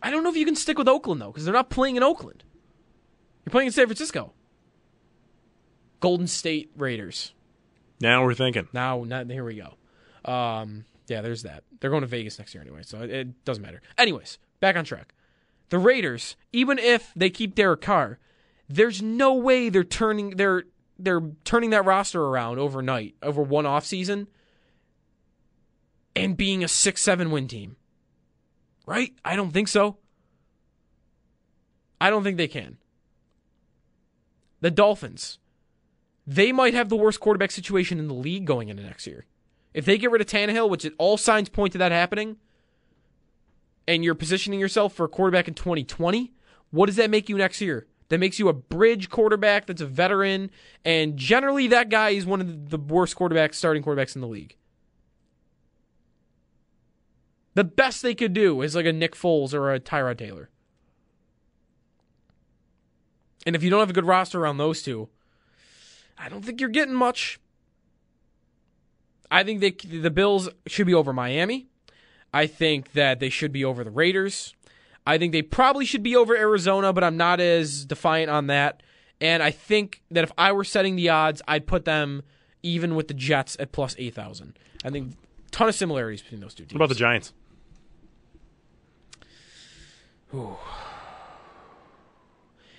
I 0.00 0.10
don't 0.12 0.22
know 0.22 0.30
if 0.30 0.36
you 0.36 0.44
can 0.44 0.54
stick 0.54 0.78
with 0.78 0.86
Oakland 0.88 1.20
though, 1.20 1.32
because 1.32 1.44
they're 1.44 1.52
not 1.54 1.68
playing 1.70 1.96
in 1.96 2.04
Oakland. 2.04 2.44
You're 3.44 3.50
playing 3.50 3.66
in 3.66 3.72
San 3.72 3.86
Francisco. 3.86 4.32
Golden 6.00 6.28
State 6.28 6.70
Raiders. 6.76 7.32
Now 8.00 8.22
we're 8.24 8.34
thinking. 8.34 8.68
Now, 8.72 9.02
not, 9.04 9.28
here 9.28 9.44
we 9.44 9.56
go. 9.56 10.30
Um, 10.30 10.84
yeah, 11.08 11.22
there's 11.22 11.42
that. 11.42 11.64
They're 11.80 11.90
going 11.90 12.02
to 12.02 12.06
Vegas 12.06 12.38
next 12.38 12.54
year 12.54 12.62
anyway, 12.62 12.82
so 12.84 13.00
it, 13.02 13.10
it 13.10 13.44
doesn't 13.44 13.62
matter. 13.62 13.82
Anyways, 13.96 14.38
back 14.60 14.76
on 14.76 14.84
track. 14.84 15.12
The 15.70 15.78
Raiders, 15.78 16.36
even 16.52 16.78
if 16.78 17.12
they 17.14 17.30
keep 17.30 17.54
Derek 17.54 17.82
Carr, 17.82 18.18
there's 18.68 19.02
no 19.02 19.34
way 19.34 19.68
they're 19.68 19.84
turning 19.84 20.30
they're 20.30 20.64
they're 20.98 21.22
turning 21.44 21.70
that 21.70 21.84
roster 21.84 22.24
around 22.24 22.58
overnight 22.58 23.14
over 23.22 23.42
one 23.42 23.66
off 23.66 23.84
season 23.84 24.28
and 26.16 26.36
being 26.36 26.64
a 26.64 26.68
six 26.68 27.02
seven 27.02 27.30
win 27.30 27.48
team. 27.48 27.76
Right? 28.86 29.12
I 29.24 29.36
don't 29.36 29.50
think 29.50 29.68
so. 29.68 29.98
I 32.00 32.10
don't 32.10 32.22
think 32.22 32.36
they 32.36 32.48
can. 32.48 32.78
The 34.60 34.70
Dolphins, 34.70 35.38
they 36.26 36.52
might 36.52 36.74
have 36.74 36.88
the 36.88 36.96
worst 36.96 37.20
quarterback 37.20 37.50
situation 37.50 37.98
in 37.98 38.08
the 38.08 38.14
league 38.14 38.44
going 38.44 38.68
into 38.68 38.82
next 38.82 39.06
year. 39.06 39.26
If 39.74 39.84
they 39.84 39.98
get 39.98 40.10
rid 40.10 40.20
of 40.20 40.26
Tannehill, 40.26 40.70
which 40.70 40.84
it, 40.84 40.94
all 40.98 41.16
signs 41.16 41.48
point 41.48 41.72
to 41.72 41.78
that 41.78 41.92
happening, 41.92 42.38
and 43.88 44.04
you're 44.04 44.14
positioning 44.14 44.60
yourself 44.60 44.92
for 44.92 45.06
a 45.06 45.08
quarterback 45.08 45.48
in 45.48 45.54
2020, 45.54 46.30
what 46.70 46.86
does 46.86 46.96
that 46.96 47.08
make 47.08 47.28
you 47.30 47.38
next 47.38 47.60
year? 47.62 47.86
That 48.10 48.20
makes 48.20 48.38
you 48.38 48.48
a 48.48 48.52
bridge 48.52 49.08
quarterback 49.08 49.66
that's 49.66 49.80
a 49.80 49.86
veteran, 49.86 50.50
and 50.84 51.16
generally 51.16 51.66
that 51.68 51.88
guy 51.88 52.10
is 52.10 52.26
one 52.26 52.40
of 52.40 52.68
the 52.68 52.76
worst 52.76 53.16
quarterbacks, 53.16 53.54
starting 53.54 53.82
quarterbacks 53.82 54.14
in 54.14 54.20
the 54.20 54.28
league. 54.28 54.56
The 57.54 57.64
best 57.64 58.02
they 58.02 58.14
could 58.14 58.34
do 58.34 58.60
is 58.62 58.76
like 58.76 58.86
a 58.86 58.92
Nick 58.92 59.14
Foles 59.14 59.52
or 59.52 59.72
a 59.72 59.80
Tyrod 59.80 60.18
Taylor. 60.18 60.50
And 63.46 63.56
if 63.56 63.62
you 63.62 63.70
don't 63.70 63.80
have 63.80 63.90
a 63.90 63.94
good 63.94 64.04
roster 64.04 64.40
around 64.40 64.58
those 64.58 64.82
two, 64.82 65.08
I 66.18 66.28
don't 66.28 66.44
think 66.44 66.60
you're 66.60 66.68
getting 66.68 66.94
much. 66.94 67.40
I 69.30 69.44
think 69.44 69.60
they, 69.60 69.70
the 69.70 70.10
Bills 70.10 70.50
should 70.66 70.86
be 70.86 70.94
over 70.94 71.12
Miami. 71.12 71.68
I 72.32 72.46
think 72.46 72.92
that 72.92 73.20
they 73.20 73.30
should 73.30 73.52
be 73.52 73.64
over 73.64 73.84
the 73.84 73.90
Raiders. 73.90 74.54
I 75.06 75.16
think 75.18 75.32
they 75.32 75.42
probably 75.42 75.84
should 75.84 76.02
be 76.02 76.14
over 76.14 76.36
Arizona, 76.36 76.92
but 76.92 77.02
I'm 77.02 77.16
not 77.16 77.40
as 77.40 77.84
defiant 77.86 78.30
on 78.30 78.48
that. 78.48 78.82
And 79.20 79.42
I 79.42 79.50
think 79.50 80.02
that 80.10 80.24
if 80.24 80.32
I 80.36 80.52
were 80.52 80.64
setting 80.64 80.96
the 80.96 81.08
odds, 81.08 81.40
I'd 81.48 81.66
put 81.66 81.84
them 81.84 82.22
even 82.62 82.94
with 82.94 83.08
the 83.08 83.14
Jets 83.14 83.56
at 83.58 83.72
plus 83.72 83.96
8,000. 83.98 84.58
I 84.84 84.90
think 84.90 85.14
ton 85.50 85.68
of 85.68 85.74
similarities 85.74 86.22
between 86.22 86.40
those 86.40 86.54
two 86.54 86.64
teams. 86.64 86.74
What 86.74 86.84
about 86.84 86.88
the 86.90 86.94
Giants? 86.94 87.32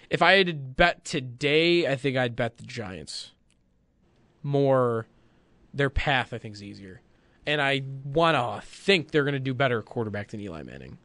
If 0.09 0.21
I 0.21 0.33
had 0.33 0.47
to 0.47 0.53
bet 0.53 1.03
today, 1.03 1.87
I 1.87 1.95
think 1.95 2.15
I'd 2.15 2.35
bet 2.35 2.57
the 2.57 2.63
Giants. 2.63 3.31
More, 4.43 5.07
their 5.73 5.89
path 5.89 6.33
I 6.33 6.37
think 6.37 6.55
is 6.55 6.63
easier, 6.63 7.01
and 7.49 7.59
I 7.59 7.81
want 8.03 8.37
to 8.37 8.65
think 8.67 9.09
they're 9.09 9.23
going 9.23 9.33
to 9.33 9.39
do 9.39 9.55
better 9.55 9.81
quarterback 9.81 10.29
than 10.29 10.39
Eli 10.39 10.61
Manning. 10.61 10.99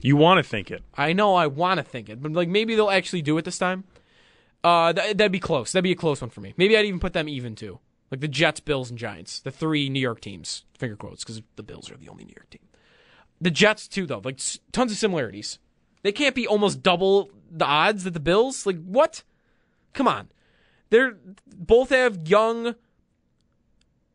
You 0.00 0.16
want 0.16 0.36
to 0.36 0.48
think 0.48 0.70
it. 0.70 0.82
I 0.94 1.14
know 1.14 1.34
I 1.34 1.46
want 1.46 1.78
to 1.78 1.82
think 1.82 2.10
it, 2.10 2.22
but 2.22 2.32
like 2.32 2.48
maybe 2.48 2.74
they'll 2.74 2.90
actually 2.90 3.22
do 3.22 3.38
it 3.38 3.46
this 3.46 3.58
time. 3.58 3.84
Uh, 4.62 4.92
th- 4.92 5.16
that'd 5.16 5.32
be 5.32 5.40
close. 5.40 5.72
That'd 5.72 5.84
be 5.84 5.92
a 5.92 5.96
close 5.96 6.20
one 6.20 6.28
for 6.28 6.42
me. 6.42 6.52
Maybe 6.58 6.76
I'd 6.76 6.84
even 6.84 7.00
put 7.00 7.14
them 7.14 7.26
even 7.26 7.54
too, 7.54 7.78
like 8.10 8.20
the 8.20 8.28
Jets, 8.28 8.60
Bills, 8.60 8.90
and 8.90 8.98
Giants, 8.98 9.40
the 9.40 9.50
three 9.50 9.88
New 9.88 10.00
York 10.00 10.20
teams. 10.20 10.64
Finger 10.78 10.96
quotes 10.96 11.24
because 11.24 11.40
the 11.56 11.62
Bills 11.62 11.90
are 11.90 11.96
the 11.96 12.10
only 12.10 12.24
New 12.24 12.34
York 12.36 12.50
team. 12.50 12.68
The 13.40 13.50
Jets 13.50 13.88
too, 13.88 14.04
though, 14.04 14.20
like 14.22 14.38
tons 14.72 14.92
of 14.92 14.98
similarities. 14.98 15.58
They 16.02 16.12
can't 16.12 16.34
be 16.34 16.46
almost 16.46 16.82
double 16.82 17.30
the 17.50 17.64
odds 17.64 18.04
that 18.04 18.12
the 18.12 18.20
Bills. 18.20 18.66
Like 18.66 18.84
what? 18.84 19.22
Come 19.94 20.06
on, 20.06 20.28
they're 20.90 21.16
both 21.46 21.88
have 21.88 22.28
young 22.28 22.74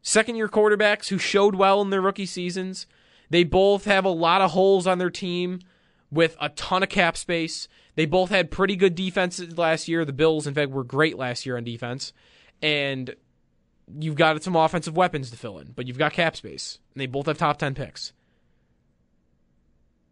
second 0.01 0.35
year 0.35 0.47
quarterbacks 0.47 1.09
who 1.09 1.17
showed 1.17 1.55
well 1.55 1.81
in 1.81 1.89
their 1.89 2.01
rookie 2.01 2.25
seasons. 2.25 2.87
They 3.29 3.43
both 3.43 3.85
have 3.85 4.05
a 4.05 4.09
lot 4.09 4.41
of 4.41 4.51
holes 4.51 4.87
on 4.87 4.97
their 4.97 5.09
team 5.09 5.59
with 6.11 6.35
a 6.41 6.49
ton 6.49 6.83
of 6.83 6.89
cap 6.89 7.15
space. 7.15 7.67
They 7.95 8.05
both 8.05 8.29
had 8.29 8.51
pretty 8.51 8.75
good 8.75 8.95
defenses 8.95 9.57
last 9.57 9.87
year. 9.87 10.03
The 10.03 10.13
Bills, 10.13 10.47
in 10.47 10.53
fact, 10.53 10.71
were 10.71 10.83
great 10.83 11.17
last 11.17 11.45
year 11.45 11.57
on 11.57 11.63
defense. 11.63 12.13
And 12.61 13.15
you've 13.99 14.15
got 14.15 14.43
some 14.43 14.55
offensive 14.55 14.95
weapons 14.95 15.31
to 15.31 15.37
fill 15.37 15.59
in, 15.59 15.71
but 15.75 15.87
you've 15.87 15.97
got 15.97 16.13
cap 16.13 16.35
space. 16.35 16.79
And 16.93 17.01
they 17.01 17.07
both 17.07 17.25
have 17.25 17.37
top 17.37 17.57
10 17.57 17.73
picks. 17.75 18.13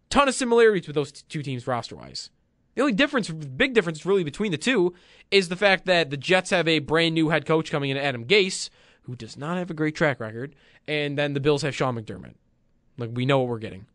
Ton 0.10 0.28
of 0.28 0.34
similarities 0.34 0.88
with 0.88 0.96
those 0.96 1.12
two 1.12 1.44
teams 1.44 1.68
roster 1.68 1.96
wise. 1.96 2.30
The 2.76 2.82
only 2.82 2.94
difference, 2.94 3.30
big 3.30 3.74
difference 3.74 4.06
really 4.06 4.24
between 4.24 4.52
the 4.52 4.58
two, 4.58 4.94
is 5.32 5.50
the 5.50 5.56
fact 5.56 5.86
that 5.86 6.10
the 6.10 6.18
Jets 6.18 6.50
have 6.52 6.68
a 6.68 6.80
brand 6.80 7.14
new 7.14 7.30
head 7.30 7.46
coach 7.46 7.70
coming 7.70 7.90
in, 7.90 7.98
Adam 7.98 8.26
Gase, 8.26 8.70
who 9.10 9.16
does 9.16 9.38
not 9.38 9.58
have 9.58 9.72
a 9.72 9.74
great 9.74 9.96
track 9.96 10.20
record, 10.20 10.54
and 10.88 11.18
then 11.18 11.34
the 11.34 11.40
Bills 11.40 11.64
have 11.64 11.74
Sean 11.76 11.96
McDermott. 11.96 12.36
Like 12.98 13.10
we 13.14 13.26
know 13.26 13.40
what 13.40 13.48
we're 13.48 13.58
getting. 13.60 13.88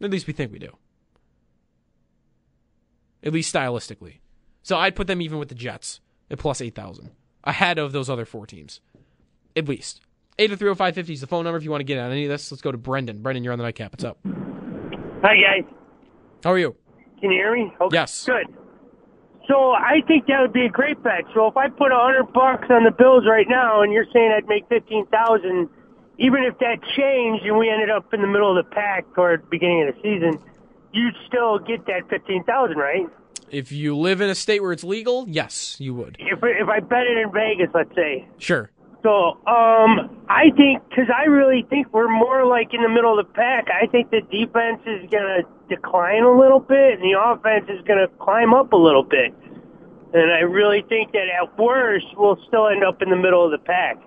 At 0.00 0.10
least 0.10 0.26
we 0.26 0.32
think 0.32 0.52
we 0.52 0.58
do. 0.58 0.74
At 3.22 3.32
least 3.32 3.54
stylistically. 3.54 4.18
So 4.62 4.76
I'd 4.78 4.96
put 4.96 5.06
them 5.06 5.20
even 5.20 5.38
with 5.38 5.48
the 5.48 5.54
Jets 5.54 6.00
at 6.30 6.38
plus 6.38 6.60
8,000, 6.60 7.10
ahead 7.44 7.78
of 7.78 7.92
those 7.92 8.08
other 8.08 8.24
four 8.24 8.46
teams. 8.46 8.80
At 9.56 9.68
least. 9.68 10.00
8030550 10.38 11.10
is 11.10 11.20
the 11.20 11.26
phone 11.26 11.44
number 11.44 11.58
if 11.58 11.64
you 11.64 11.70
want 11.70 11.80
to 11.80 11.84
get 11.84 11.98
on 11.98 12.10
any 12.12 12.24
of 12.24 12.30
this. 12.30 12.50
Let's 12.52 12.62
go 12.62 12.70
to 12.72 12.78
Brendan. 12.78 13.22
Brendan, 13.22 13.42
you're 13.44 13.52
on 13.52 13.58
the 13.58 13.64
nightcap. 13.64 13.92
What's 13.92 14.04
up? 14.04 14.18
Hi 15.22 15.34
guys, 15.36 15.64
How 16.44 16.52
are 16.52 16.58
you? 16.58 16.76
can 17.20 17.32
you 17.32 17.38
hear 17.38 17.52
me? 17.52 17.72
Okay. 17.80 17.94
Yes. 17.96 18.24
Good. 18.24 18.46
So 19.48 19.72
I 19.72 20.02
think 20.06 20.26
that 20.26 20.40
would 20.42 20.52
be 20.52 20.66
a 20.66 20.68
great 20.68 21.02
bet. 21.02 21.24
So 21.34 21.46
if 21.46 21.56
I 21.56 21.68
put 21.68 21.90
a 21.90 21.96
hundred 21.96 22.32
bucks 22.34 22.68
on 22.70 22.84
the 22.84 22.90
Bills 22.90 23.24
right 23.26 23.46
now, 23.48 23.80
and 23.80 23.92
you're 23.92 24.06
saying 24.12 24.30
I'd 24.30 24.46
make 24.46 24.68
fifteen 24.68 25.06
thousand, 25.06 25.70
even 26.18 26.44
if 26.44 26.58
that 26.58 26.76
changed 26.96 27.44
and 27.46 27.56
we 27.56 27.70
ended 27.70 27.90
up 27.90 28.12
in 28.12 28.20
the 28.20 28.26
middle 28.26 28.56
of 28.56 28.62
the 28.62 28.70
pack 28.70 29.06
or 29.16 29.32
at 29.32 29.40
the 29.40 29.48
beginning 29.48 29.88
of 29.88 29.94
the 29.94 30.02
season, 30.02 30.38
you'd 30.92 31.14
still 31.26 31.58
get 31.58 31.86
that 31.86 32.08
fifteen 32.10 32.44
thousand, 32.44 32.76
right? 32.76 33.06
If 33.50 33.72
you 33.72 33.96
live 33.96 34.20
in 34.20 34.28
a 34.28 34.34
state 34.34 34.60
where 34.60 34.72
it's 34.72 34.84
legal, 34.84 35.24
yes, 35.26 35.80
you 35.80 35.94
would. 35.94 36.16
If 36.18 36.40
if 36.42 36.68
I 36.68 36.80
bet 36.80 37.06
it 37.06 37.16
in 37.16 37.32
Vegas, 37.32 37.70
let's 37.72 37.94
say. 37.94 38.28
Sure. 38.36 38.70
So, 39.02 39.38
um, 39.46 40.24
I 40.28 40.50
think 40.56 40.82
because 40.88 41.06
I 41.14 41.26
really 41.26 41.64
think 41.70 41.86
we're 41.92 42.10
more 42.10 42.44
like 42.44 42.74
in 42.74 42.82
the 42.82 42.88
middle 42.88 43.18
of 43.18 43.26
the 43.26 43.32
pack. 43.32 43.68
I 43.70 43.86
think 43.86 44.10
the 44.10 44.22
defense 44.22 44.80
is 44.86 45.08
going 45.10 45.22
to 45.22 45.42
decline 45.68 46.24
a 46.24 46.36
little 46.36 46.58
bit, 46.58 46.98
and 46.98 47.02
the 47.02 47.14
offense 47.16 47.66
is 47.68 47.84
going 47.86 48.00
to 48.00 48.08
climb 48.18 48.52
up 48.54 48.72
a 48.72 48.76
little 48.76 49.04
bit. 49.04 49.32
And 50.12 50.32
I 50.32 50.40
really 50.40 50.82
think 50.88 51.12
that 51.12 51.26
at 51.28 51.58
worst 51.58 52.06
we'll 52.16 52.38
still 52.48 52.68
end 52.68 52.82
up 52.82 53.00
in 53.02 53.10
the 53.10 53.16
middle 53.16 53.44
of 53.44 53.52
the 53.52 53.58
pack. 53.58 53.98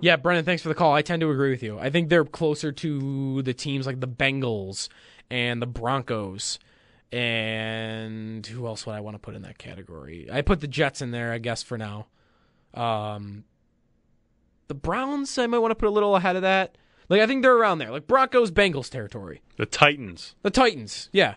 Yeah, 0.00 0.16
Brendan, 0.16 0.44
thanks 0.44 0.62
for 0.62 0.68
the 0.68 0.74
call. 0.74 0.94
I 0.94 1.02
tend 1.02 1.20
to 1.20 1.30
agree 1.30 1.50
with 1.50 1.62
you. 1.62 1.78
I 1.78 1.90
think 1.90 2.08
they're 2.08 2.24
closer 2.24 2.72
to 2.72 3.42
the 3.42 3.54
teams 3.54 3.86
like 3.86 4.00
the 4.00 4.08
Bengals 4.08 4.88
and 5.30 5.60
the 5.60 5.66
Broncos. 5.66 6.58
And 7.12 8.44
who 8.46 8.66
else 8.66 8.86
would 8.86 8.94
I 8.94 9.00
want 9.00 9.14
to 9.14 9.18
put 9.18 9.34
in 9.34 9.42
that 9.42 9.58
category? 9.58 10.28
I 10.32 10.40
put 10.40 10.60
the 10.60 10.66
Jets 10.66 11.02
in 11.02 11.10
there, 11.10 11.32
I 11.32 11.38
guess, 11.38 11.62
for 11.62 11.76
now. 11.76 12.06
Um, 12.74 13.44
the 14.72 14.78
Browns, 14.78 15.36
I 15.36 15.46
might 15.46 15.58
want 15.58 15.70
to 15.72 15.74
put 15.74 15.88
a 15.88 15.90
little 15.90 16.16
ahead 16.16 16.34
of 16.34 16.40
that. 16.42 16.78
Like, 17.10 17.20
I 17.20 17.26
think 17.26 17.42
they're 17.42 17.54
around 17.54 17.76
there. 17.76 17.90
Like 17.90 18.06
Broncos, 18.06 18.50
Bengals 18.50 18.88
territory. 18.88 19.42
The 19.58 19.66
Titans, 19.66 20.34
The 20.40 20.48
Titans, 20.50 21.10
yeah. 21.12 21.34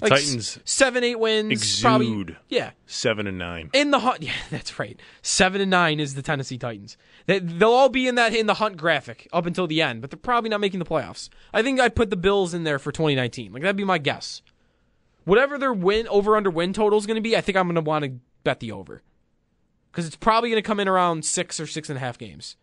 Like 0.00 0.12
s- 0.12 0.24
Titans 0.24 0.58
seven, 0.64 1.04
eight 1.04 1.18
wins. 1.20 1.52
exude. 1.52 1.82
Probably, 1.82 2.36
yeah. 2.48 2.70
seven 2.86 3.26
and 3.26 3.36
nine. 3.36 3.68
In 3.74 3.90
the 3.90 3.98
hunt, 3.98 4.22
yeah, 4.22 4.32
that's 4.48 4.78
right. 4.78 4.98
Seven 5.20 5.60
and 5.60 5.70
nine 5.70 6.00
is 6.00 6.14
the 6.14 6.22
Tennessee 6.22 6.56
Titans. 6.56 6.96
They, 7.26 7.40
they'll 7.40 7.68
all 7.72 7.90
be 7.90 8.08
in 8.08 8.14
that 8.14 8.34
in 8.34 8.46
the 8.46 8.54
hunt 8.54 8.78
graphic 8.78 9.28
up 9.34 9.44
until 9.44 9.66
the 9.66 9.82
end, 9.82 10.00
but 10.00 10.10
they're 10.10 10.18
probably 10.18 10.48
not 10.48 10.60
making 10.60 10.78
the 10.78 10.86
playoffs. 10.86 11.28
I 11.52 11.62
think 11.62 11.78
I 11.78 11.90
put 11.90 12.08
the 12.08 12.16
Bills 12.16 12.54
in 12.54 12.64
there 12.64 12.78
for 12.78 12.90
2019. 12.90 13.52
Like 13.52 13.60
that'd 13.62 13.76
be 13.76 13.84
my 13.84 13.98
guess. 13.98 14.40
Whatever 15.24 15.58
their 15.58 15.74
win 15.74 16.08
over 16.08 16.38
under 16.38 16.48
win 16.48 16.72
total 16.72 16.98
is 16.98 17.04
going 17.04 17.16
to 17.16 17.20
be, 17.20 17.36
I 17.36 17.42
think 17.42 17.58
I'm 17.58 17.66
going 17.66 17.74
to 17.74 17.82
want 17.82 18.04
to 18.06 18.12
bet 18.44 18.60
the 18.60 18.72
over 18.72 19.02
because 19.90 20.06
it's 20.06 20.16
probably 20.16 20.48
going 20.48 20.62
to 20.62 20.66
come 20.66 20.80
in 20.80 20.88
around 20.88 21.24
six 21.24 21.58
or 21.58 21.66
six 21.66 21.90
and 21.90 21.96
a 21.96 22.00
half 22.00 22.16
games. 22.16 22.56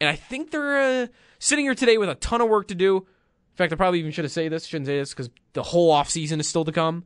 And 0.00 0.10
I 0.10 0.16
think 0.16 0.50
they're 0.50 1.02
uh, 1.02 1.06
sitting 1.38 1.64
here 1.64 1.74
today 1.74 1.98
with 1.98 2.08
a 2.08 2.14
ton 2.16 2.40
of 2.40 2.48
work 2.48 2.68
to 2.68 2.74
do. 2.74 2.98
In 2.98 3.56
fact, 3.56 3.72
I 3.72 3.76
probably 3.76 4.00
even 4.00 4.10
should 4.10 4.24
have 4.24 4.32
said 4.32 4.52
this. 4.52 4.66
Shouldn't 4.66 4.86
say 4.86 4.98
this 4.98 5.10
because 5.10 5.30
the 5.54 5.62
whole 5.62 5.92
offseason 5.92 6.40
is 6.40 6.48
still 6.48 6.64
to 6.64 6.72
come. 6.72 7.04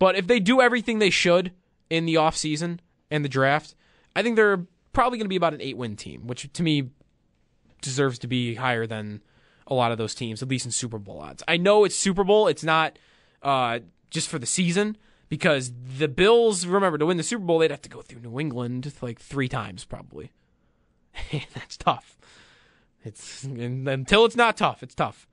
But 0.00 0.16
if 0.16 0.26
they 0.26 0.40
do 0.40 0.60
everything 0.60 0.98
they 0.98 1.10
should 1.10 1.52
in 1.88 2.06
the 2.06 2.14
offseason 2.14 2.78
and 3.10 3.24
the 3.24 3.28
draft, 3.28 3.74
I 4.16 4.22
think 4.22 4.34
they're 4.36 4.66
probably 4.92 5.18
going 5.18 5.26
to 5.26 5.30
be 5.30 5.36
about 5.36 5.54
an 5.54 5.60
eight 5.60 5.76
win 5.76 5.94
team, 5.94 6.26
which 6.26 6.52
to 6.52 6.62
me 6.62 6.90
deserves 7.80 8.18
to 8.20 8.26
be 8.26 8.56
higher 8.56 8.86
than 8.86 9.22
A 9.68 9.74
lot 9.74 9.92
of 9.92 9.98
those 9.98 10.14
teams, 10.14 10.42
at 10.42 10.48
least 10.48 10.66
in 10.66 10.72
Super 10.72 10.98
Bowl 10.98 11.20
odds. 11.20 11.44
I 11.46 11.56
know 11.56 11.84
it's 11.84 11.94
Super 11.94 12.24
Bowl. 12.24 12.48
It's 12.48 12.64
not 12.64 12.98
uh, 13.42 13.78
just 14.10 14.28
for 14.28 14.38
the 14.40 14.46
season 14.46 14.96
because 15.28 15.72
the 15.98 16.08
Bills. 16.08 16.66
Remember 16.66 16.98
to 16.98 17.06
win 17.06 17.16
the 17.18 17.22
Super 17.22 17.44
Bowl, 17.44 17.60
they'd 17.60 17.70
have 17.70 17.82
to 17.82 17.88
go 17.88 18.02
through 18.02 18.22
New 18.22 18.40
England 18.40 18.92
like 19.00 19.20
three 19.20 19.48
times 19.48 19.84
probably. 19.84 20.32
That's 21.54 21.76
tough. 21.76 22.16
It's 23.04 23.44
until 23.44 24.24
it's 24.24 24.36
not 24.36 24.56
tough. 24.56 24.82
It's 24.82 24.94
tough. 24.94 25.26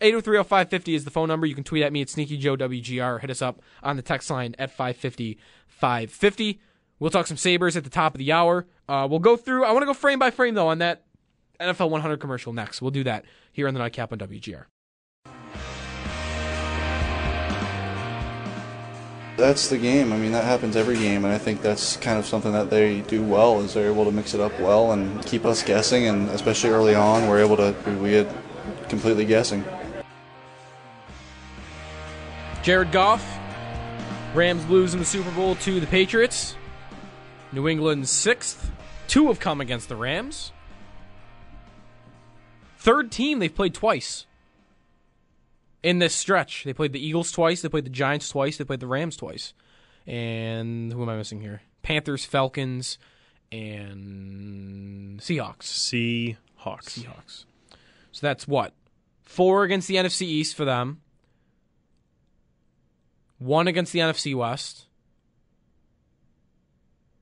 8030550 0.00 0.94
is 0.94 1.04
the 1.04 1.10
phone 1.10 1.28
number. 1.28 1.46
You 1.46 1.54
can 1.54 1.64
tweet 1.64 1.82
at 1.82 1.92
me 1.92 2.02
at 2.02 2.10
Sneaky 2.10 2.36
Joe 2.36 2.56
WGR. 2.56 3.20
Hit 3.20 3.30
us 3.30 3.40
up 3.40 3.62
on 3.82 3.96
the 3.96 4.02
text 4.02 4.30
line 4.30 4.54
at 4.58 4.70
550 4.70 5.38
550. 5.68 6.60
We'll 6.98 7.10
talk 7.10 7.26
some 7.26 7.36
Sabres 7.36 7.76
at 7.76 7.84
the 7.84 7.90
top 7.90 8.14
of 8.14 8.18
the 8.18 8.30
hour. 8.30 8.66
Uh, 8.88 9.06
we'll 9.10 9.18
go 9.18 9.36
through, 9.36 9.64
I 9.64 9.72
want 9.72 9.82
to 9.82 9.86
go 9.86 9.94
frame 9.94 10.20
by 10.20 10.30
frame, 10.30 10.54
though, 10.54 10.68
on 10.68 10.78
that 10.78 11.04
NFL 11.58 11.90
100 11.90 12.20
commercial 12.20 12.52
next. 12.52 12.80
We'll 12.80 12.92
do 12.92 13.02
that 13.04 13.24
here 13.50 13.66
on 13.66 13.74
the 13.74 13.80
Nightcap 13.80 14.12
on 14.12 14.18
WGR. 14.18 14.66
That's 19.42 19.66
the 19.66 19.76
game. 19.76 20.12
I 20.12 20.18
mean, 20.18 20.30
that 20.30 20.44
happens 20.44 20.76
every 20.76 20.94
game, 20.94 21.24
and 21.24 21.34
I 21.34 21.36
think 21.36 21.62
that's 21.62 21.96
kind 21.96 22.16
of 22.16 22.24
something 22.26 22.52
that 22.52 22.70
they 22.70 23.00
do 23.00 23.24
well. 23.24 23.60
Is 23.60 23.74
they're 23.74 23.90
able 23.90 24.04
to 24.04 24.12
mix 24.12 24.34
it 24.34 24.40
up 24.40 24.52
well 24.60 24.92
and 24.92 25.20
keep 25.26 25.44
us 25.44 25.64
guessing, 25.64 26.06
and 26.06 26.28
especially 26.28 26.70
early 26.70 26.94
on, 26.94 27.26
we're 27.26 27.40
able 27.40 27.56
to 27.56 27.74
we 28.00 28.10
get 28.10 28.32
completely 28.88 29.24
guessing. 29.24 29.64
Jared 32.62 32.92
Goff, 32.92 33.26
Rams 34.32 34.64
lose 34.68 34.94
in 34.94 35.00
the 35.00 35.04
Super 35.04 35.32
Bowl 35.32 35.56
to 35.56 35.80
the 35.80 35.88
Patriots. 35.88 36.54
New 37.50 37.66
England's 37.66 38.10
sixth. 38.12 38.70
Two 39.08 39.26
have 39.26 39.40
come 39.40 39.60
against 39.60 39.88
the 39.88 39.96
Rams. 39.96 40.52
Third 42.78 43.10
team 43.10 43.40
they've 43.40 43.52
played 43.52 43.74
twice 43.74 44.26
in 45.82 45.98
this 45.98 46.14
stretch. 46.14 46.64
They 46.64 46.72
played 46.72 46.92
the 46.92 47.04
Eagles 47.04 47.32
twice, 47.32 47.62
they 47.62 47.68
played 47.68 47.84
the 47.84 47.90
Giants 47.90 48.28
twice, 48.28 48.56
they 48.56 48.64
played 48.64 48.80
the 48.80 48.86
Rams 48.86 49.16
twice. 49.16 49.54
And 50.06 50.92
who 50.92 51.02
am 51.02 51.08
I 51.08 51.16
missing 51.16 51.40
here? 51.40 51.62
Panthers, 51.82 52.24
Falcons, 52.24 52.98
and 53.50 55.20
Seahawks. 55.20 55.62
Seahawks. 55.62 56.36
Seahawks. 57.00 57.44
So 58.12 58.26
that's 58.26 58.46
what? 58.48 58.74
Four 59.22 59.64
against 59.64 59.88
the 59.88 59.96
NFC 59.96 60.22
East 60.22 60.56
for 60.56 60.64
them. 60.64 61.00
One 63.38 63.66
against 63.66 63.92
the 63.92 64.00
NFC 64.00 64.34
West. 64.34 64.86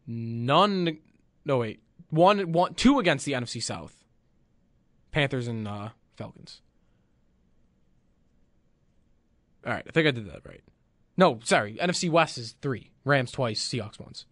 None. 0.06 0.98
No, 1.44 1.58
wait. 1.58 1.80
One, 2.11 2.52
one, 2.52 2.74
two 2.74 2.98
against 2.98 3.24
the 3.24 3.32
NFC 3.32 3.62
South. 3.62 4.04
Panthers 5.12 5.48
and 5.48 5.66
uh, 5.66 5.90
Falcons. 6.16 6.61
All 9.66 9.72
right, 9.72 9.84
I 9.86 9.90
think 9.90 10.08
I 10.08 10.11
did 10.11 10.26
that 10.26 10.40
right. 10.46 10.62
No, 11.16 11.38
sorry. 11.44 11.76
NFC 11.76 12.08
West 12.11 12.38
is 12.38 12.54
three. 12.62 12.90
Rams 13.04 13.30
twice, 13.30 13.62
Seahawks 13.66 14.00
once. 14.00 14.24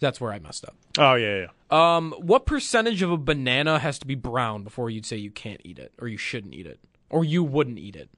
That's 0.00 0.20
where 0.20 0.32
I 0.32 0.38
messed 0.38 0.64
up. 0.64 0.76
Oh 0.96 1.14
yeah, 1.14 1.46
yeah. 1.46 1.96
Um, 1.96 2.12
what 2.18 2.46
percentage 2.46 3.02
of 3.02 3.10
a 3.10 3.16
banana 3.16 3.78
has 3.78 3.98
to 4.00 4.06
be 4.06 4.14
brown 4.14 4.62
before 4.64 4.90
you'd 4.90 5.06
say 5.06 5.16
you 5.16 5.30
can't 5.30 5.60
eat 5.64 5.78
it, 5.78 5.92
or 6.00 6.08
you 6.08 6.16
shouldn't 6.16 6.54
eat 6.54 6.66
it, 6.66 6.80
or 7.10 7.24
you 7.24 7.42
wouldn't 7.44 7.78
eat 7.78 7.96
it? 7.96 8.08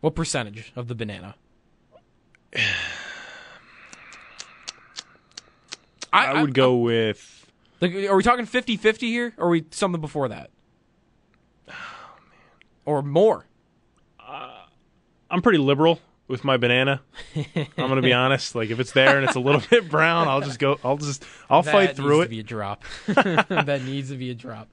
What 0.00 0.14
percentage 0.14 0.72
of 0.76 0.88
the 0.88 0.94
banana? 0.94 1.34
I, 6.12 6.26
I 6.26 6.40
would 6.40 6.54
go 6.54 6.76
with. 6.76 7.46
Like, 7.80 7.92
are 7.94 8.16
we 8.16 8.22
talking 8.22 8.46
50-50 8.46 8.98
here, 9.00 9.34
or 9.36 9.46
are 9.46 9.50
we 9.50 9.64
something 9.70 10.00
before 10.00 10.28
that? 10.28 10.50
Oh, 11.76 12.18
man. 12.30 12.38
or 12.84 13.02
more? 13.02 13.46
I'm 15.34 15.42
pretty 15.42 15.58
liberal 15.58 16.00
with 16.28 16.44
my 16.44 16.56
banana. 16.56 17.02
I'm 17.34 17.66
gonna 17.76 18.00
be 18.02 18.12
honest. 18.24 18.54
Like 18.54 18.70
if 18.70 18.78
it's 18.78 18.92
there 18.92 19.16
and 19.16 19.26
it's 19.26 19.34
a 19.34 19.40
little 19.40 19.60
bit 19.68 19.90
brown, 19.90 20.28
I'll 20.28 20.40
just 20.40 20.60
go. 20.60 20.78
I'll 20.84 20.96
just. 20.96 21.24
I'll 21.50 21.62
that 21.62 21.72
fight 21.72 21.96
through 21.96 22.18
needs 22.18 22.20
it. 22.20 22.24
To 22.24 22.30
be 22.30 22.40
a 22.40 22.42
drop. 22.44 22.84
that 23.06 23.82
needs 23.84 24.10
to 24.10 24.16
be 24.16 24.30
a 24.30 24.34
drop. 24.34 24.68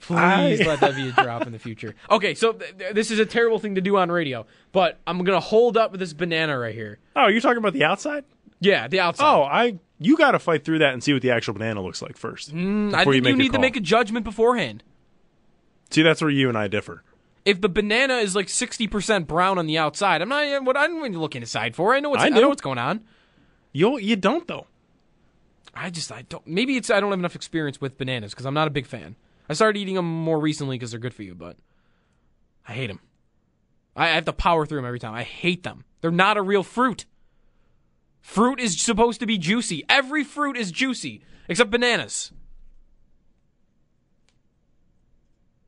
Please 0.00 0.60
I- 0.60 0.64
let 0.66 0.78
that 0.80 0.94
be 0.94 1.08
a 1.08 1.12
drop 1.12 1.46
in 1.48 1.52
the 1.52 1.58
future. 1.58 1.96
Okay, 2.08 2.34
so 2.34 2.52
th- 2.52 2.78
th- 2.78 2.94
this 2.94 3.10
is 3.10 3.18
a 3.18 3.26
terrible 3.26 3.58
thing 3.58 3.74
to 3.74 3.80
do 3.80 3.96
on 3.96 4.08
radio, 4.10 4.46
but 4.70 5.00
I'm 5.06 5.18
gonna 5.24 5.40
hold 5.40 5.76
up 5.76 5.90
with 5.90 5.98
this 5.98 6.12
banana 6.12 6.56
right 6.56 6.74
here. 6.74 6.98
Oh, 7.16 7.26
you're 7.26 7.40
talking 7.40 7.58
about 7.58 7.72
the 7.72 7.82
outside? 7.84 8.24
Yeah, 8.60 8.86
the 8.86 9.00
outside. 9.00 9.26
Oh, 9.28 9.42
I. 9.42 9.78
You 9.98 10.16
got 10.18 10.32
to 10.32 10.38
fight 10.38 10.62
through 10.62 10.80
that 10.80 10.92
and 10.92 11.02
see 11.02 11.14
what 11.14 11.22
the 11.22 11.30
actual 11.30 11.54
banana 11.54 11.82
looks 11.82 12.02
like 12.02 12.18
first. 12.18 12.54
Mm, 12.54 12.92
I 12.92 13.04
think 13.04 13.16
you, 13.16 13.22
make 13.22 13.34
a 13.34 13.36
need 13.38 13.44
to 13.46 13.52
call. 13.52 13.60
make 13.62 13.76
a 13.76 13.80
judgment 13.80 14.24
beforehand. 14.24 14.82
See, 15.90 16.02
that's 16.02 16.20
where 16.20 16.30
you 16.30 16.50
and 16.50 16.56
I 16.58 16.68
differ. 16.68 17.02
If 17.46 17.60
the 17.60 17.68
banana 17.68 18.14
is 18.16 18.34
like 18.34 18.48
60% 18.48 19.28
brown 19.28 19.56
on 19.56 19.66
the 19.66 19.78
outside, 19.78 20.20
I'm 20.20 20.28
not. 20.28 20.44
Eh, 20.44 20.58
what 20.58 20.76
I'm 20.76 20.96
really 20.96 21.14
looking 21.14 21.42
inside 21.42 21.76
for. 21.76 21.94
I 21.94 22.00
know 22.00 22.10
what's. 22.10 22.24
I 22.24 22.26
I, 22.26 22.30
know 22.30 22.48
what's 22.48 22.60
going 22.60 22.78
on. 22.78 23.04
You 23.72 23.98
you 23.98 24.16
don't 24.16 24.46
though. 24.48 24.66
I 25.72 25.90
just 25.90 26.10
I 26.10 26.22
don't. 26.22 26.44
Maybe 26.44 26.76
it's 26.76 26.90
I 26.90 26.98
don't 26.98 27.10
have 27.10 27.20
enough 27.20 27.36
experience 27.36 27.80
with 27.80 27.96
bananas 27.96 28.32
because 28.32 28.46
I'm 28.46 28.54
not 28.54 28.66
a 28.66 28.70
big 28.70 28.84
fan. 28.84 29.14
I 29.48 29.54
started 29.54 29.78
eating 29.78 29.94
them 29.94 30.06
more 30.06 30.40
recently 30.40 30.76
because 30.76 30.90
they're 30.90 31.00
good 31.00 31.14
for 31.14 31.22
you, 31.22 31.36
but 31.36 31.56
I 32.66 32.72
hate 32.72 32.88
them. 32.88 32.98
I 33.94 34.08
have 34.08 34.24
to 34.24 34.32
power 34.32 34.66
through 34.66 34.78
them 34.78 34.86
every 34.86 34.98
time. 34.98 35.14
I 35.14 35.22
hate 35.22 35.62
them. 35.62 35.84
They're 36.00 36.10
not 36.10 36.36
a 36.36 36.42
real 36.42 36.64
fruit. 36.64 37.06
Fruit 38.20 38.58
is 38.58 38.80
supposed 38.80 39.20
to 39.20 39.26
be 39.26 39.38
juicy. 39.38 39.84
Every 39.88 40.24
fruit 40.24 40.56
is 40.56 40.72
juicy 40.72 41.22
except 41.48 41.70
bananas. 41.70 42.32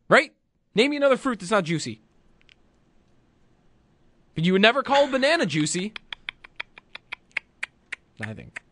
Right? 0.09 0.33
Name 0.79 0.93
me 0.93 0.97
another 0.97 1.17
fruit 1.17 1.41
that's 1.41 1.51
not 1.51 1.65
juicy. 1.65 2.01
But 4.37 4.45
you 4.45 4.53
would 4.53 4.63
never 4.63 4.85
call 4.85 5.09
a 5.09 5.11
banana 5.11 5.45
juicy. 5.45 5.93
I 8.21 8.33
think. 8.33 8.63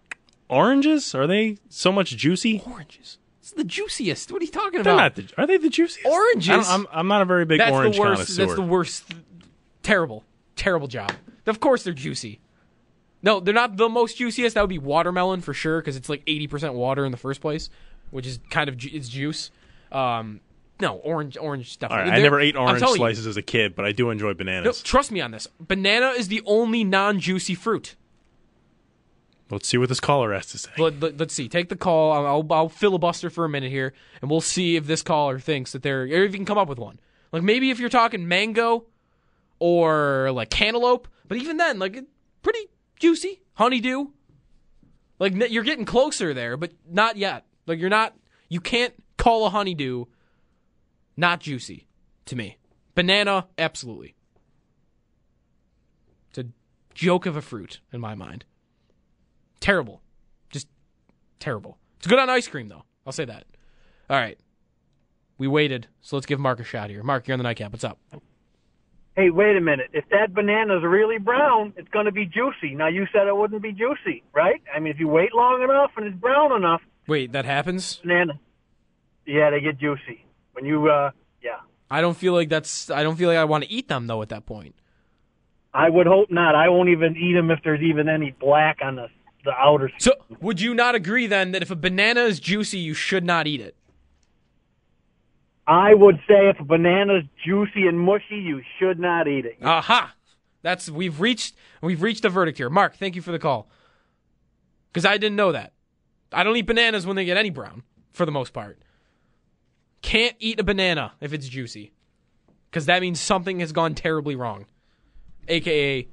Oranges 0.49 1.17
are 1.17 1.27
they 1.27 1.59
so 1.69 1.91
much 1.91 2.17
juicy? 2.17 2.63
Oranges. 2.65 3.19
It's 3.41 3.51
the 3.51 3.65
juiciest. 3.65 4.31
What 4.31 4.41
are 4.41 4.45
you 4.45 4.53
talking 4.53 4.79
about? 4.79 4.85
They're 4.85 4.93
about? 4.93 5.17
not. 5.17 5.29
The, 5.35 5.43
are 5.43 5.47
they 5.49 5.57
the 5.57 5.69
juiciest? 5.69 6.07
Oranges? 6.07 6.69
I'm 6.69 6.87
I'm 6.93 7.09
not 7.09 7.23
a 7.23 7.25
very 7.25 7.45
big 7.45 7.59
that's 7.59 7.73
orange 7.73 7.97
the 7.97 8.01
worst. 8.01 8.19
connoisseur. 8.19 8.43
That's 8.47 8.55
the 8.55 8.63
worst. 8.63 9.15
Terrible, 9.83 10.23
terrible 10.55 10.87
job. 10.87 11.11
Of 11.45 11.59
course 11.59 11.83
they're 11.83 11.93
juicy. 11.93 12.39
No, 13.21 13.41
they're 13.41 13.53
not 13.53 13.79
the 13.79 13.89
most 13.89 14.19
juiciest. 14.19 14.55
That 14.55 14.61
would 14.61 14.71
be 14.71 14.79
watermelon 14.79 15.41
for 15.41 15.53
sure 15.53 15.81
because 15.81 15.97
it's 15.97 16.09
like 16.09 16.23
eighty 16.29 16.47
percent 16.47 16.75
water 16.75 17.05
in 17.05 17.11
the 17.11 17.19
first 17.19 17.41
place, 17.41 17.69
which 18.13 18.29
is 18.29 18.39
kind 18.51 18.69
of 18.69 18.77
ju- 18.77 18.91
it's 18.93 19.09
juice. 19.09 19.51
Um, 19.91 20.41
no, 20.81 20.97
orange, 20.97 21.37
orange 21.37 21.73
stuff. 21.73 21.91
Right, 21.91 22.09
I 22.09 22.19
never 22.19 22.41
ate 22.41 22.57
orange 22.57 22.81
telling 22.81 22.95
you. 22.95 22.99
slices 22.99 23.27
as 23.27 23.37
a 23.37 23.43
kid, 23.43 23.75
but 23.75 23.85
I 23.85 23.93
do 23.93 24.11
enjoy 24.11 24.29
No, 24.29 24.35
bananas. 24.35 24.83
trust 24.83 25.11
me 25.11 25.21
on 25.21 25.31
this. 25.31 25.49
Banana 25.59 26.09
is 26.09 26.29
the 26.29 26.43
only 26.45 26.85
non-juicy 26.85 27.55
fruit. 27.55 27.97
Let's 29.51 29.69
see 29.69 29.79
what 29.79 29.89
this 29.89 30.01
caller 30.01 30.33
has 30.35 30.47
to 30.47 30.59
say. 30.59 30.71
Let, 30.77 31.01
let, 31.01 31.21
us 31.21 31.33
see. 31.33 31.49
Take 31.49 31.69
the 31.69 31.77
call. 31.77 32.13
I'll, 32.13 32.27
I'll, 32.27 32.53
I'll 32.53 32.69
filibuster 32.69 33.31
for 33.31 33.45
a 33.45 33.49
minute 33.49 33.71
here, 33.71 33.95
and 34.21 34.31
we'll 34.31 34.41
see 34.41 34.77
if 34.77 34.87
this 34.87 35.03
caller 35.03 35.39
thinks 35.39 35.73
that 35.73 35.83
they're, 35.83 36.03
or 36.03 36.25
if 36.25 36.33
you 36.33 36.39
can 36.39 36.45
come 36.45 36.59
up 36.59 36.69
with 36.69 36.79
one. 36.79 36.99
Like 37.33 37.43
maybe 37.43 37.71
if 37.71 37.79
you're 37.79 37.89
talking 37.89 38.27
mango 38.27 38.87
or 39.59 40.31
like 40.33 40.51
cantaloupe, 40.51 41.07
but 41.29 41.39
even 41.39 41.59
then, 41.59 41.79
like 41.79 42.05
pretty 42.43 42.67
juicy. 42.99 43.41
Honeydew. 43.55 44.07
Like 45.19 45.35
you're 45.51 45.65
getting 45.65 45.85
closer 45.85 46.35
there, 46.35 46.57
but 46.57 46.73
not 46.89 47.17
yet. 47.17 47.47
Like 47.67 47.79
you're 47.79 47.89
not. 47.91 48.15
You 48.49 48.61
can't 48.61 48.95
call 49.17 49.47
a 49.47 49.51
honeydew 49.51 50.05
not 51.17 51.41
juicy 51.41 51.87
to 52.27 52.37
me. 52.37 52.59
Banana, 52.95 53.47
absolutely. 53.59 54.15
It's 56.31 56.39
a 56.39 56.47
joke 56.95 57.27
of 57.27 57.37
a 57.37 57.43
fruit 57.43 57.81
in 57.93 58.01
my 58.01 58.15
mind. 58.15 58.45
Terrible. 59.61 60.03
Just 60.51 60.69
terrible. 61.41 61.79
It's 61.99 62.07
good 62.07 62.19
on 62.19 62.29
ice 62.31 62.49
cream, 62.49 62.69
though. 62.69 62.85
I'll 63.07 63.13
say 63.13 63.25
that. 63.25 63.45
All 64.11 64.17
right. 64.17 64.39
We 65.39 65.47
waited, 65.47 65.89
so 66.01 66.17
let's 66.17 66.27
give 66.27 66.41
Mark 66.41 66.61
a 66.61 66.65
shot 66.65 66.89
here. 66.89 67.03
Mark, 67.03 67.29
you're 67.29 67.35
on 67.35 67.39
the 67.39 67.43
nightcap. 67.45 67.73
What's 67.73 67.85
up? 67.85 67.99
Hey, 69.17 69.31
wait 69.31 69.57
a 69.57 69.61
minute. 69.61 69.89
If 69.93 70.05
that 70.11 70.35
banana's 70.35 70.83
really 70.83 71.19
brown, 71.19 71.73
it's 71.77 71.89
going 71.89 72.05
to 72.07 72.13
be 72.13 72.25
juicy. 72.27 72.75
Now, 72.75 72.89
you 72.89 73.07
said 73.13 73.27
it 73.27 73.37
wouldn't 73.37 73.63
be 73.63 73.73
juicy, 73.73 74.23
right? 74.35 74.63
I 74.75 74.79
mean, 74.79 74.93
if 74.93 75.01
you 75.01 75.09
wait 75.09 75.35
long 75.35 75.63
enough 75.63 75.91
and 75.97 76.07
it's 76.07 76.17
brown 76.17 76.53
enough, 76.55 76.81
Wait, 77.07 77.33
that 77.33 77.45
happens? 77.45 77.97
banana, 77.97 78.39
yeah, 79.27 79.51
they 79.51 79.61
get 79.61 79.79
juicy. 79.79 80.25
When 80.57 80.65
you, 80.65 80.89
uh, 80.89 81.11
yeah. 81.43 81.59
I 81.91 82.01
don't 82.01 82.17
feel 82.17 82.33
like 82.33 82.49
that's. 82.49 82.91
I 82.91 83.03
don't 83.03 83.17
feel 83.17 83.29
like 83.29 83.37
I 83.37 83.45
want 83.45 83.65
to 83.65 83.71
eat 83.71 83.89
them 83.89 84.07
though. 84.07 84.23
At 84.23 84.31
that 84.31 84.47
point, 84.47 84.75
I 85.75 85.91
would 85.91 86.07
hope 86.07 86.31
not. 86.31 86.55
I 86.55 86.71
won't 86.71 86.89
even 86.89 87.15
eat 87.15 87.35
them 87.35 87.51
if 87.51 87.59
there's 87.63 87.83
even 87.83 88.09
any 88.09 88.35
black 88.41 88.79
on 88.83 88.97
the 88.97 89.09
the 89.45 89.53
outer. 89.53 89.93
so 89.99 90.13
would 90.41 90.63
you 90.63 90.75
not 90.75 90.95
agree 90.95 91.27
then 91.27 91.53
that 91.53 91.61
if 91.61 91.71
a 91.71 91.77
banana 91.77 92.23
is 92.23 92.41
juicy, 92.41 92.79
you 92.79 92.95
should 92.95 93.23
not 93.23 93.47
eat 93.47 93.61
it? 93.61 93.77
I 95.67 95.93
would 95.93 96.17
say 96.27 96.49
if 96.49 96.59
a 96.59 96.65
banana's 96.65 97.25
juicy 97.45 97.87
and 97.87 98.01
mushy, 98.01 98.37
you 98.37 98.63
should 98.79 98.99
not 98.99 99.29
eat 99.29 99.45
it. 99.45 99.59
Aha! 99.63 100.15
That's 100.63 100.89
we've 100.89 101.21
reached. 101.21 101.55
We've 101.83 102.01
reached 102.01 102.25
a 102.25 102.31
verdict 102.31 102.57
here. 102.57 102.71
Mark, 102.71 102.97
thank 102.97 103.15
you 103.15 103.21
for 103.21 103.31
the 103.31 103.39
call. 103.39 103.69
Because 104.91 105.05
I 105.05 105.19
didn't 105.19 105.37
know 105.37 105.53
that. 105.53 105.75
I 106.33 106.45
don't 106.45 106.57
eat 106.57 106.67
bananas 106.67 107.07
when 107.07 107.15
they 107.15 107.27
get 107.27 107.37
any 107.37 107.51
brown, 107.51 107.83
for 108.15 108.25
the 108.25 108.33
most 108.33 108.55
part. 108.55 108.79
Can't 110.03 110.37
eat 110.39 110.61
a 110.61 110.65
banana 110.65 111.13
if 111.21 111.33
it's 111.33 111.49
juicy. 111.49 111.93
Because 112.71 112.87
that 112.87 113.01
means 113.01 113.21
something 113.21 113.61
has 113.61 113.73
gone 113.73 113.95
terribly 113.95 114.37
wrong. 114.37 114.67
AKA, 115.49 116.09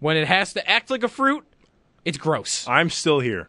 when 0.00 0.16
it 0.16 0.26
has 0.26 0.52
to 0.54 0.68
act 0.68 0.90
like 0.90 1.02
a 1.02 1.08
fruit, 1.08 1.44
it's 2.04 2.18
gross. 2.18 2.66
I'm 2.68 2.90
still 2.90 3.20
here. 3.20 3.48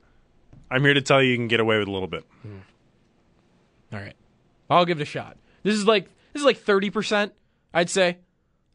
I'm 0.69 0.83
here 0.83 0.93
to 0.93 1.01
tell 1.01 1.21
you 1.21 1.31
you 1.31 1.37
can 1.37 1.47
get 1.47 1.59
away 1.59 1.77
with 1.77 1.87
a 1.87 1.91
little 1.91 2.07
bit. 2.07 2.25
Hmm. 2.41 2.57
All 3.93 3.99
right. 3.99 4.15
I'll 4.69 4.85
give 4.85 4.99
it 4.99 5.03
a 5.03 5.05
shot. 5.05 5.37
This 5.63 5.75
is 5.75 5.85
like 5.85 6.05
this 6.33 6.41
is 6.41 6.45
like 6.45 6.59
30%, 6.59 7.31
I'd 7.73 7.89
say. 7.89 8.17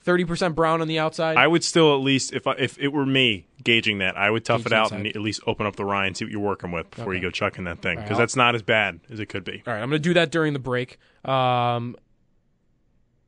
30% 0.04 0.54
brown 0.54 0.80
on 0.80 0.88
the 0.88 0.98
outside. 0.98 1.36
I 1.36 1.46
would 1.46 1.62
still 1.64 1.94
at 1.94 2.02
least, 2.02 2.32
if 2.32 2.46
I, 2.46 2.52
if 2.58 2.78
it 2.78 2.88
were 2.88 3.06
me 3.06 3.46
gauging 3.62 3.98
that, 3.98 4.16
I 4.16 4.30
would 4.30 4.44
tough 4.44 4.60
Gauge 4.64 4.66
it 4.66 4.72
out 4.72 4.92
and 4.92 5.06
at 5.06 5.16
least 5.16 5.40
open 5.46 5.66
up 5.66 5.76
the 5.76 5.84
rye 5.84 6.06
and 6.06 6.16
see 6.16 6.24
what 6.24 6.32
you're 6.32 6.40
working 6.40 6.72
with 6.72 6.90
before 6.90 7.12
you 7.14 7.18
Okay. 7.18 7.26
go 7.26 7.30
chucking 7.30 7.64
that 7.64 7.80
thing 7.82 7.90
All 7.90 7.96
right, 7.96 8.04
because 8.04 8.16
I'll- 8.16 8.22
that's 8.22 8.36
not 8.36 8.54
as 8.54 8.62
bad 8.62 9.00
as 9.10 9.20
it 9.20 9.26
could 9.26 9.44
be. 9.44 9.62
All 9.66 9.72
right, 9.72 9.80
I'm 9.82 9.88
going 9.90 10.02
to 10.02 10.08
do 10.08 10.14
that 10.14 10.30
during 10.30 10.52
the 10.52 10.58
break. 10.58 10.98
Um, 11.24 11.96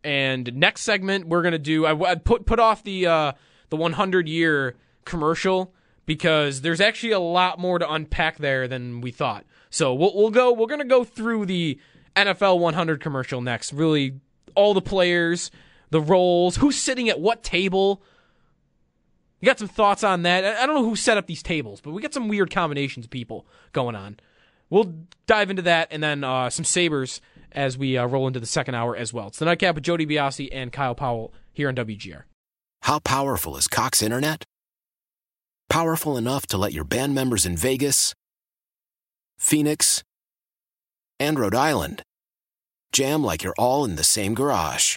and 0.02 0.52
next 0.54 0.82
segment 0.82 1.28
we're 1.28 1.42
going 1.42 1.52
to 1.52 1.58
do. 1.58 1.86
I, 1.86 2.10
I 2.10 2.14
put 2.16 2.46
put 2.46 2.58
off 2.58 2.82
the 2.84 3.06
uh, 3.06 3.32
the 3.70 3.76
100 3.76 4.28
year 4.28 4.74
commercial 5.04 5.72
because 6.06 6.60
there's 6.60 6.80
actually 6.80 7.12
a 7.12 7.18
lot 7.18 7.58
more 7.58 7.78
to 7.78 7.90
unpack 7.90 8.38
there 8.38 8.68
than 8.68 9.00
we 9.00 9.10
thought. 9.10 9.44
So 9.70 9.94
we'll 9.94 10.14
we'll 10.14 10.30
go. 10.30 10.52
We're 10.52 10.66
going 10.66 10.80
to 10.80 10.86
go 10.86 11.04
through 11.04 11.46
the 11.46 11.78
NFL 12.16 12.58
100 12.58 13.00
commercial 13.00 13.40
next. 13.40 13.72
Really, 13.72 14.20
all 14.54 14.74
the 14.74 14.82
players, 14.82 15.50
the 15.94 16.00
roles, 16.00 16.56
who's 16.56 16.76
sitting 16.76 17.08
at 17.08 17.20
what 17.20 17.44
table. 17.44 18.02
You 19.40 19.46
got 19.46 19.60
some 19.60 19.68
thoughts 19.68 20.02
on 20.02 20.22
that? 20.22 20.44
I 20.44 20.66
don't 20.66 20.74
know 20.74 20.82
who 20.82 20.96
set 20.96 21.16
up 21.16 21.28
these 21.28 21.40
tables, 21.40 21.80
but 21.80 21.92
we 21.92 22.02
got 22.02 22.12
some 22.12 22.26
weird 22.26 22.50
combinations 22.50 23.06
of 23.06 23.10
people 23.10 23.46
going 23.70 23.94
on. 23.94 24.18
We'll 24.70 24.92
dive 25.28 25.50
into 25.50 25.62
that 25.62 25.86
and 25.92 26.02
then 26.02 26.24
uh, 26.24 26.50
some 26.50 26.64
Sabres 26.64 27.20
as 27.52 27.78
we 27.78 27.96
uh, 27.96 28.06
roll 28.06 28.26
into 28.26 28.40
the 28.40 28.46
second 28.46 28.74
hour 28.74 28.96
as 28.96 29.12
well. 29.12 29.28
It's 29.28 29.38
the 29.38 29.44
Nightcap 29.44 29.76
with 29.76 29.84
Joe 29.84 29.96
DiBiase 29.96 30.48
and 30.50 30.72
Kyle 30.72 30.96
Powell 30.96 31.32
here 31.52 31.68
on 31.68 31.76
WGR. 31.76 32.24
How 32.82 32.98
powerful 32.98 33.56
is 33.56 33.68
Cox 33.68 34.02
Internet? 34.02 34.42
Powerful 35.70 36.16
enough 36.16 36.44
to 36.48 36.58
let 36.58 36.72
your 36.72 36.82
band 36.82 37.14
members 37.14 37.46
in 37.46 37.56
Vegas, 37.56 38.14
Phoenix, 39.38 40.02
and 41.20 41.38
Rhode 41.38 41.54
Island 41.54 42.02
jam 42.92 43.22
like 43.22 43.44
you're 43.44 43.54
all 43.56 43.84
in 43.84 43.94
the 43.94 44.02
same 44.02 44.34
garage. 44.34 44.96